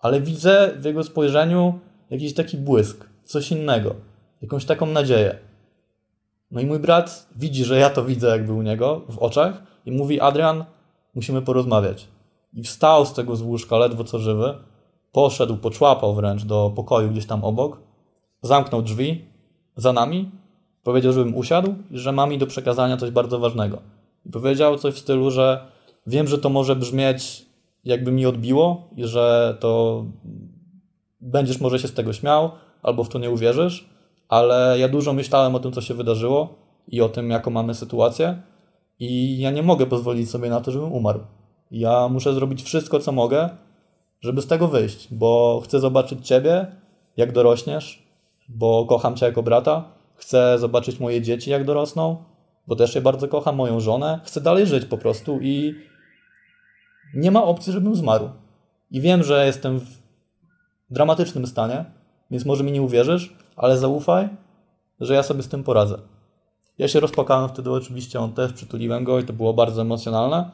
ale 0.00 0.20
widzę 0.20 0.70
w 0.76 0.84
jego 0.84 1.04
spojrzeniu 1.04 1.78
jakiś 2.10 2.34
taki 2.34 2.56
błysk, 2.56 3.08
coś 3.24 3.52
innego, 3.52 3.94
jakąś 4.42 4.64
taką 4.64 4.86
nadzieję. 4.86 5.38
No 6.50 6.60
i 6.60 6.66
mój 6.66 6.78
brat 6.78 7.28
widzi, 7.36 7.64
że 7.64 7.78
ja 7.78 7.90
to 7.90 8.04
widzę 8.04 8.28
jakby 8.28 8.52
u 8.52 8.62
niego 8.62 9.02
w 9.08 9.18
oczach 9.18 9.62
i 9.86 9.92
mówi: 9.92 10.20
Adrian, 10.20 10.64
musimy 11.14 11.42
porozmawiać. 11.42 12.08
I 12.54 12.62
wstał 12.62 13.06
z 13.06 13.12
tego 13.12 13.36
z 13.36 13.42
łóżka 13.42 13.78
ledwo 13.78 14.04
co 14.04 14.18
żywy, 14.18 14.54
poszedł, 15.12 15.56
poczłapał 15.56 16.14
wręcz 16.14 16.44
do 16.44 16.72
pokoju 16.76 17.10
gdzieś 17.10 17.26
tam 17.26 17.44
obok, 17.44 17.80
zamknął 18.42 18.82
drzwi 18.82 19.24
za 19.76 19.92
nami, 19.92 20.30
powiedział, 20.82 21.12
żebym 21.12 21.36
usiadł 21.36 21.74
i 21.90 21.98
że 21.98 22.12
ma 22.12 22.26
mi 22.26 22.38
do 22.38 22.46
przekazania 22.46 22.96
coś 22.96 23.10
bardzo 23.10 23.38
ważnego. 23.38 23.78
I 24.26 24.30
powiedział 24.30 24.78
coś 24.78 24.94
w 24.94 24.98
stylu, 24.98 25.30
że 25.30 25.66
wiem, 26.06 26.26
że 26.26 26.38
to 26.38 26.48
może 26.48 26.76
brzmieć 26.76 27.46
jakby 27.84 28.12
mi 28.12 28.26
odbiło 28.26 28.88
i 28.96 29.04
że 29.04 29.56
to 29.60 30.04
będziesz 31.20 31.60
może 31.60 31.78
się 31.78 31.88
z 31.88 31.94
tego 31.94 32.12
śmiał, 32.12 32.50
albo 32.82 33.04
w 33.04 33.08
to 33.08 33.18
nie 33.18 33.30
uwierzysz, 33.30 33.88
ale 34.28 34.76
ja 34.78 34.88
dużo 34.88 35.12
myślałem 35.12 35.54
o 35.54 35.60
tym, 35.60 35.72
co 35.72 35.80
się 35.80 35.94
wydarzyło 35.94 36.54
i 36.88 37.00
o 37.00 37.08
tym, 37.08 37.30
jaką 37.30 37.50
mamy 37.50 37.74
sytuację 37.74 38.42
i 38.98 39.38
ja 39.38 39.50
nie 39.50 39.62
mogę 39.62 39.86
pozwolić 39.86 40.30
sobie 40.30 40.50
na 40.50 40.60
to, 40.60 40.70
żebym 40.70 40.92
umarł. 40.92 41.20
Ja 41.70 42.08
muszę 42.08 42.34
zrobić 42.34 42.62
wszystko, 42.62 43.00
co 43.00 43.12
mogę, 43.12 43.48
żeby 44.20 44.42
z 44.42 44.46
tego 44.46 44.68
wyjść, 44.68 45.14
bo 45.14 45.60
chcę 45.64 45.80
zobaczyć 45.80 46.26
Ciebie, 46.26 46.66
jak 47.16 47.32
dorośniesz, 47.32 48.02
bo 48.48 48.86
kocham 48.86 49.16
Cię 49.16 49.26
jako 49.26 49.42
brata, 49.42 49.84
chcę 50.14 50.58
zobaczyć 50.58 51.00
moje 51.00 51.22
dzieci, 51.22 51.50
jak 51.50 51.64
dorosną, 51.64 52.16
bo 52.66 52.76
też 52.76 52.94
je 52.94 53.00
bardzo 53.00 53.28
kocham, 53.28 53.56
moją 53.56 53.80
żonę. 53.80 54.20
Chcę 54.24 54.40
dalej 54.40 54.66
żyć 54.66 54.84
po 54.84 54.98
prostu 54.98 55.40
i 55.40 55.74
nie 57.14 57.30
ma 57.30 57.44
opcji, 57.44 57.72
żebym 57.72 57.94
zmarł. 57.94 58.30
I 58.90 59.00
wiem, 59.00 59.22
że 59.22 59.46
jestem 59.46 59.80
w 59.80 60.07
dramatycznym 60.90 61.46
stanie, 61.46 61.84
więc 62.30 62.44
może 62.44 62.64
mi 62.64 62.72
nie 62.72 62.82
uwierzysz, 62.82 63.36
ale 63.56 63.78
zaufaj, 63.78 64.28
że 65.00 65.14
ja 65.14 65.22
sobie 65.22 65.42
z 65.42 65.48
tym 65.48 65.64
poradzę. 65.64 65.98
Ja 66.78 66.88
się 66.88 67.00
rozpakałem 67.00 67.48
wtedy 67.48 67.70
oczywiście, 67.70 68.20
on 68.20 68.32
też, 68.32 68.52
przytuliłem 68.52 69.04
go 69.04 69.18
i 69.20 69.24
to 69.24 69.32
było 69.32 69.54
bardzo 69.54 69.82
emocjonalne, 69.82 70.50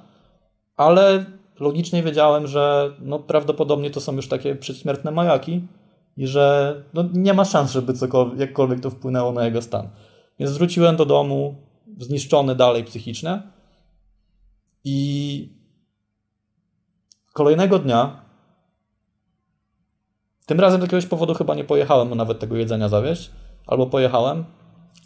ale 0.76 1.24
logicznie 1.60 2.02
wiedziałem, 2.02 2.46
że 2.46 2.92
no, 3.00 3.18
prawdopodobnie 3.18 3.90
to 3.90 4.00
są 4.00 4.12
już 4.12 4.28
takie 4.28 4.56
przedśmiertne 4.56 5.10
majaki 5.10 5.62
i 6.16 6.26
że 6.26 6.74
no, 6.94 7.04
nie 7.12 7.34
ma 7.34 7.44
szans, 7.44 7.72
żeby 7.72 7.92
cokolwiek, 7.92 8.38
jakkolwiek 8.38 8.80
to 8.80 8.90
wpłynęło 8.90 9.32
na 9.32 9.44
jego 9.44 9.62
stan. 9.62 9.88
Więc 10.38 10.52
wróciłem 10.52 10.96
do 10.96 11.06
domu, 11.06 11.54
zniszczony 11.98 12.54
dalej 12.54 12.84
psychicznie 12.84 13.42
i 14.84 15.48
kolejnego 17.32 17.78
dnia 17.78 18.23
tym 20.46 20.60
razem 20.60 20.80
z 20.80 20.84
jakiegoś 20.84 21.06
powodu 21.06 21.34
chyba 21.34 21.54
nie 21.54 21.64
pojechałem 21.64 22.14
nawet 22.14 22.38
tego 22.38 22.56
jedzenia 22.56 22.88
zawieść, 22.88 23.30
albo 23.66 23.86
pojechałem 23.86 24.44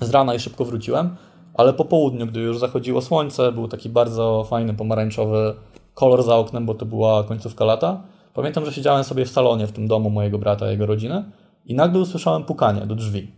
z 0.00 0.10
rana 0.10 0.34
i 0.34 0.38
szybko 0.38 0.64
wróciłem, 0.64 1.16
ale 1.54 1.72
po 1.72 1.84
południu, 1.84 2.26
gdy 2.26 2.40
już 2.40 2.58
zachodziło 2.58 3.02
słońce, 3.02 3.52
był 3.52 3.68
taki 3.68 3.88
bardzo 3.88 4.44
fajny 4.44 4.74
pomarańczowy 4.74 5.54
kolor 5.94 6.22
za 6.22 6.36
oknem, 6.36 6.66
bo 6.66 6.74
to 6.74 6.86
była 6.86 7.24
końcówka 7.24 7.64
lata. 7.64 8.02
Pamiętam, 8.34 8.64
że 8.64 8.72
siedziałem 8.72 9.04
sobie 9.04 9.24
w 9.24 9.30
salonie 9.30 9.66
w 9.66 9.72
tym 9.72 9.88
domu 9.88 10.10
mojego 10.10 10.38
brata 10.38 10.70
jego 10.70 10.86
rodziny 10.86 11.24
i 11.64 11.74
nagle 11.74 12.00
usłyszałem 12.00 12.44
pukanie 12.44 12.80
do 12.80 12.94
drzwi. 12.94 13.32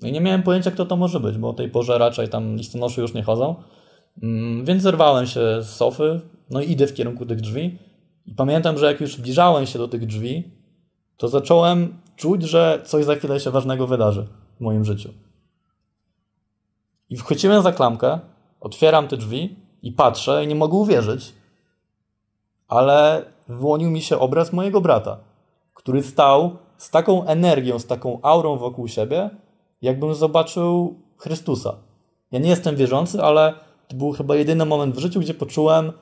No 0.00 0.08
i 0.08 0.12
nie 0.12 0.20
miałem 0.20 0.42
pojęcia, 0.42 0.70
kto 0.70 0.86
to 0.86 0.96
może 0.96 1.20
być, 1.20 1.38
bo 1.38 1.48
o 1.48 1.52
tej 1.52 1.68
porze 1.68 1.98
raczej 1.98 2.28
tam 2.28 2.56
listonosze 2.56 3.00
już 3.02 3.14
nie 3.14 3.22
chodzą. 3.22 3.54
Mm, 4.22 4.64
więc 4.64 4.82
zerwałem 4.82 5.26
się 5.26 5.40
z 5.60 5.66
sofy, 5.66 6.20
no 6.50 6.60
i 6.60 6.70
idę 6.70 6.86
w 6.86 6.94
kierunku 6.94 7.26
tych 7.26 7.40
drzwi. 7.40 7.78
I 8.26 8.34
pamiętam, 8.34 8.78
że 8.78 8.86
jak 8.86 9.00
już 9.00 9.14
zbliżałem 9.14 9.66
się 9.66 9.78
do 9.78 9.88
tych 9.88 10.06
drzwi, 10.06 10.55
to 11.16 11.28
zacząłem 11.28 11.98
czuć, 12.16 12.42
że 12.42 12.82
coś 12.84 13.04
za 13.04 13.14
chwilę 13.14 13.40
się 13.40 13.50
ważnego 13.50 13.86
wydarzy 13.86 14.26
w 14.56 14.60
moim 14.60 14.84
życiu. 14.84 15.12
I 17.10 17.16
wchodziłem 17.16 17.62
za 17.62 17.72
klamkę, 17.72 18.18
otwieram 18.60 19.08
te 19.08 19.16
drzwi 19.16 19.56
i 19.82 19.92
patrzę 19.92 20.44
i 20.44 20.46
nie 20.46 20.54
mogę 20.54 20.76
uwierzyć, 20.76 21.32
ale 22.68 23.24
wyłonił 23.48 23.90
mi 23.90 24.00
się 24.00 24.18
obraz 24.18 24.52
mojego 24.52 24.80
brata, 24.80 25.18
który 25.74 26.02
stał 26.02 26.56
z 26.78 26.90
taką 26.90 27.26
energią, 27.26 27.78
z 27.78 27.86
taką 27.86 28.18
aurą 28.22 28.56
wokół 28.56 28.88
siebie, 28.88 29.30
jakbym 29.82 30.14
zobaczył 30.14 31.00
Chrystusa. 31.16 31.74
Ja 32.32 32.38
nie 32.38 32.48
jestem 32.48 32.76
wierzący, 32.76 33.22
ale 33.22 33.54
to 33.88 33.96
był 33.96 34.12
chyba 34.12 34.36
jedyny 34.36 34.64
moment 34.64 34.94
w 34.94 34.98
życiu, 34.98 35.20
gdzie 35.20 35.34
poczułem 35.34 35.92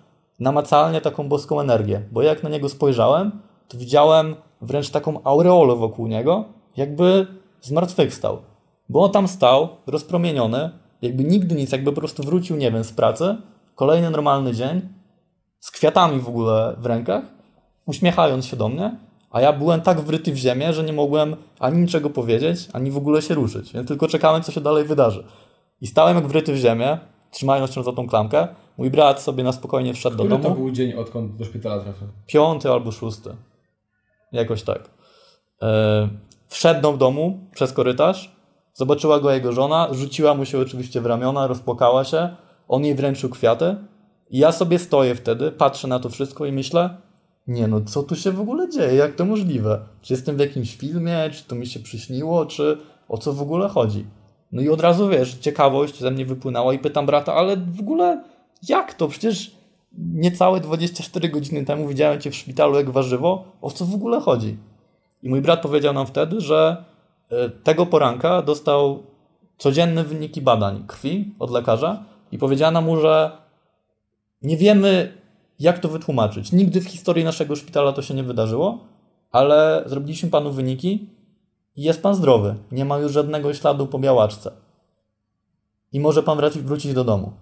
namacalnie 0.40 1.00
taką 1.00 1.28
boską 1.28 1.60
energię, 1.60 2.02
bo 2.12 2.22
jak 2.22 2.42
na 2.42 2.48
niego 2.48 2.68
spojrzałem, 2.68 3.40
to 3.68 3.78
widziałem 3.78 4.36
wręcz 4.64 4.90
taką 4.90 5.22
aureolę 5.24 5.76
wokół 5.76 6.06
niego, 6.06 6.44
jakby 6.76 7.26
zmartwychwstał. 7.60 8.38
Bo 8.88 9.04
on 9.04 9.10
tam 9.10 9.28
stał, 9.28 9.68
rozpromieniony, 9.86 10.70
jakby 11.02 11.24
nigdy 11.24 11.54
nic, 11.54 11.72
jakby 11.72 11.92
po 11.92 12.00
prostu 12.00 12.22
wrócił, 12.22 12.56
nie 12.56 12.70
wiem, 12.72 12.84
z 12.84 12.92
pracy, 12.92 13.36
kolejny 13.74 14.10
normalny 14.10 14.52
dzień, 14.52 14.80
z 15.60 15.70
kwiatami 15.70 16.20
w 16.20 16.28
ogóle 16.28 16.76
w 16.78 16.86
rękach, 16.86 17.24
uśmiechając 17.86 18.46
się 18.46 18.56
do 18.56 18.68
mnie, 18.68 18.96
a 19.30 19.40
ja 19.40 19.52
byłem 19.52 19.80
tak 19.80 20.00
wryty 20.00 20.32
w 20.32 20.36
ziemię, 20.36 20.72
że 20.72 20.84
nie 20.84 20.92
mogłem 20.92 21.36
ani 21.58 21.78
niczego 21.78 22.10
powiedzieć, 22.10 22.68
ani 22.72 22.90
w 22.90 22.96
ogóle 22.96 23.22
się 23.22 23.34
ruszyć, 23.34 23.72
więc 23.72 23.88
tylko 23.88 24.08
czekałem, 24.08 24.42
co 24.42 24.52
się 24.52 24.60
dalej 24.60 24.84
wydarzy. 24.84 25.24
I 25.80 25.86
stałem 25.86 26.16
jak 26.16 26.26
wryty 26.26 26.52
w 26.52 26.56
ziemię, 26.56 26.98
trzymając 27.30 27.70
się 27.72 27.84
za 27.84 27.92
tą 27.92 28.08
klamkę. 28.08 28.48
Mój 28.78 28.90
brat 28.90 29.22
sobie 29.22 29.44
na 29.44 29.52
spokojnie 29.52 29.94
wszedł 29.94 30.16
Który 30.16 30.28
do 30.28 30.38
domu. 30.38 30.54
to 30.54 30.60
był 30.60 30.70
dzień, 30.70 30.92
odkąd 30.94 31.36
do 31.36 31.44
szpitala 31.44 31.82
trafił? 31.82 32.08
Piąty 32.26 32.70
albo 32.70 32.92
szósty. 32.92 33.30
Jakoś 34.35 34.62
tak. 34.62 34.91
E, 35.62 36.09
wszedł 36.49 36.80
do 36.80 36.93
domu 36.97 37.39
przez 37.53 37.72
korytarz, 37.72 38.37
zobaczyła 38.74 39.20
go 39.20 39.30
jego 39.30 39.53
żona, 39.53 39.89
rzuciła 39.93 40.35
mu 40.35 40.45
się 40.45 40.59
oczywiście 40.59 41.01
w 41.01 41.07
ramiona, 41.07 41.47
rozpłakała 41.47 42.05
się, 42.05 42.37
on 42.68 42.85
jej 42.85 42.95
wręczył 42.95 43.30
kwiaty 43.30 43.76
i 44.30 44.39
ja 44.39 44.53
sobie 44.53 44.78
stoję 44.78 45.14
wtedy, 45.14 45.53
patrzę 45.53 45.89
na 45.89 45.99
to 45.99 46.09
wszystko 46.09 46.47
i 46.47 46.53
myślę, 46.53 46.97
nie 47.47 47.68
no, 47.68 47.80
co 47.80 48.03
tu 48.03 48.16
się 48.16 48.32
w 48.32 48.41
ogóle 48.41 48.70
dzieje, 48.70 48.95
jak 48.95 49.14
to 49.14 49.24
możliwe? 49.24 49.80
Czy 50.03 50.12
jestem 50.12 50.37
w 50.37 50.41
jakimś 50.41 50.76
filmie, 50.76 51.30
czy 51.32 51.45
to 51.45 51.55
mi 51.55 51.66
się 51.66 51.80
przyśniło, 51.80 52.47
czy 52.47 52.78
o 53.09 53.18
co 53.18 53.32
w 53.32 53.43
ogóle 53.43 53.68
chodzi? 53.68 54.07
No 54.53 54.62
i 54.62 54.68
od 54.68 54.80
razu, 54.80 55.09
wiesz, 55.09 55.35
ciekawość 55.35 56.01
ze 56.01 56.11
mnie 56.11 56.26
wypłynęła 56.26 56.74
i 56.74 56.78
pytam 56.78 57.07
brata, 57.07 57.35
ale 57.35 57.57
w 57.57 57.80
ogóle 57.80 58.24
jak 58.68 58.95
to? 58.95 59.09
Przecież 59.09 59.57
niecałe 59.99 60.61
24 60.61 61.28
godziny 61.28 61.64
temu 61.64 61.88
widziałem 61.88 62.20
cię 62.20 62.30
w 62.30 62.36
szpitalu 62.36 62.74
jak 62.74 62.90
warzywo. 62.90 63.45
O 63.62 63.70
co 63.70 63.84
w 63.84 63.95
ogóle 63.95 64.20
chodzi? 64.20 64.57
I 65.22 65.28
mój 65.28 65.40
brat 65.40 65.62
powiedział 65.62 65.95
nam 65.95 66.07
wtedy, 66.07 66.40
że 66.40 66.84
e, 67.30 67.51
tego 67.51 67.86
poranka 67.86 68.42
dostał 68.42 69.03
codzienne 69.59 70.05
wyniki 70.05 70.42
badań 70.42 70.84
krwi 70.86 71.34
od 71.38 71.51
lekarza 71.51 72.05
i 72.32 72.38
powiedziano 72.38 72.80
mu, 72.80 73.01
że 73.01 73.30
nie 74.42 74.57
wiemy, 74.57 75.12
jak 75.59 75.78
to 75.78 75.88
wytłumaczyć. 75.88 76.53
Nigdy 76.53 76.80
w 76.80 76.88
historii 76.88 77.24
naszego 77.24 77.57
szpitala 77.57 77.92
to 77.92 78.03
się 78.03 78.14
nie 78.14 78.22
wydarzyło, 78.22 78.78
ale 79.30 79.84
zrobiliśmy 79.86 80.30
panu 80.30 80.53
wyniki 80.53 81.11
i 81.76 81.82
jest 81.82 82.03
pan 82.03 82.14
zdrowy. 82.14 82.55
Nie 82.72 82.84
ma 82.84 82.99
już 82.99 83.12
żadnego 83.12 83.55
śladu 83.55 83.86
po 83.86 83.99
białaczce. 83.99 84.51
I 85.92 86.01
może 86.01 86.22
pan 86.22 86.38
wrócić, 86.38 86.62
wrócić 86.62 86.95
do 86.95 87.05
domu. 87.05 87.32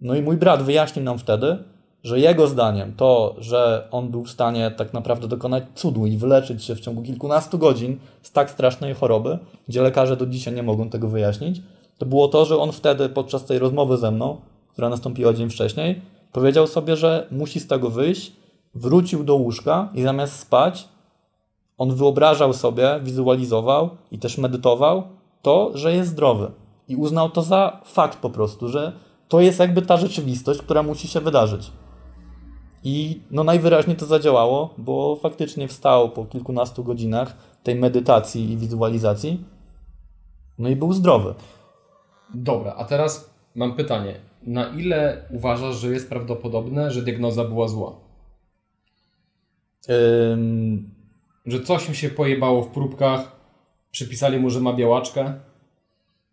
No 0.00 0.14
i 0.14 0.22
mój 0.22 0.36
brat 0.36 0.62
wyjaśnił 0.62 1.04
nam 1.04 1.18
wtedy, 1.18 1.64
że 2.04 2.20
jego 2.20 2.46
zdaniem 2.46 2.92
to, 2.96 3.34
że 3.38 3.88
on 3.90 4.08
był 4.08 4.24
w 4.24 4.30
stanie 4.30 4.70
tak 4.70 4.92
naprawdę 4.92 5.28
dokonać 5.28 5.64
cudu 5.74 6.06
i 6.06 6.16
wyleczyć 6.16 6.64
się 6.64 6.74
w 6.74 6.80
ciągu 6.80 7.02
kilkunastu 7.02 7.58
godzin 7.58 7.98
z 8.22 8.32
tak 8.32 8.50
strasznej 8.50 8.94
choroby, 8.94 9.38
gdzie 9.68 9.82
lekarze 9.82 10.16
do 10.16 10.26
dzisiaj 10.26 10.54
nie 10.54 10.62
mogą 10.62 10.90
tego 10.90 11.08
wyjaśnić, 11.08 11.62
to 11.98 12.06
było 12.06 12.28
to, 12.28 12.44
że 12.44 12.58
on 12.58 12.72
wtedy 12.72 13.08
podczas 13.08 13.44
tej 13.44 13.58
rozmowy 13.58 13.96
ze 13.96 14.10
mną, 14.10 14.36
która 14.72 14.88
nastąpiła 14.88 15.32
dzień 15.32 15.50
wcześniej, 15.50 16.00
powiedział 16.32 16.66
sobie, 16.66 16.96
że 16.96 17.26
musi 17.30 17.60
z 17.60 17.66
tego 17.66 17.90
wyjść, 17.90 18.32
wrócił 18.74 19.24
do 19.24 19.34
łóżka 19.34 19.88
i 19.94 20.02
zamiast 20.02 20.38
spać, 20.38 20.88
on 21.78 21.94
wyobrażał 21.94 22.52
sobie, 22.52 23.00
wizualizował 23.02 23.90
i 24.10 24.18
też 24.18 24.38
medytował 24.38 25.02
to, 25.42 25.70
że 25.74 25.94
jest 25.94 26.10
zdrowy. 26.10 26.50
I 26.88 26.96
uznał 26.96 27.30
to 27.30 27.42
za 27.42 27.80
fakt 27.84 28.18
po 28.18 28.30
prostu, 28.30 28.68
że 28.68 28.92
to 29.28 29.40
jest 29.40 29.58
jakby 29.58 29.82
ta 29.82 29.96
rzeczywistość, 29.96 30.60
która 30.60 30.82
musi 30.82 31.08
się 31.08 31.20
wydarzyć. 31.20 31.70
I 32.84 33.20
no 33.30 33.44
najwyraźniej 33.44 33.96
to 33.96 34.06
zadziałało, 34.06 34.74
bo 34.78 35.16
faktycznie 35.16 35.68
wstał 35.68 36.10
po 36.10 36.24
kilkunastu 36.24 36.84
godzinach 36.84 37.36
tej 37.62 37.74
medytacji 37.74 38.52
i 38.52 38.56
wizualizacji. 38.56 39.44
No 40.58 40.68
i 40.68 40.76
był 40.76 40.92
zdrowy. 40.92 41.34
Dobra, 42.34 42.74
a 42.76 42.84
teraz 42.84 43.30
mam 43.54 43.76
pytanie. 43.76 44.14
Na 44.42 44.68
ile 44.68 45.22
uważasz, 45.30 45.76
że 45.76 45.88
jest 45.88 46.08
prawdopodobne, 46.08 46.90
że 46.90 47.02
diagnoza 47.02 47.44
była 47.44 47.68
zła? 47.68 47.92
Ym, 50.32 50.90
Że 51.46 51.60
coś 51.60 51.88
mi 51.88 51.94
się 51.94 52.08
pojebało 52.08 52.62
w 52.62 52.68
próbkach, 52.68 53.32
przypisali 53.90 54.38
mu, 54.38 54.50
że 54.50 54.60
ma 54.60 54.72
białaczkę? 54.72 55.34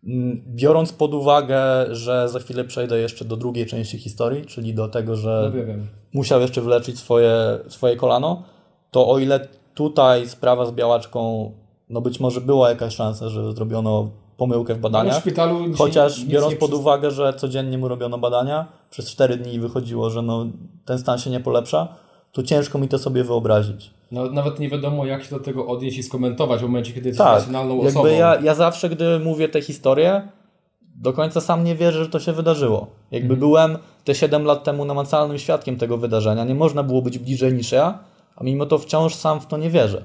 Mm, 0.04 0.42
Biorąc 0.46 0.92
pod 0.92 1.14
uwagę, 1.14 1.60
że 1.90 2.28
za 2.28 2.38
chwilę 2.38 2.64
przejdę 2.64 2.98
jeszcze 2.98 3.24
do 3.24 3.36
drugiej 3.36 3.66
części 3.66 3.98
historii, 3.98 4.46
czyli 4.46 4.74
do 4.74 4.88
tego, 4.88 5.16
że 5.16 5.52
No 5.54 5.74
musiał 6.12 6.40
jeszcze 6.40 6.60
wyleczyć 6.60 6.98
swoje, 6.98 7.58
swoje 7.68 7.96
kolano, 7.96 8.42
to 8.90 9.08
o 9.08 9.18
ile 9.18 9.48
tutaj 9.74 10.28
sprawa 10.28 10.66
z 10.66 10.72
białaczką, 10.72 11.52
no 11.90 12.00
być 12.00 12.20
może 12.20 12.40
była 12.40 12.68
jakaś 12.68 12.94
szansa, 12.94 13.28
że 13.28 13.52
zrobiono 13.52 14.10
pomyłkę 14.36 14.74
w 14.74 14.78
w 14.78 14.80
badaniach, 14.80 15.20
szpitalu 15.20 15.66
nic, 15.66 15.78
chociaż 15.78 16.24
biorąc 16.24 16.54
pod 16.54 16.72
uwagę, 16.74 17.10
że 17.10 17.34
codziennie 17.34 17.78
mu 17.78 17.88
robiono 17.88 18.18
badania, 18.18 18.66
przez 18.90 19.10
4 19.10 19.36
dni 19.36 19.60
wychodziło, 19.60 20.10
że 20.10 20.22
no, 20.22 20.46
ten 20.84 20.98
stan 20.98 21.18
się 21.18 21.30
nie 21.30 21.40
polepsza, 21.40 21.88
to 22.32 22.42
ciężko 22.42 22.78
mi 22.78 22.88
to 22.88 22.98
sobie 22.98 23.24
wyobrazić. 23.24 23.90
No, 24.12 24.30
nawet 24.30 24.58
nie 24.58 24.68
wiadomo, 24.68 25.06
jak 25.06 25.24
się 25.24 25.30
do 25.30 25.40
tego 25.40 25.66
odnieść 25.66 25.98
i 25.98 26.02
skomentować 26.02 26.60
w 26.60 26.62
momencie, 26.62 26.92
kiedy 26.92 27.08
jesteś 27.08 27.26
Tak, 27.26 27.36
racjonalną 27.38 27.80
osobą. 27.80 28.06
jakby 28.06 28.20
ja, 28.20 28.40
ja 28.40 28.54
zawsze, 28.54 28.88
gdy 28.88 29.18
mówię 29.18 29.48
tę 29.48 29.62
historię, 29.62 30.28
do 30.96 31.12
końca 31.12 31.40
sam 31.40 31.64
nie 31.64 31.74
wierzę, 31.76 32.04
że 32.04 32.10
to 32.10 32.20
się 32.20 32.32
wydarzyło. 32.32 32.86
Jakby 33.10 33.36
byłem 33.36 33.78
te 34.04 34.14
7 34.14 34.44
lat 34.44 34.64
temu 34.64 34.84
namacalnym 34.84 35.38
świadkiem 35.38 35.76
tego 35.76 35.98
wydarzenia, 35.98 36.44
nie 36.44 36.54
można 36.54 36.82
było 36.82 37.02
być 37.02 37.18
bliżej 37.18 37.52
niż 37.54 37.72
ja, 37.72 37.98
a 38.36 38.44
mimo 38.44 38.66
to 38.66 38.78
wciąż 38.78 39.14
sam 39.14 39.40
w 39.40 39.46
to 39.46 39.56
nie 39.56 39.70
wierzę. 39.70 40.02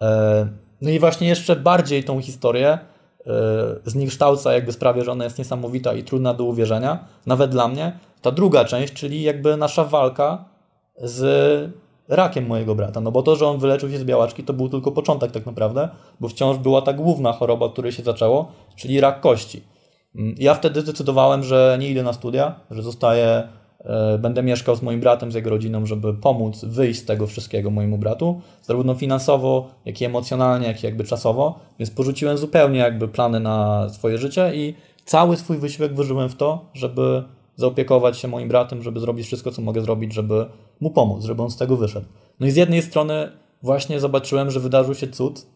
E, 0.00 0.48
no 0.80 0.90
i 0.90 0.98
właśnie 0.98 1.28
jeszcze 1.28 1.56
bardziej 1.56 2.04
tą 2.04 2.20
historię 2.20 2.68
e, 2.68 2.78
zniekształca, 3.84 4.52
jakby 4.52 4.72
sprawia, 4.72 5.04
że 5.04 5.12
ona 5.12 5.24
jest 5.24 5.38
niesamowita 5.38 5.94
i 5.94 6.02
trudna 6.02 6.34
do 6.34 6.44
uwierzenia, 6.44 7.04
nawet 7.26 7.50
dla 7.50 7.68
mnie. 7.68 7.98
Ta 8.22 8.30
druga 8.30 8.64
część, 8.64 8.92
czyli 8.92 9.22
jakby 9.22 9.56
nasza 9.56 9.84
walka 9.84 10.44
z 10.96 11.81
rakiem 12.08 12.46
mojego 12.46 12.74
brata. 12.74 13.00
No 13.00 13.12
bo 13.12 13.22
to, 13.22 13.36
że 13.36 13.46
on 13.46 13.58
wyleczył 13.58 13.90
się 13.90 13.98
z 13.98 14.04
białaczki, 14.04 14.44
to 14.44 14.52
był 14.52 14.68
tylko 14.68 14.92
początek 14.92 15.30
tak 15.30 15.46
naprawdę, 15.46 15.88
bo 16.20 16.28
wciąż 16.28 16.58
była 16.58 16.82
ta 16.82 16.92
główna 16.92 17.32
choroba, 17.32 17.66
od 17.66 17.72
której 17.72 17.92
się 17.92 18.02
zaczęło, 18.02 18.52
czyli 18.76 19.00
rak 19.00 19.20
kości. 19.20 19.62
Mm, 20.16 20.34
ja 20.38 20.54
wtedy 20.54 20.80
zdecydowałem, 20.80 21.42
że 21.42 21.76
nie 21.80 21.88
idę 21.88 22.02
na 22.02 22.12
studia, 22.12 22.54
że 22.70 22.82
zostaję, 22.82 23.48
e, 23.80 24.18
będę 24.18 24.42
mieszkał 24.42 24.76
z 24.76 24.82
moim 24.82 25.00
bratem, 25.00 25.32
z 25.32 25.34
jego 25.34 25.50
rodziną, 25.50 25.86
żeby 25.86 26.14
pomóc 26.14 26.64
wyjść 26.64 27.00
z 27.00 27.04
tego 27.04 27.26
wszystkiego 27.26 27.70
mojemu 27.70 27.98
bratu, 27.98 28.40
zarówno 28.62 28.94
finansowo, 28.94 29.68
jak 29.84 30.00
i 30.00 30.04
emocjonalnie, 30.04 30.66
jak 30.66 30.82
i 30.82 30.86
jakby 30.86 31.04
czasowo, 31.04 31.58
więc 31.78 31.90
porzuciłem 31.90 32.38
zupełnie 32.38 32.78
jakby 32.78 33.08
plany 33.08 33.40
na 33.40 33.88
swoje 33.88 34.18
życie 34.18 34.52
i 34.54 34.74
cały 35.04 35.36
swój 35.36 35.58
wysiłek 35.58 35.94
włożyłem 35.94 36.28
w 36.28 36.36
to, 36.36 36.64
żeby 36.74 37.24
zaopiekować 37.56 38.18
się 38.18 38.28
moim 38.28 38.48
bratem, 38.48 38.82
żeby 38.82 39.00
zrobić 39.00 39.26
wszystko, 39.26 39.50
co 39.50 39.62
mogę 39.62 39.80
zrobić, 39.80 40.12
żeby 40.12 40.46
mu 40.80 40.90
pomóc, 40.90 41.24
żeby 41.24 41.42
on 41.42 41.50
z 41.50 41.56
tego 41.56 41.76
wyszedł. 41.76 42.06
No 42.40 42.46
i 42.46 42.50
z 42.50 42.56
jednej 42.56 42.82
strony 42.82 43.32
właśnie 43.62 44.00
zobaczyłem, 44.00 44.50
że 44.50 44.60
wydarzył 44.60 44.94
się 44.94 45.08
cud, 45.08 45.46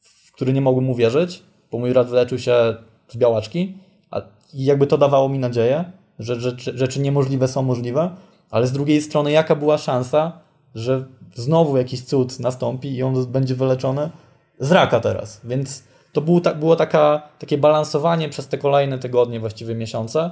w 0.00 0.32
który 0.32 0.52
nie 0.52 0.60
mogłem 0.60 0.90
uwierzyć, 0.90 1.42
bo 1.70 1.78
mój 1.78 1.90
brat 1.90 2.08
wyleczył 2.08 2.38
się 2.38 2.76
z 3.08 3.16
białaczki 3.16 3.74
a, 4.12 4.22
jakby 4.54 4.86
to 4.86 4.98
dawało 4.98 5.28
mi 5.28 5.38
nadzieję, 5.38 5.84
że 6.18 6.40
rzeczy, 6.40 6.78
rzeczy 6.78 7.00
niemożliwe 7.00 7.48
są 7.48 7.62
możliwe, 7.62 8.10
ale 8.50 8.66
z 8.66 8.72
drugiej 8.72 9.02
strony 9.02 9.32
jaka 9.32 9.56
była 9.56 9.78
szansa, 9.78 10.32
że 10.74 11.04
znowu 11.34 11.76
jakiś 11.76 12.04
cud 12.04 12.40
nastąpi 12.40 12.96
i 12.96 13.02
on 13.02 13.26
będzie 13.26 13.54
wyleczony 13.54 14.10
z 14.58 14.72
raka 14.72 15.00
teraz, 15.00 15.40
więc 15.44 15.84
to 16.12 16.20
było, 16.20 16.40
było 16.40 16.76
taka, 16.76 17.22
takie 17.38 17.58
balansowanie 17.58 18.28
przez 18.28 18.48
te 18.48 18.58
kolejne 18.58 18.98
tygodnie, 18.98 19.40
właściwie 19.40 19.74
miesiące, 19.74 20.30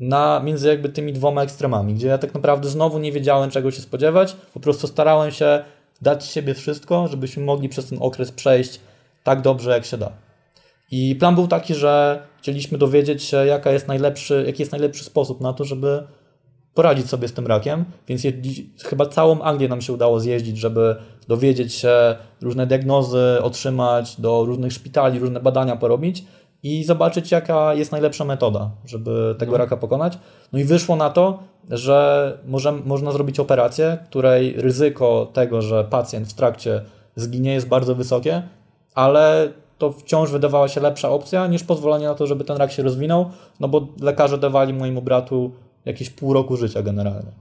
na, 0.00 0.40
między 0.44 0.68
jakby 0.68 0.88
tymi 0.88 1.12
dwoma 1.12 1.42
ekstremami, 1.42 1.94
gdzie 1.94 2.08
ja 2.08 2.18
tak 2.18 2.34
naprawdę 2.34 2.68
znowu 2.68 2.98
nie 2.98 3.12
wiedziałem 3.12 3.50
czego 3.50 3.70
się 3.70 3.82
spodziewać, 3.82 4.36
po 4.54 4.60
prostu 4.60 4.86
starałem 4.86 5.30
się 5.30 5.64
dać 6.02 6.26
siebie 6.26 6.54
wszystko, 6.54 7.08
żebyśmy 7.08 7.44
mogli 7.44 7.68
przez 7.68 7.88
ten 7.88 7.98
okres 8.02 8.32
przejść 8.32 8.80
tak 9.24 9.40
dobrze 9.42 9.70
jak 9.70 9.84
się 9.84 9.98
da. 9.98 10.12
I 10.90 11.16
plan 11.16 11.34
był 11.34 11.48
taki, 11.48 11.74
że 11.74 12.22
chcieliśmy 12.38 12.78
dowiedzieć 12.78 13.22
się 13.22 13.36
jaka 13.36 13.72
jest 13.72 13.88
najlepszy, 13.88 14.44
jaki 14.46 14.62
jest 14.62 14.72
najlepszy 14.72 15.04
sposób 15.04 15.40
na 15.40 15.52
to, 15.52 15.64
żeby 15.64 16.02
poradzić 16.74 17.08
sobie 17.08 17.28
z 17.28 17.32
tym 17.32 17.46
rakiem, 17.46 17.84
więc 18.08 18.22
chyba 18.84 19.06
całą 19.06 19.42
Anglię 19.42 19.68
nam 19.68 19.80
się 19.80 19.92
udało 19.92 20.20
zjeździć, 20.20 20.58
żeby 20.58 20.96
dowiedzieć 21.28 21.74
się, 21.74 22.16
różne 22.40 22.66
diagnozy 22.66 23.38
otrzymać, 23.42 24.20
do 24.20 24.44
różnych 24.44 24.72
szpitali, 24.72 25.18
różne 25.18 25.40
badania 25.40 25.76
porobić 25.76 26.24
i 26.62 26.84
zobaczyć, 26.84 27.32
jaka 27.32 27.74
jest 27.74 27.92
najlepsza 27.92 28.24
metoda, 28.24 28.70
żeby 28.86 29.34
tego 29.38 29.52
no. 29.52 29.58
raka 29.58 29.76
pokonać. 29.76 30.18
No 30.52 30.58
i 30.58 30.64
wyszło 30.64 30.96
na 30.96 31.10
to, 31.10 31.38
że 31.70 32.38
może, 32.46 32.72
można 32.72 33.12
zrobić 33.12 33.40
operację, 33.40 33.98
której 34.04 34.52
ryzyko 34.52 35.30
tego, 35.32 35.62
że 35.62 35.84
pacjent 35.84 36.28
w 36.28 36.34
trakcie 36.34 36.82
zginie 37.16 37.52
jest 37.52 37.68
bardzo 37.68 37.94
wysokie, 37.94 38.42
ale 38.94 39.52
to 39.78 39.92
wciąż 39.92 40.30
wydawała 40.30 40.68
się 40.68 40.80
lepsza 40.80 41.10
opcja 41.10 41.46
niż 41.46 41.64
pozwolenie 41.64 42.06
na 42.06 42.14
to, 42.14 42.26
żeby 42.26 42.44
ten 42.44 42.56
rak 42.56 42.72
się 42.72 42.82
rozwinął, 42.82 43.30
no 43.60 43.68
bo 43.68 43.88
lekarze 44.00 44.38
dawali 44.38 44.74
mojemu 44.74 45.02
bratu 45.02 45.52
jakieś 45.84 46.10
pół 46.10 46.32
roku 46.32 46.56
życia 46.56 46.82
generalnie, 46.82 47.32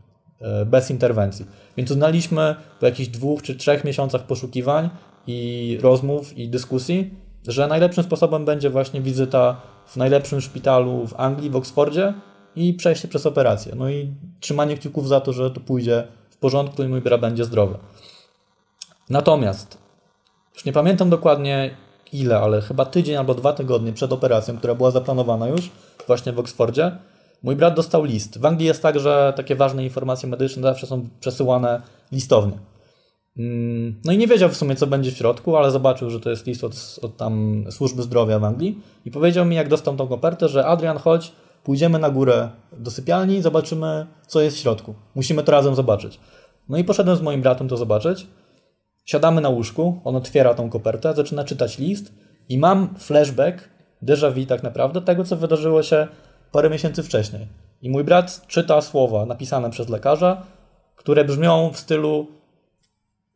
e, 0.42 0.66
bez 0.66 0.92
interwencji. 0.92 1.46
Więc 1.78 1.92
uznaliśmy 1.92 2.56
po 2.80 2.86
jakichś 2.86 3.10
dwóch 3.10 3.42
czy 3.42 3.56
trzech 3.56 3.84
miesiącach 3.84 4.24
poszukiwań 4.24 4.90
i 5.28 5.78
rozmów 5.82 6.38
i 6.38 6.50
dyskusji, 6.50 7.14
że 7.48 7.68
najlepszym 7.68 8.04
sposobem 8.04 8.46
będzie 8.46 8.70
właśnie 8.70 9.02
wizyta 9.02 9.62
w 9.86 9.98
najlepszym 9.98 10.42
szpitalu 10.42 11.08
w 11.08 11.20
Anglii, 11.20 11.50
w 11.50 11.56
Oksfordzie 11.56 12.14
i 12.56 12.74
przejście 12.74 13.08
przez 13.08 13.26
operację. 13.26 13.74
No 13.76 13.90
i 13.90 14.14
trzymanie 14.40 14.78
kciuków 14.78 15.08
za 15.08 15.22
to, 15.22 15.34
że 15.34 15.52
to 15.52 15.60
pójdzie 15.60 16.08
w 16.30 16.38
porządku 16.38 16.84
i 16.84 16.88
mój 16.88 17.02
brat 17.02 17.22
będzie 17.22 17.46
zdrowy. 17.46 17.78
Natomiast, 19.10 19.78
już 20.54 20.66
nie 20.66 20.74
pamiętam 20.74 21.10
dokładnie 21.10 21.76
ile, 22.14 22.40
ale 22.40 22.62
chyba 22.62 22.86
tydzień 22.86 23.16
albo 23.16 23.36
dwa 23.36 23.54
tygodnie 23.54 23.94
przed 23.94 24.14
operacją, 24.14 24.58
która 24.58 24.76
była 24.76 24.92
zaplanowana 24.92 25.48
już 25.48 25.72
właśnie 26.08 26.34
w 26.34 26.40
Oksfordzie, 26.40 26.92
mój 27.44 27.56
brat 27.56 27.76
dostał 27.76 28.04
list. 28.04 28.40
W 28.40 28.46
Anglii 28.46 28.68
jest 28.68 28.82
tak, 28.82 29.00
że 29.00 29.34
takie 29.36 29.56
ważne 29.56 29.84
informacje 29.84 30.30
medyczne 30.30 30.62
zawsze 30.62 30.88
są 30.88 31.10
przesyłane 31.20 31.82
listownie. 32.12 32.58
Mm, 33.38 34.02
no 34.06 34.12
i 34.12 34.18
nie 34.18 34.28
wiedział 34.28 34.50
w 34.50 34.58
sumie, 34.58 34.76
co 34.76 34.88
będzie 34.88 35.12
w 35.12 35.18
środku, 35.18 35.58
ale 35.58 35.72
zobaczył, 35.72 36.10
że 36.10 36.20
to 36.20 36.30
jest 36.30 36.48
list 36.48 36.64
od, 36.64 37.00
od 37.02 37.18
tam 37.18 37.64
służby 37.70 38.02
zdrowia 38.02 38.40
w 38.40 38.44
Anglii 38.44 38.80
i 39.06 39.12
powiedział 39.12 39.46
mi, 39.46 39.56
jak 39.56 39.70
dostał 39.70 39.96
tą 39.96 40.08
kopertę, 40.08 40.48
że 40.48 40.66
Adrian, 40.66 40.98
chodź, 40.98 41.32
pójdziemy 41.64 42.00
na 42.00 42.10
górę 42.10 42.50
do 42.72 42.92
sypialni 42.92 43.36
i 43.36 43.42
zobaczymy, 43.42 44.08
co 44.28 44.42
jest 44.42 44.58
w 44.58 44.60
środku. 44.60 44.96
Musimy 45.16 45.44
to 45.44 45.52
razem 45.52 45.76
zobaczyć. 45.76 46.20
No 46.70 46.78
i 46.78 46.84
poszedłem 46.84 47.18
z 47.18 47.22
moim 47.22 47.42
bratem 47.42 47.68
to 47.68 47.78
zobaczyć. 47.78 48.28
Siadamy 49.06 49.42
na 49.42 49.50
łóżku, 49.50 50.02
on 50.04 50.16
otwiera 50.16 50.54
tą 50.54 50.70
kopertę, 50.70 51.14
zaczyna 51.14 51.44
czytać 51.44 51.78
list 51.78 52.14
i 52.50 52.58
mam 52.58 52.96
flashback, 52.98 53.70
déjà 54.04 54.34
vu 54.34 54.46
tak 54.46 54.64
naprawdę, 54.64 55.02
tego, 55.02 55.24
co 55.24 55.36
wydarzyło 55.36 55.84
się 55.84 56.08
parę 56.52 56.70
miesięcy 56.70 57.04
wcześniej. 57.04 57.48
I 57.82 57.90
mój 57.90 58.04
brat 58.04 58.48
czyta 58.48 58.82
słowa 58.82 59.26
napisane 59.26 59.70
przez 59.70 59.90
lekarza, 59.90 60.42
które 60.96 61.26
brzmią 61.26 61.72
w 61.74 61.78
stylu 61.78 62.28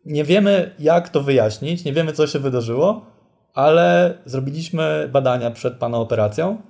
nie 0.06 0.24
wiemy, 0.24 0.72
jak 0.80 1.10
to 1.10 1.24
wyjaśnić, 1.24 1.84
nie 1.84 1.94
wiemy, 1.94 2.14
co 2.14 2.28
się 2.28 2.40
wydarzyło, 2.40 3.06
ale 3.54 4.18
zrobiliśmy 4.26 5.10
badania 5.12 5.52
przed 5.52 5.78
Pana 5.78 5.98
operacją 5.98 6.62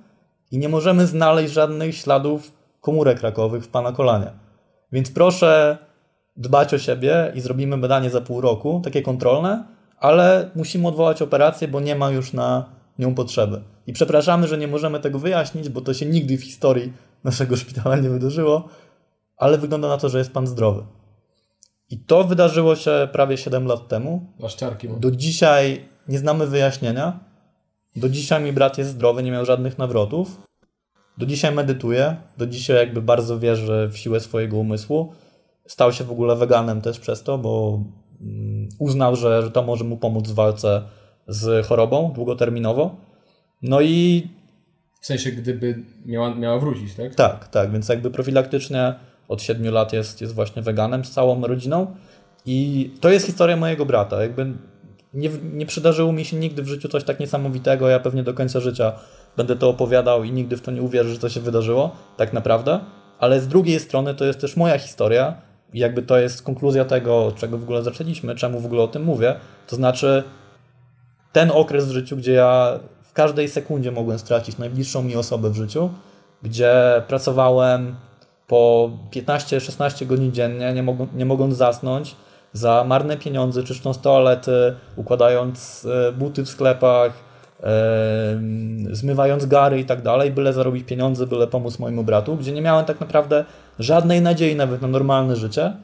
i 0.50 0.58
nie 0.58 0.68
możemy 0.68 1.06
znaleźć 1.06 1.52
żadnych 1.52 1.96
śladów 1.96 2.52
komórek 2.80 3.22
rakowych 3.22 3.64
w 3.64 3.68
Pana 3.68 3.92
kolanie. 3.92 4.30
Więc 4.92 5.10
proszę 5.10 5.78
dbać 6.36 6.74
o 6.74 6.78
siebie 6.78 7.32
i 7.34 7.40
zrobimy 7.40 7.78
badanie 7.78 8.10
za 8.10 8.20
pół 8.20 8.40
roku, 8.40 8.80
takie 8.84 9.02
kontrolne, 9.02 9.64
ale 9.98 10.50
musimy 10.54 10.88
odwołać 10.88 11.22
operację, 11.22 11.68
bo 11.68 11.80
nie 11.80 11.96
ma 11.96 12.10
już 12.10 12.32
na 12.32 12.64
nią 12.98 13.14
potrzeby. 13.14 13.62
I 13.86 13.92
przepraszamy, 13.92 14.48
że 14.48 14.58
nie 14.58 14.68
możemy 14.68 15.00
tego 15.00 15.18
wyjaśnić, 15.18 15.68
bo 15.68 15.80
to 15.80 15.94
się 15.94 16.06
nigdy 16.06 16.38
w 16.38 16.44
historii 16.44 16.92
naszego 17.24 17.56
szpitala 17.62 17.96
nie 17.96 18.10
wydarzyło, 18.10 18.68
ale 19.36 19.58
wygląda 19.58 19.88
na 19.88 19.98
to, 19.98 20.08
że 20.08 20.18
jest 20.18 20.32
Pan 20.32 20.46
zdrowy. 20.46 20.82
I 21.90 21.98
to 21.98 22.24
wydarzyło 22.24 22.76
się 22.76 23.08
prawie 23.12 23.36
7 23.36 23.66
lat 23.66 23.88
temu. 23.88 24.32
Waszczarki. 24.38 24.88
Do 24.98 25.10
dzisiaj 25.10 25.88
nie 26.08 26.18
znamy 26.18 26.46
wyjaśnienia. 26.46 27.20
Do 27.96 28.08
dzisiaj 28.08 28.42
mi 28.42 28.52
brat 28.52 28.78
jest 28.78 28.90
zdrowy, 28.90 29.22
nie 29.22 29.30
miał 29.30 29.44
żadnych 29.44 29.78
nawrotów. 29.78 30.40
Do 31.18 31.26
dzisiaj 31.26 31.54
medytuje, 31.54 32.16
do 32.38 32.46
dzisiaj 32.46 32.76
jakby 32.76 33.02
bardzo 33.02 33.38
wierzy 33.38 33.88
w 33.92 33.98
siłę 33.98 34.20
swojego 34.20 34.56
umysłu. 34.56 35.12
Stał 35.66 35.92
się 35.92 36.04
w 36.04 36.10
ogóle 36.10 36.36
weganem 36.36 36.80
też 36.80 37.00
przez 37.00 37.22
to, 37.22 37.38
bo 37.38 37.82
mm, 38.20 38.68
uznał, 38.78 39.16
że, 39.16 39.42
że 39.42 39.50
to 39.50 39.62
może 39.62 39.84
mu 39.84 39.96
pomóc 39.96 40.28
w 40.28 40.34
walce 40.34 40.82
z 41.28 41.66
chorobą 41.66 42.12
długoterminowo. 42.14 42.96
No 43.62 43.80
i. 43.80 44.28
W 45.00 45.06
sensie, 45.06 45.32
gdyby 45.32 45.84
miała, 46.06 46.34
miała 46.34 46.58
wrócić, 46.58 46.94
tak? 46.94 47.14
Tak, 47.14 47.48
tak, 47.48 47.72
więc 47.72 47.88
jakby 47.88 48.10
profilaktycznie 48.10 48.94
od 49.28 49.42
7 49.42 49.74
lat 49.74 49.92
jest, 49.92 50.20
jest 50.20 50.34
właśnie 50.34 50.62
weganem 50.62 51.04
z 51.04 51.10
całą 51.10 51.46
rodziną. 51.46 51.86
I 52.46 52.90
to 53.00 53.10
jest 53.10 53.26
historia 53.26 53.56
mojego 53.56 53.86
brata. 53.86 54.22
Jakby 54.22 54.52
nie, 55.14 55.30
nie 55.52 55.66
przydarzyło 55.66 56.12
mi 56.12 56.24
się 56.24 56.36
nigdy 56.36 56.62
w 56.62 56.68
życiu 56.68 56.88
coś 56.88 57.04
tak 57.04 57.20
niesamowitego. 57.20 57.88
Ja 57.88 58.00
pewnie 58.00 58.22
do 58.22 58.34
końca 58.34 58.60
życia 58.60 58.92
będę 59.36 59.56
to 59.56 59.68
opowiadał 59.68 60.24
i 60.24 60.32
nigdy 60.32 60.56
w 60.56 60.60
to 60.60 60.70
nie 60.70 60.82
uwierzę, 60.82 61.10
że 61.10 61.18
to 61.18 61.28
się 61.28 61.40
wydarzyło, 61.40 61.96
tak 62.16 62.32
naprawdę. 62.32 62.80
Ale 63.18 63.40
z 63.40 63.48
drugiej 63.48 63.80
strony 63.80 64.14
to 64.14 64.24
jest 64.24 64.40
też 64.40 64.56
moja 64.56 64.78
historia 64.78 65.34
i 65.72 65.78
jakby 65.78 66.02
to 66.02 66.18
jest 66.18 66.42
konkluzja 66.42 66.84
tego, 66.84 67.32
czego 67.36 67.58
w 67.58 67.62
ogóle 67.62 67.82
zaczęliśmy, 67.82 68.34
czemu 68.34 68.60
w 68.60 68.66
ogóle 68.66 68.82
o 68.82 68.88
tym 68.88 69.04
mówię. 69.04 69.34
To 69.66 69.76
znaczy 69.76 70.22
ten 71.32 71.50
okres 71.50 71.86
w 71.88 71.90
życiu, 71.90 72.16
gdzie 72.16 72.32
ja 72.32 72.80
w 73.02 73.12
każdej 73.12 73.48
sekundzie 73.48 73.92
mogłem 73.92 74.18
stracić 74.18 74.58
najbliższą 74.58 75.02
mi 75.02 75.16
osobę 75.16 75.50
w 75.50 75.56
życiu, 75.56 75.90
gdzie 76.42 77.02
pracowałem 77.08 77.96
po 78.54 78.90
15-16 79.10 80.06
godzin 80.06 80.32
dziennie, 80.32 80.72
nie, 80.72 80.82
mogą, 80.82 81.06
nie 81.14 81.24
mogąc 81.24 81.56
zasnąć, 81.56 82.16
za 82.52 82.84
marne 82.84 83.16
pieniądze, 83.16 83.62
czyszcząc 83.62 84.00
toalety, 84.00 84.74
układając 84.96 85.86
e, 85.90 86.12
buty 86.12 86.44
w 86.44 86.48
sklepach, 86.48 87.12
zmywając 88.90 89.46
gary 89.46 89.80
i 89.80 89.84
tak 89.84 90.02
dalej, 90.02 90.30
byle 90.30 90.52
zarobić 90.52 90.86
pieniądze, 90.86 91.26
byle 91.26 91.46
pomóc 91.46 91.78
mojemu 91.78 92.04
bratu, 92.04 92.36
gdzie 92.36 92.52
nie 92.52 92.62
miałem 92.62 92.84
tak 92.84 93.00
naprawdę 93.00 93.44
żadnej 93.78 94.22
nadziei 94.22 94.56
nawet 94.56 94.82
na 94.82 94.88
normalne 94.88 95.36
życie. 95.36 95.76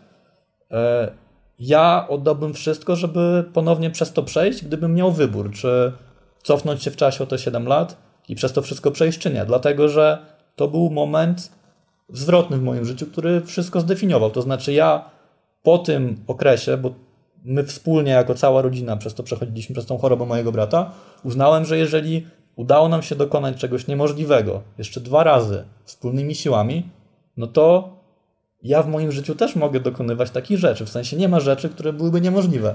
E, 0.71 1.11
ja 1.59 2.07
oddałbym 2.09 2.55
wszystko, 2.55 2.97
żeby 2.97 3.45
ponownie 3.53 3.91
przez 3.91 4.13
to 4.13 4.23
przejść, 4.23 4.65
gdybym 4.65 4.95
miał 4.95 5.13
wybór, 5.13 5.51
czy 5.53 5.93
cofnąć 6.43 6.83
się 6.83 6.91
w 6.91 6.97
czasie 6.97 7.25
o 7.25 7.27
te 7.27 7.39
7 7.39 7.67
lat 7.67 7.97
i 8.29 8.35
przez 8.35 8.53
to 8.53 8.63
wszystko 8.63 8.91
przejść, 8.91 9.19
czy 9.19 9.31
nie. 9.31 9.45
Dlatego, 9.45 9.89
że 9.89 10.19
to 10.57 10.69
był 10.69 10.91
moment, 10.91 11.60
zwrotny 12.13 12.57
w 12.57 12.63
moim 12.63 12.85
życiu, 12.85 13.07
który 13.07 13.41
wszystko 13.41 13.81
zdefiniował. 13.81 14.31
To 14.31 14.43
znaczy 14.43 14.73
ja 14.73 15.05
po 15.63 15.79
tym 15.79 16.17
okresie, 16.27 16.77
bo 16.77 16.95
my 17.45 17.65
wspólnie, 17.65 18.13
jako 18.13 18.35
cała 18.35 18.63
rodzina, 18.63 18.97
przez 18.97 19.15
to 19.15 19.23
przechodziliśmy, 19.23 19.75
przez 19.75 19.87
tą 19.87 19.99
chorobę 19.99 20.27
mojego 20.27 20.53
brata, 20.53 20.93
uznałem, 21.25 21.65
że 21.65 21.79
jeżeli 21.79 22.27
udało 22.57 22.89
nam 22.89 23.03
się 23.03 23.15
dokonać 23.15 23.57
czegoś 23.57 23.87
niemożliwego 23.87 24.63
jeszcze 24.79 25.01
dwa 25.01 25.25
razy 25.25 25.65
wspólnymi 25.85 26.35
siłami, 26.35 26.89
no 27.37 27.47
to 27.47 27.97
ja 28.63 28.83
w 28.83 28.89
moim 28.89 29.13
życiu 29.13 29.35
też 29.35 29.57
mogę 29.57 29.81
dokonywać 29.81 30.31
takich 30.31 30.59
rzeczy. 30.59 30.87
W 30.87 30.91
sensie 30.91 31.17
nie 31.17 31.29
ma 31.29 31.41
rzeczy, 31.41 31.69
które 31.69 31.93
byłyby 31.93 32.21
niemożliwe. 32.21 32.75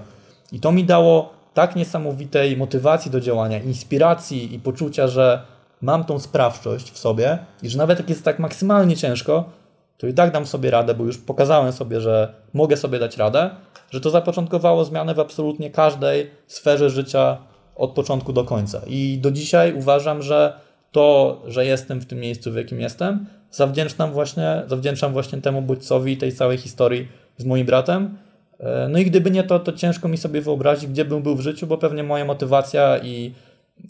I 0.51 0.59
to 0.59 0.71
mi 0.71 0.83
dało 0.83 1.33
tak 1.53 1.75
niesamowitej 1.75 2.57
motywacji 2.57 3.11
do 3.11 3.19
działania, 3.19 3.59
inspiracji 3.59 4.55
i 4.55 4.59
poczucia, 4.59 5.07
że 5.07 5.41
mam 5.85 6.03
tą 6.03 6.19
sprawczość 6.19 6.91
w 6.91 6.97
sobie 6.97 7.37
i 7.63 7.69
że 7.69 7.77
nawet 7.77 7.99
jak 7.99 8.09
jest 8.09 8.23
tak 8.23 8.39
maksymalnie 8.39 8.95
ciężko, 8.95 9.49
to 9.97 10.07
i 10.07 10.13
tak 10.13 10.31
dam 10.31 10.45
sobie 10.45 10.71
radę, 10.71 10.93
bo 10.93 11.03
już 11.03 11.17
pokazałem 11.17 11.71
sobie, 11.71 12.01
że 12.01 12.33
mogę 12.53 12.77
sobie 12.77 12.99
dać 12.99 13.17
radę, 13.17 13.49
że 13.91 14.01
to 14.01 14.09
zapoczątkowało 14.09 14.85
zmianę 14.85 15.13
w 15.13 15.19
absolutnie 15.19 15.69
każdej 15.69 16.31
sferze 16.47 16.89
życia 16.89 17.37
od 17.75 17.91
początku 17.91 18.33
do 18.33 18.43
końca. 18.43 18.81
I 18.87 19.17
do 19.21 19.31
dzisiaj 19.31 19.73
uważam, 19.73 20.21
że 20.21 20.59
to, 20.91 21.41
że 21.47 21.65
jestem 21.65 22.01
w 22.01 22.05
tym 22.05 22.19
miejscu, 22.19 22.51
w 22.51 22.55
jakim 22.55 22.79
jestem, 22.79 23.25
zawdzięczam 23.51 24.11
właśnie, 24.11 24.63
zawdzięczam 24.67 25.13
właśnie 25.13 25.41
temu 25.41 25.61
bodźcowi 25.61 26.13
i 26.13 26.17
tej 26.17 26.31
całej 26.31 26.57
historii 26.57 27.07
z 27.37 27.45
moim 27.45 27.65
bratem. 27.65 28.17
E, 28.59 28.87
no 28.89 28.99
i 28.99 29.05
gdyby 29.05 29.31
nie 29.31 29.43
to, 29.43 29.59
to 29.59 29.73
ciężko 29.73 30.07
mi 30.07 30.17
sobie 30.17 30.41
wyobrazić, 30.41 30.89
gdzie 30.89 31.05
bym 31.05 31.21
był 31.21 31.35
w 31.35 31.41
życiu, 31.41 31.67
bo 31.67 31.77
pewnie 31.77 32.03
moja 32.03 32.25
motywacja 32.25 32.97
i, 32.97 33.33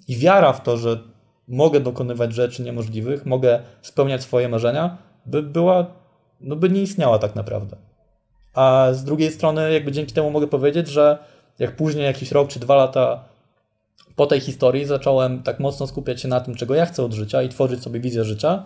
i 0.08 0.18
wiara 0.18 0.54
w 0.54 0.64
to, 0.64 0.78
że 0.78 1.00
mogę 1.48 1.80
dokonywać 1.80 2.34
rzeczy 2.34 2.64
niemożliwych, 2.64 3.26
mogę 3.26 3.60
spełniać 3.82 4.22
swoje 4.22 4.50
marzenia, 4.50 4.98
by 5.26 5.44
była, 5.44 5.86
no 6.42 6.56
by 6.56 6.70
nie 6.70 6.82
istniała 6.82 7.20
tak 7.20 7.36
naprawdę. 7.36 7.78
A 8.54 8.88
z 8.92 9.04
drugiej 9.04 9.32
strony, 9.32 9.74
jakby 9.74 9.92
dzięki 9.92 10.14
temu 10.14 10.32
mogę 10.32 10.48
powiedzieć, 10.48 10.88
że 10.88 11.18
jak 11.60 11.76
później, 11.76 12.06
jakiś 12.06 12.32
rok 12.32 12.50
czy 12.50 12.60
dwa 12.60 12.76
lata 12.76 13.24
po 14.16 14.26
tej 14.26 14.40
historii, 14.40 14.86
zacząłem 14.86 15.44
tak 15.44 15.60
mocno 15.60 15.88
skupiać 15.88 16.22
się 16.22 16.28
na 16.28 16.40
tym, 16.40 16.56
czego 16.56 16.76
ja 16.76 16.86
chcę 16.86 17.04
od 17.04 17.14
życia 17.14 17.44
i 17.44 17.50
tworzyć 17.50 17.84
sobie 17.84 18.00
wizję 18.00 18.24
życia. 18.24 18.64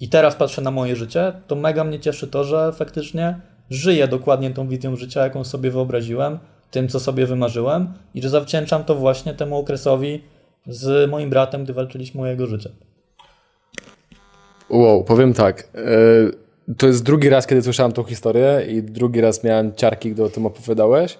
I 0.00 0.08
teraz 0.08 0.34
patrzę 0.34 0.62
na 0.62 0.70
moje 0.70 0.96
życie, 0.96 1.32
to 1.46 1.56
mega 1.56 1.84
mnie 1.84 2.00
cieszy 2.00 2.28
to, 2.28 2.44
że 2.44 2.72
faktycznie 2.72 3.40
żyję 3.70 4.08
dokładnie 4.08 4.50
tą 4.50 4.68
wizją 4.68 4.96
życia, 4.96 5.24
jaką 5.24 5.44
sobie 5.44 5.70
wyobraziłem, 5.70 6.38
tym, 6.70 6.88
co 6.88 7.00
sobie 7.00 7.26
wymarzyłem, 7.26 7.92
i 8.14 8.22
że 8.22 8.28
zawdzięczam 8.28 8.84
to 8.84 8.94
właśnie 8.94 9.34
temu 9.34 9.58
okresowi 9.58 10.22
z 10.66 11.10
moim 11.10 11.30
bratem, 11.30 11.64
gdy 11.64 11.72
walczyliśmy 11.72 12.22
o 12.22 12.26
jego 12.26 12.46
życie. 12.46 12.70
Wow, 14.70 15.04
powiem 15.04 15.34
tak. 15.34 15.68
E, 15.74 16.74
to 16.78 16.86
jest 16.86 17.04
drugi 17.04 17.28
raz, 17.28 17.46
kiedy 17.46 17.62
słyszałem 17.62 17.92
tą 17.92 18.02
historię 18.02 18.66
i 18.68 18.82
drugi 18.82 19.20
raz 19.20 19.44
miałem 19.44 19.74
ciarki, 19.74 20.10
gdy 20.10 20.24
o 20.24 20.28
tym 20.28 20.46
opowiadałeś. 20.46 21.18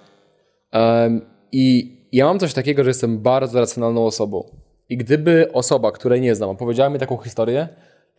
I 1.51 1.97
ja 2.11 2.25
mam 2.25 2.39
coś 2.39 2.53
takiego, 2.53 2.83
że 2.83 2.89
jestem 2.89 3.19
bardzo 3.19 3.59
racjonalną 3.59 4.05
osobą. 4.05 4.49
I 4.89 4.97
gdyby 4.97 5.51
osoba, 5.53 5.91
której 5.91 6.21
nie 6.21 6.35
znam, 6.35 6.49
opowiedziała 6.49 6.89
mi 6.89 6.99
taką 6.99 7.17
historię, 7.17 7.67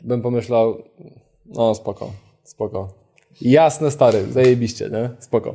bym 0.03 0.23
pomyślał, 0.23 0.83
no 1.47 1.75
spoko, 1.75 2.11
spoko. 2.43 2.89
Jasne, 3.41 3.91
stary, 3.91 4.33
zajebiście, 4.33 4.91
nie? 4.91 5.11
Spoko. 5.19 5.55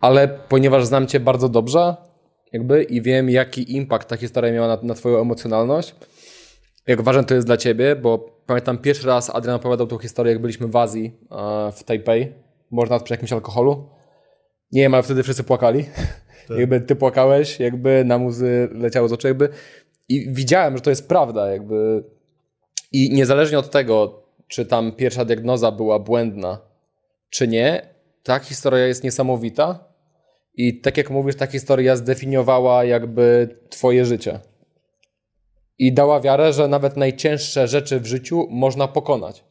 Ale 0.00 0.28
ponieważ 0.28 0.84
znam 0.84 1.06
cię 1.06 1.20
bardzo 1.20 1.48
dobrze, 1.48 1.96
jakby 2.52 2.82
i 2.82 3.02
wiem, 3.02 3.30
jaki 3.30 3.76
impact 3.76 4.08
ta 4.08 4.16
historia 4.16 4.52
miała 4.52 4.68
na, 4.68 4.78
na 4.82 4.94
twoją 4.94 5.20
emocjonalność, 5.20 5.94
jak 6.86 7.02
ważne 7.02 7.24
to 7.24 7.34
jest 7.34 7.46
dla 7.46 7.56
ciebie, 7.56 7.96
bo 7.96 8.18
pamiętam 8.46 8.78
pierwszy 8.78 9.06
raz 9.06 9.30
Adrian 9.30 9.56
opowiadał 9.56 9.86
tą 9.86 9.98
historię, 9.98 10.32
jak 10.32 10.42
byliśmy 10.42 10.68
w 10.68 10.76
Azji, 10.76 11.12
w 11.72 11.84
Taipei, 11.84 12.32
może 12.70 12.90
nawet 12.90 13.04
przy 13.04 13.14
jakimś 13.14 13.32
alkoholu. 13.32 13.88
Nie 14.72 14.82
wiem, 14.82 14.94
ale 14.94 15.02
wtedy 15.02 15.22
wszyscy 15.22 15.44
płakali. 15.44 15.84
Tak. 16.48 16.58
Jakby 16.58 16.80
ty 16.80 16.96
płakałeś, 16.96 17.60
jakby 17.60 18.04
na 18.04 18.18
muzy 18.18 18.68
leciało 18.72 19.08
z 19.08 19.12
oczu, 19.12 19.28
jakby 19.28 19.48
i 20.08 20.34
widziałem, 20.34 20.76
że 20.76 20.82
to 20.82 20.90
jest 20.90 21.08
prawda, 21.08 21.52
jakby 21.52 22.04
i 22.92 23.14
niezależnie 23.14 23.58
od 23.58 23.70
tego, 23.70 24.22
czy 24.48 24.66
tam 24.66 24.92
pierwsza 24.92 25.24
diagnoza 25.24 25.72
była 25.72 25.98
błędna, 25.98 26.60
czy 27.30 27.48
nie, 27.48 27.88
ta 28.22 28.38
historia 28.38 28.86
jest 28.86 29.04
niesamowita 29.04 29.84
i 30.56 30.80
tak 30.80 30.96
jak 30.96 31.10
mówisz, 31.10 31.36
ta 31.36 31.46
historia 31.46 31.96
zdefiniowała 31.96 32.84
jakby 32.84 33.56
twoje 33.70 34.04
życie. 34.04 34.40
I 35.78 35.92
dała 35.92 36.20
wiarę, 36.20 36.52
że 36.52 36.68
nawet 36.68 36.96
najcięższe 36.96 37.68
rzeczy 37.68 38.00
w 38.00 38.06
życiu 38.06 38.46
można 38.50 38.88
pokonać. 38.88 39.44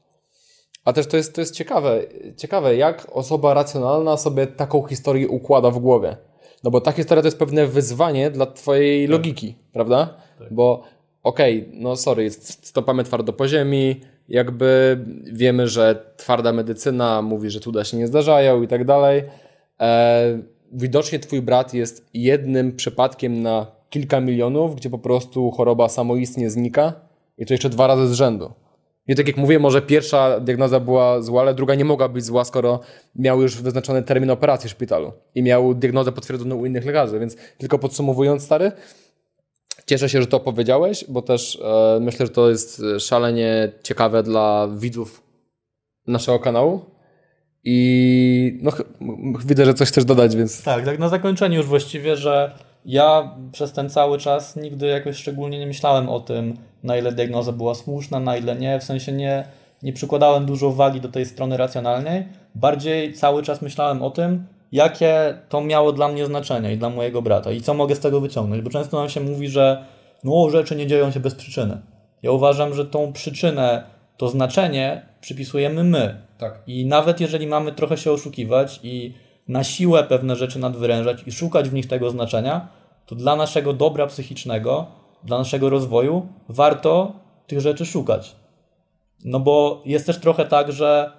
A 0.86 0.94
też 0.94 1.08
to 1.08 1.18
jest, 1.18 1.36
to 1.36 1.42
jest 1.42 1.56
ciekawe, 1.56 2.02
ciekawe, 2.38 2.76
jak 2.76 3.08
osoba 3.12 3.54
racjonalna 3.54 4.18
sobie 4.18 4.48
taką 4.48 4.84
historię 4.84 5.28
układa 5.28 5.72
w 5.72 5.80
głowie. 5.80 6.18
No 6.64 6.72
bo 6.72 6.82
ta 6.82 6.92
historia 6.92 7.22
to 7.22 7.28
jest 7.28 7.40
pewne 7.40 7.68
wyzwanie 7.68 8.32
dla 8.32 8.46
twojej 8.46 9.06
tak. 9.06 9.12
logiki, 9.12 9.56
prawda? 9.74 10.18
Tak. 10.40 10.54
Bo 10.54 10.84
okej, 11.24 11.62
okay, 11.62 11.74
no 11.74 11.96
sorry, 11.96 12.32
stopamy 12.32 13.04
twardo 13.04 13.34
po 13.34 13.48
ziemi, 13.48 14.02
jakby 14.30 15.00
wiemy, 15.24 15.68
że 15.68 16.14
twarda 16.18 16.54
medycyna 16.54 17.22
mówi, 17.22 17.50
że 17.50 17.60
cuda 17.60 17.84
się 17.84 17.98
nie 17.98 18.08
zdarzają 18.08 18.62
i 18.62 18.68
tak 18.68 18.86
dalej. 18.86 19.24
E, 19.80 20.40
widocznie 20.76 21.20
twój 21.20 21.42
brat 21.42 21.74
jest 21.74 22.10
jednym 22.14 22.76
przypadkiem 22.76 23.42
na 23.42 23.68
kilka 23.90 24.22
milionów, 24.22 24.76
gdzie 24.76 24.90
po 24.90 25.00
prostu 25.00 25.52
choroba 25.52 25.90
samoistnie 25.90 26.50
znika 26.50 26.94
i 27.38 27.46
to 27.46 27.54
jeszcze 27.54 27.70
dwa 27.70 27.88
razy 27.88 28.08
z 28.08 28.14
rzędu. 28.14 28.52
I 29.08 29.16
tak 29.16 29.28
jak 29.28 29.38
mówię, 29.38 29.60
może 29.60 29.82
pierwsza 29.82 30.40
diagnoza 30.40 30.80
była 30.80 31.22
zła, 31.22 31.42
ale 31.42 31.54
druga 31.54 31.76
nie 31.76 31.86
mogła 31.86 32.10
być 32.10 32.26
zła, 32.26 32.46
skoro 32.46 32.80
miał 33.16 33.42
już 33.42 33.62
wyznaczony 33.62 34.04
termin 34.04 34.30
operacji 34.30 34.70
w 34.70 34.72
szpitalu 34.72 35.14
i 35.36 35.44
miał 35.44 35.74
diagnozę 35.74 36.12
potwierdzoną 36.12 36.56
u 36.56 36.66
innych 36.66 36.86
lekarzy. 36.86 37.20
Więc 37.20 37.36
tylko 37.58 37.80
podsumowując, 37.80 38.44
stary, 38.44 38.72
cieszę 39.86 40.10
się, 40.10 40.22
że 40.22 40.28
to 40.28 40.40
powiedziałeś, 40.40 41.06
bo 41.10 41.22
też 41.22 41.60
e, 41.64 42.00
myślę, 42.02 42.26
że 42.26 42.32
to 42.32 42.50
jest 42.50 42.82
szalenie 43.00 43.72
ciekawe 43.84 44.24
dla 44.24 44.68
widzów 44.78 45.24
naszego 46.08 46.40
kanału. 46.40 46.95
I 47.66 48.60
no, 48.62 48.72
widzę, 49.46 49.66
że 49.66 49.74
coś 49.74 49.88
chcesz 49.88 50.06
dodać, 50.06 50.36
więc. 50.36 50.64
Tak, 50.64 50.86
tak 50.86 51.00
na 51.00 51.10
zakończenie 51.10 51.58
już 51.58 51.66
właściwie, 51.66 52.16
że 52.16 52.52
ja 52.86 53.36
przez 53.52 53.72
ten 53.72 53.90
cały 53.90 54.18
czas 54.18 54.56
nigdy 54.56 54.88
jakoś 54.88 55.18
szczególnie 55.18 55.60
nie 55.60 55.68
myślałem 55.68 56.10
o 56.10 56.20
tym, 56.20 56.58
na 56.84 56.98
ile 56.98 57.12
diagnoza 57.12 57.52
była 57.52 57.76
słuszna, 57.76 58.20
na 58.20 58.38
ile 58.38 58.56
nie. 58.56 58.80
W 58.80 58.84
sensie 58.84 59.12
nie, 59.12 59.48
nie 59.84 59.94
przykładałem 59.94 60.46
dużo 60.46 60.68
uwagi 60.68 61.02
do 61.02 61.10
tej 61.10 61.26
strony 61.26 61.58
racjonalnej. 61.58 62.26
Bardziej 62.56 63.14
cały 63.14 63.44
czas 63.44 63.62
myślałem 63.62 64.02
o 64.02 64.10
tym, 64.10 64.46
jakie 64.72 65.38
to 65.50 65.62
miało 65.62 65.92
dla 65.92 66.08
mnie 66.08 66.26
znaczenie 66.26 66.74
i 66.74 66.78
dla 66.78 66.90
mojego 66.90 67.22
brata 67.22 67.52
i 67.52 67.62
co 67.62 67.74
mogę 67.74 67.96
z 67.96 68.00
tego 68.00 68.22
wyciągnąć. 68.22 68.62
Bo 68.62 68.70
często 68.70 69.00
nam 69.00 69.10
się 69.10 69.22
mówi, 69.22 69.48
że 69.48 69.86
no, 70.24 70.50
rzeczy 70.50 70.76
nie 70.76 70.88
dzieją 70.88 71.12
się 71.12 71.20
bez 71.20 71.36
przyczyny. 71.36 71.78
Ja 72.24 72.32
uważam, 72.32 72.74
że 72.74 72.86
tą 72.86 73.14
przyczynę, 73.14 73.84
to 74.18 74.30
znaczenie 74.30 75.02
przypisujemy 75.22 75.84
my. 75.84 76.25
Tak. 76.38 76.62
I 76.68 76.86
nawet 76.86 77.22
jeżeli 77.22 77.48
mamy 77.48 77.72
trochę 77.72 77.98
się 77.98 78.12
oszukiwać 78.12 78.80
i 78.84 79.14
na 79.48 79.64
siłę 79.64 80.04
pewne 80.04 80.36
rzeczy 80.36 80.60
nadwyrężać 80.60 81.24
i 81.26 81.32
szukać 81.32 81.70
w 81.70 81.74
nich 81.74 81.88
tego 81.88 82.10
znaczenia, 82.10 82.68
to 83.06 83.16
dla 83.16 83.36
naszego 83.36 83.74
dobra 83.74 84.08
psychicznego, 84.08 84.88
dla 85.24 85.38
naszego 85.38 85.70
rozwoju 85.70 86.28
warto 86.50 87.14
tych 87.48 87.62
rzeczy 87.62 87.86
szukać. 87.86 88.36
No 89.26 89.40
bo 89.40 89.82
jest 89.86 90.06
też 90.06 90.20
trochę 90.20 90.46
tak, 90.46 90.72
że 90.72 91.12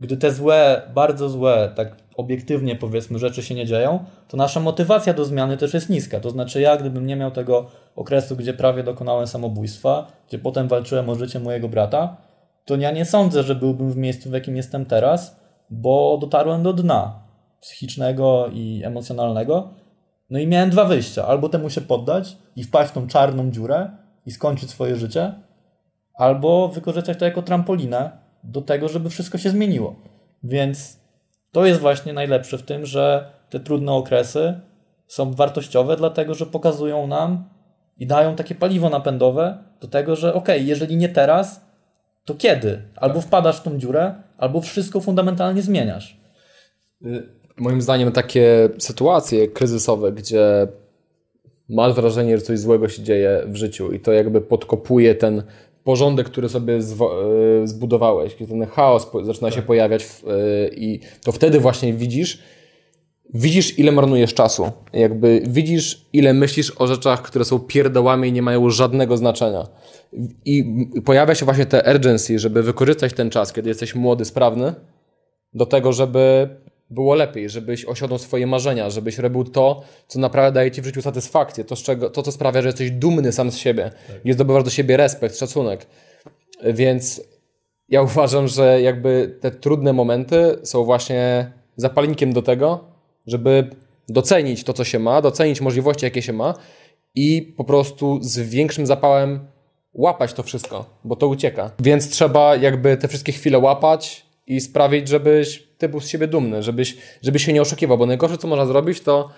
gdy 0.00 0.16
te 0.16 0.32
złe, 0.32 0.82
bardzo 0.94 1.28
złe, 1.28 1.72
tak 1.76 1.96
obiektywnie 2.16 2.76
powiedzmy, 2.76 3.18
rzeczy 3.18 3.42
się 3.42 3.54
nie 3.54 3.66
dzieją, 3.66 4.04
to 4.28 4.36
nasza 4.36 4.60
motywacja 4.60 5.14
do 5.14 5.24
zmiany 5.24 5.56
też 5.56 5.74
jest 5.74 5.90
niska. 5.90 6.20
To 6.20 6.30
znaczy, 6.30 6.60
ja 6.60 6.76
gdybym 6.76 7.06
nie 7.06 7.16
miał 7.16 7.30
tego 7.30 7.66
okresu, 7.96 8.36
gdzie 8.36 8.54
prawie 8.54 8.82
dokonałem 8.82 9.26
samobójstwa, 9.26 10.06
gdzie 10.28 10.38
potem 10.38 10.68
walczyłem 10.68 11.10
o 11.10 11.14
życie 11.14 11.40
mojego 11.40 11.68
brata, 11.68 12.16
to 12.64 12.76
ja 12.76 12.90
nie 12.90 13.04
sądzę, 13.04 13.42
że 13.42 13.54
byłbym 13.54 13.90
w 13.90 13.96
miejscu, 13.96 14.30
w 14.30 14.32
jakim 14.32 14.56
jestem 14.56 14.86
teraz, 14.86 15.40
bo 15.70 16.18
dotarłem 16.20 16.62
do 16.62 16.72
dna 16.72 17.22
psychicznego 17.60 18.48
i 18.52 18.82
emocjonalnego. 18.84 19.74
No 20.30 20.38
i 20.38 20.46
miałem 20.46 20.70
dwa 20.70 20.84
wyjścia. 20.84 21.26
Albo 21.26 21.48
temu 21.48 21.70
się 21.70 21.80
poddać 21.80 22.36
i 22.56 22.64
wpaść 22.64 22.90
w 22.90 22.94
tą 22.94 23.06
czarną 23.06 23.50
dziurę 23.50 23.90
i 24.26 24.30
skończyć 24.30 24.70
swoje 24.70 24.96
życie, 24.96 25.34
albo 26.14 26.68
wykorzystać 26.68 27.18
to 27.18 27.24
jako 27.24 27.42
trampolinę 27.42 28.10
do 28.44 28.62
tego, 28.62 28.88
żeby 28.88 29.10
wszystko 29.10 29.38
się 29.38 29.50
zmieniło. 29.50 29.96
Więc 30.42 31.00
to 31.52 31.66
jest 31.66 31.80
właśnie 31.80 32.12
najlepsze 32.12 32.58
w 32.58 32.62
tym, 32.62 32.86
że 32.86 33.30
te 33.50 33.60
trudne 33.60 33.92
okresy 33.92 34.60
są 35.06 35.32
wartościowe, 35.32 35.96
dlatego 35.96 36.34
że 36.34 36.46
pokazują 36.46 37.06
nam 37.06 37.48
i 37.98 38.06
dają 38.06 38.36
takie 38.36 38.54
paliwo 38.54 38.90
napędowe 38.90 39.58
do 39.80 39.88
tego, 39.88 40.16
że 40.16 40.34
ok, 40.34 40.48
jeżeli 40.58 40.96
nie 40.96 41.08
teraz, 41.08 41.71
to 42.24 42.34
kiedy? 42.34 42.82
Albo 42.96 43.14
tak. 43.14 43.24
wpadasz 43.24 43.60
w 43.60 43.62
tą 43.62 43.78
dziurę, 43.78 44.14
albo 44.38 44.60
wszystko 44.60 45.00
fundamentalnie 45.00 45.62
zmieniasz. 45.62 46.20
Y, 47.06 47.22
moim 47.56 47.82
zdaniem 47.82 48.12
takie 48.12 48.68
sytuacje 48.78 49.48
kryzysowe, 49.48 50.12
gdzie 50.12 50.68
masz 51.68 51.94
wrażenie, 51.94 52.38
że 52.38 52.42
coś 52.42 52.58
złego 52.58 52.88
się 52.88 53.02
dzieje 53.02 53.42
w 53.46 53.56
życiu 53.56 53.92
i 53.92 54.00
to 54.00 54.12
jakby 54.12 54.40
podkopuje 54.40 55.14
ten 55.14 55.42
porządek, 55.84 56.26
który 56.26 56.48
sobie 56.48 56.74
e, 56.74 56.80
zbudowałeś, 57.64 58.34
kiedy 58.34 58.50
ten 58.50 58.66
chaos 58.66 59.10
zaczyna 59.22 59.48
tak. 59.48 59.56
się 59.56 59.62
pojawiać 59.62 60.04
w, 60.04 60.24
e, 60.28 60.68
i 60.68 61.00
to 61.24 61.32
wtedy 61.32 61.60
właśnie 61.60 61.92
widzisz, 61.92 62.42
widzisz, 63.34 63.78
ile 63.78 63.92
marnujesz 63.92 64.34
czasu. 64.34 64.70
Jakby 64.92 65.42
widzisz, 65.46 66.06
ile 66.12 66.34
myślisz 66.34 66.72
o 66.78 66.86
rzeczach, 66.86 67.22
które 67.22 67.44
są 67.44 67.58
pierdołami 67.58 68.28
i 68.28 68.32
nie 68.32 68.42
mają 68.42 68.70
żadnego 68.70 69.16
znaczenia. 69.16 69.66
I 70.44 70.86
pojawia 71.04 71.34
się 71.34 71.44
właśnie 71.44 71.66
te 71.66 71.94
urgency, 71.94 72.38
żeby 72.38 72.62
wykorzystać 72.62 73.12
ten 73.12 73.30
czas, 73.30 73.52
kiedy 73.52 73.68
jesteś 73.68 73.94
młody, 73.94 74.24
sprawny, 74.24 74.74
do 75.54 75.66
tego, 75.66 75.92
żeby 75.92 76.48
było 76.90 77.14
lepiej, 77.14 77.50
żebyś 77.50 77.84
osiągnął 77.84 78.18
swoje 78.18 78.46
marzenia, 78.46 78.90
żebyś 78.90 79.18
robił 79.18 79.44
to, 79.44 79.82
co 80.06 80.18
naprawdę 80.18 80.54
daje 80.54 80.70
ci 80.70 80.82
w 80.82 80.84
życiu 80.84 81.02
satysfakcję, 81.02 81.64
to, 81.64 81.76
czego, 81.76 82.10
to 82.10 82.22
co 82.22 82.32
sprawia, 82.32 82.62
że 82.62 82.68
jesteś 82.68 82.90
dumny 82.90 83.32
sam 83.32 83.50
z 83.50 83.56
siebie, 83.56 83.90
tak. 84.06 84.24
nie 84.24 84.32
zdobywasz 84.34 84.64
do 84.64 84.70
siebie 84.70 84.96
respekt, 84.96 85.38
szacunek. 85.38 85.86
Więc 86.64 87.22
ja 87.88 88.02
uważam, 88.12 88.48
że 88.48 88.82
jakby 88.82 89.38
te 89.40 89.50
trudne 89.50 89.92
momenty 89.92 90.58
są 90.62 90.84
właśnie 90.84 91.52
zapalnikiem 91.76 92.32
do 92.32 92.42
tego, 92.42 92.91
żeby 93.26 93.70
docenić 94.08 94.64
to, 94.64 94.72
co 94.72 94.84
się 94.84 94.98
ma, 94.98 95.20
docenić 95.20 95.60
możliwości, 95.60 96.04
jakie 96.04 96.22
się 96.22 96.32
ma 96.32 96.54
i 97.14 97.54
po 97.56 97.64
prostu 97.64 98.18
z 98.22 98.38
większym 98.38 98.86
zapałem 98.86 99.40
łapać 99.94 100.32
to 100.32 100.42
wszystko, 100.42 100.84
bo 101.04 101.16
to 101.16 101.28
ucieka. 101.28 101.70
Więc 101.80 102.10
trzeba 102.10 102.56
jakby 102.56 102.96
te 102.96 103.08
wszystkie 103.08 103.32
chwile 103.32 103.58
łapać 103.58 104.26
i 104.46 104.60
sprawić, 104.60 105.08
żebyś 105.08 105.66
ty 105.78 105.88
był 105.88 106.00
z 106.00 106.08
siebie 106.08 106.26
dumny, 106.26 106.62
żebyś, 106.62 106.96
żebyś 107.22 107.46
się 107.46 107.52
nie 107.52 107.62
oszukiwał, 107.62 107.98
bo 107.98 108.06
najgorsze, 108.06 108.38
co 108.38 108.48
można 108.48 108.66
zrobić, 108.66 109.00
to 109.00 109.30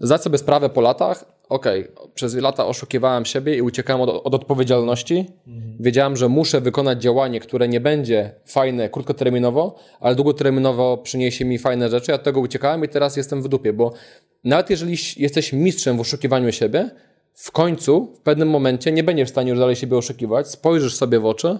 zdać 0.00 0.22
sobie 0.22 0.38
sprawę 0.38 0.68
po 0.68 0.80
latach, 0.80 1.24
okej, 1.50 1.94
okay, 1.94 2.08
przez 2.14 2.34
lata 2.34 2.66
oszukiwałem 2.66 3.24
siebie 3.24 3.56
i 3.56 3.62
uciekałem 3.62 4.02
od, 4.02 4.26
od 4.26 4.34
odpowiedzialności. 4.34 5.26
Mhm. 5.46 5.76
Wiedziałem, 5.80 6.16
że 6.16 6.28
muszę 6.28 6.60
wykonać 6.60 7.02
działanie, 7.02 7.40
które 7.40 7.68
nie 7.68 7.80
będzie 7.80 8.34
fajne 8.46 8.88
krótkoterminowo, 8.88 9.78
ale 10.00 10.14
długoterminowo 10.14 10.96
przyniesie 10.96 11.44
mi 11.44 11.58
fajne 11.58 11.88
rzeczy. 11.88 12.10
Ja 12.10 12.14
od 12.14 12.22
tego 12.22 12.40
uciekałem 12.40 12.84
i 12.84 12.88
teraz 12.88 13.16
jestem 13.16 13.42
w 13.42 13.48
dupie, 13.48 13.72
bo 13.72 13.92
nawet 14.44 14.70
jeżeli 14.70 14.96
jesteś 15.16 15.52
mistrzem 15.52 15.96
w 15.96 16.00
oszukiwaniu 16.00 16.52
siebie, 16.52 16.90
w 17.34 17.50
końcu, 17.52 18.14
w 18.16 18.20
pewnym 18.20 18.50
momencie 18.50 18.92
nie 18.92 19.04
będziesz 19.04 19.28
w 19.28 19.32
stanie 19.32 19.50
już 19.50 19.58
dalej 19.58 19.76
siebie 19.76 19.96
oszukiwać, 19.96 20.48
spojrzysz 20.48 20.96
sobie 20.96 21.20
w 21.20 21.26
oczy 21.26 21.58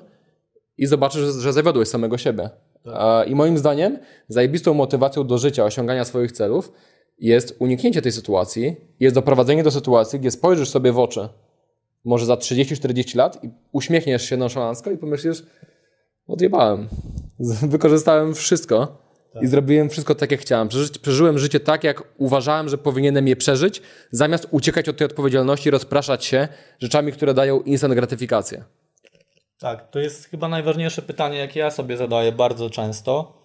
i 0.79 0.87
zobaczysz, 0.87 1.21
że, 1.21 1.53
zawiodłeś 1.53 1.89
samego 1.89 2.19
siebie. 2.19 2.51
Tak. 2.85 3.29
I 3.29 3.35
moim 3.35 3.59
zdaniem 3.59 3.99
zajebistą 4.29 4.75
motywacją 4.75 5.27
do 5.27 5.39
życia, 5.39 5.65
osiągania 5.65 6.05
swoich 6.05 6.33
celów 6.33 6.73
jest 7.21 7.57
uniknięcie 7.59 8.03
tej 8.03 8.13
sytuacji, 8.13 8.77
jest 9.01 9.15
doprowadzenie 9.15 9.63
do 9.63 9.71
sytuacji, 9.71 10.21
gdzie 10.21 10.31
spojrzysz 10.31 10.69
sobie 10.69 10.93
w 10.93 10.99
oczy, 10.99 11.29
może 12.05 12.27
za 12.27 12.35
30-40 12.35 13.17
lat 13.17 13.45
i 13.45 13.51
uśmiechniesz 13.73 14.29
się 14.29 14.37
nonszalancko 14.37 14.91
i 14.91 14.99
pomyślisz, 14.99 15.43
odjebałem, 16.27 16.89
wykorzystałem 17.63 18.35
wszystko 18.35 18.99
tak. 19.33 19.43
i 19.43 19.47
zrobiłem 19.47 19.91
wszystko 19.91 20.15
tak, 20.15 20.31
jak 20.31 20.41
chciałem. 20.41 20.69
przeżyłem 21.03 21.39
życie 21.39 21.61
tak, 21.61 21.85
jak 21.85 22.03
uważałem, 22.19 22.69
że 22.69 22.79
powinienem 22.79 23.29
je 23.29 23.37
przeżyć, 23.37 23.83
zamiast 24.11 24.47
uciekać 24.51 24.89
od 24.89 24.97
tej 24.97 25.05
odpowiedzialności, 25.05 25.71
rozpraszać 25.71 26.25
się 26.25 26.49
rzeczami, 26.79 27.13
które 27.13 27.35
dają 27.35 27.61
instant 27.61 27.95
gratyfikację. 27.95 28.65
Tak, 29.59 29.91
to 29.91 29.99
jest 29.99 30.25
chyba 30.25 30.49
najważniejsze 30.49 31.03
pytanie, 31.03 31.39
jakie 31.39 31.61
ja 31.61 31.71
sobie 31.71 31.97
zadaję 31.97 32.33
bardzo 32.33 32.71
często, 32.71 33.40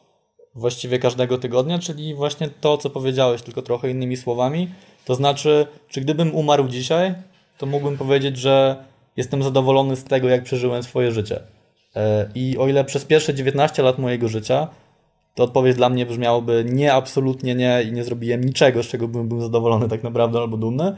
właściwie 0.56 0.99
każdego 0.99 1.38
tygodnia, 1.38 1.80
czyli 1.80 2.14
właśnie 2.14 2.49
to, 2.62 2.78
co 2.78 2.89
powiedziałeś, 2.89 3.41
tylko 3.41 3.62
trochę 3.62 3.89
innymi 3.89 4.18
słowami. 4.18 4.70
To 5.06 5.16
znaczy, 5.16 5.68
czy 5.89 6.01
gdybym 6.01 6.36
umarł 6.36 6.68
dzisiaj, 6.68 7.16
to 7.58 7.66
mógłbym 7.66 7.97
powiedzieć, 7.97 8.38
że 8.38 8.86
jestem 9.18 9.43
zadowolony 9.43 9.95
z 9.95 10.03
tego, 10.03 10.30
jak 10.30 10.43
przeżyłem 10.43 10.84
swoje 10.84 11.12
życie. 11.12 11.43
E, 11.95 12.30
I 12.36 12.58
o 12.58 12.68
ile 12.68 12.86
przez 12.86 13.06
pierwsze 13.06 13.34
19 13.34 13.84
lat 13.84 13.99
mojego 13.99 14.28
życia, 14.28 14.68
to 15.36 15.43
odpowiedź 15.43 15.76
dla 15.76 15.89
mnie 15.89 16.06
brzmiałoby 16.06 16.66
nie, 16.70 16.93
absolutnie 16.93 17.56
nie 17.56 17.84
i 17.84 17.91
nie 17.91 18.03
zrobiłem 18.03 18.43
niczego, 18.43 18.84
z 18.84 18.88
czego 18.88 19.08
bym 19.08 19.28
był 19.28 19.41
zadowolony 19.41 19.89
tak 19.89 20.03
naprawdę 20.03 20.39
albo 20.39 20.58
dumny, 20.58 20.95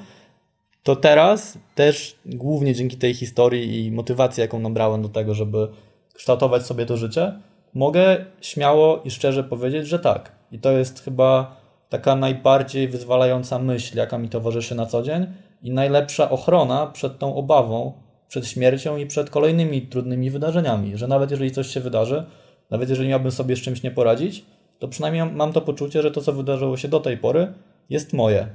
to 0.83 0.95
teraz 0.95 1.57
też 1.75 2.15
głównie 2.25 2.75
dzięki 2.75 2.97
tej 2.97 3.13
historii 3.13 3.85
i 3.85 3.91
motywacji, 3.91 4.41
jaką 4.41 4.59
nabrałem 4.59 5.01
do 5.01 5.09
tego, 5.09 5.33
żeby 5.33 5.67
kształtować 6.13 6.65
sobie 6.65 6.85
to 6.85 6.97
życie, 6.97 7.33
mogę 7.77 8.25
śmiało 8.41 9.01
i 9.05 9.11
szczerze 9.11 9.43
powiedzieć, 9.43 9.87
że 9.87 9.99
tak. 9.99 10.31
I 10.51 10.59
to 10.59 10.71
jest 10.71 11.03
chyba 11.03 11.55
taka 11.89 12.15
najbardziej 12.15 12.87
wyzwalająca 12.87 13.59
myśl, 13.59 13.97
jaka 13.97 14.17
mi 14.17 14.29
towarzyszy 14.29 14.75
na 14.75 14.85
co 14.85 15.01
dzień 15.01 15.27
i 15.61 15.71
najlepsza 15.71 16.29
ochrona 16.29 16.87
przed 16.87 17.19
tą 17.19 17.35
obawą, 17.35 17.93
przed 18.27 18.47
śmiercią 18.47 18.97
i 18.97 19.05
przed 19.05 19.29
kolejnymi 19.29 19.81
trudnymi 19.81 20.31
wydarzeniami, 20.31 20.97
że 20.97 21.07
nawet 21.07 21.31
jeżeli 21.31 21.51
coś 21.51 21.67
się 21.67 21.79
wydarzy, 21.79 22.25
nawet 22.69 22.89
jeżeli 22.89 23.09
miałbym 23.09 23.31
sobie 23.31 23.55
z 23.55 23.59
czymś 23.59 23.83
nie 23.83 23.91
poradzić, 23.91 24.45
to 24.79 24.87
przynajmniej 24.87 25.25
mam 25.25 25.53
to 25.53 25.61
poczucie, 25.61 26.01
że 26.01 26.11
to, 26.11 26.21
co 26.21 26.33
wydarzyło 26.33 26.77
się 26.77 26.87
do 26.87 26.99
tej 26.99 27.17
pory, 27.17 27.53
jest 27.89 28.13
moje 28.13 28.47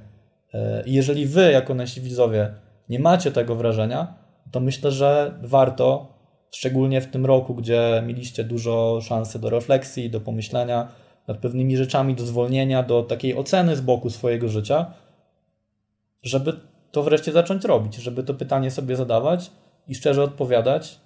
E, 0.54 0.82
I 0.86 0.92
jeżeli 0.92 1.26
wy, 1.26 1.52
jako 1.52 1.74
nasi 1.74 2.00
widzowie, 2.00 2.54
nie 2.88 2.98
macie 2.98 3.32
tego 3.32 3.54
wrażenia, 3.56 4.14
to 4.50 4.60
myślę, 4.60 4.90
że 4.90 5.38
warto, 5.42 6.11
szczególnie 6.54 7.00
w 7.00 7.06
tym 7.06 7.26
roku, 7.26 7.54
gdzie 7.54 8.02
mieliście 8.06 8.44
dużo 8.44 9.00
szansy 9.02 9.38
do 9.38 9.50
refleksji, 9.50 10.10
do 10.10 10.20
pomyślenia 10.20 10.88
nad 11.28 11.38
pewnymi 11.38 11.76
rzeczami, 11.76 12.14
do 12.14 12.26
zwolnienia, 12.26 12.82
do 12.82 13.02
takiej 13.02 13.36
oceny 13.36 13.76
z 13.76 13.80
boku 13.80 14.10
swojego 14.10 14.48
życia, 14.48 14.94
żeby 16.22 16.52
to 16.90 17.02
wreszcie 17.02 17.32
zacząć 17.32 17.64
robić, 17.64 17.96
żeby 17.96 18.22
to 18.22 18.34
pytanie 18.34 18.70
sobie 18.70 18.96
zadawać 18.96 19.50
i 19.88 19.94
szczerze 19.94 20.22
odpowiadać, 20.22 21.00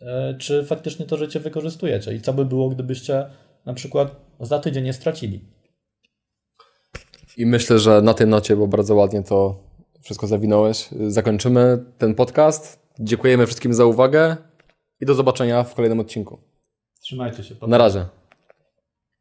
e, 0.00 0.34
czy 0.38 0.64
faktycznie 0.64 1.06
to 1.06 1.16
życie 1.16 1.40
wykorzystujecie 1.40 2.14
i 2.14 2.20
co 2.20 2.32
by 2.32 2.44
było, 2.44 2.68
gdybyście 2.68 3.26
na 3.66 3.74
przykład 3.74 4.16
za 4.40 4.58
tydzień 4.58 4.84
nie 4.84 4.92
stracili. 4.92 5.40
I 7.36 7.46
myślę, 7.46 7.78
że 7.78 8.02
na 8.02 8.14
tej 8.14 8.26
nocie, 8.26 8.56
bo 8.56 8.66
bardzo 8.66 8.94
ładnie 8.94 9.22
to 9.22 9.56
wszystko 10.02 10.26
zawinąłeś, 10.26 10.88
zakończymy 11.08 11.84
ten 11.98 12.14
podcast. 12.14 12.84
Dziękujemy 13.00 13.46
wszystkim 13.46 13.74
za 13.74 13.84
uwagę 13.84 14.36
i 15.00 15.06
do 15.06 15.14
zobaczenia 15.14 15.64
w 15.64 15.74
kolejnym 15.74 16.00
odcinku. 16.00 16.38
Trzymajcie 17.00 17.44
się. 17.44 17.54
Na 17.66 17.78
razie. 17.78 18.06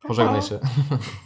Pożegnaj 0.07 0.41
się. 0.41 0.59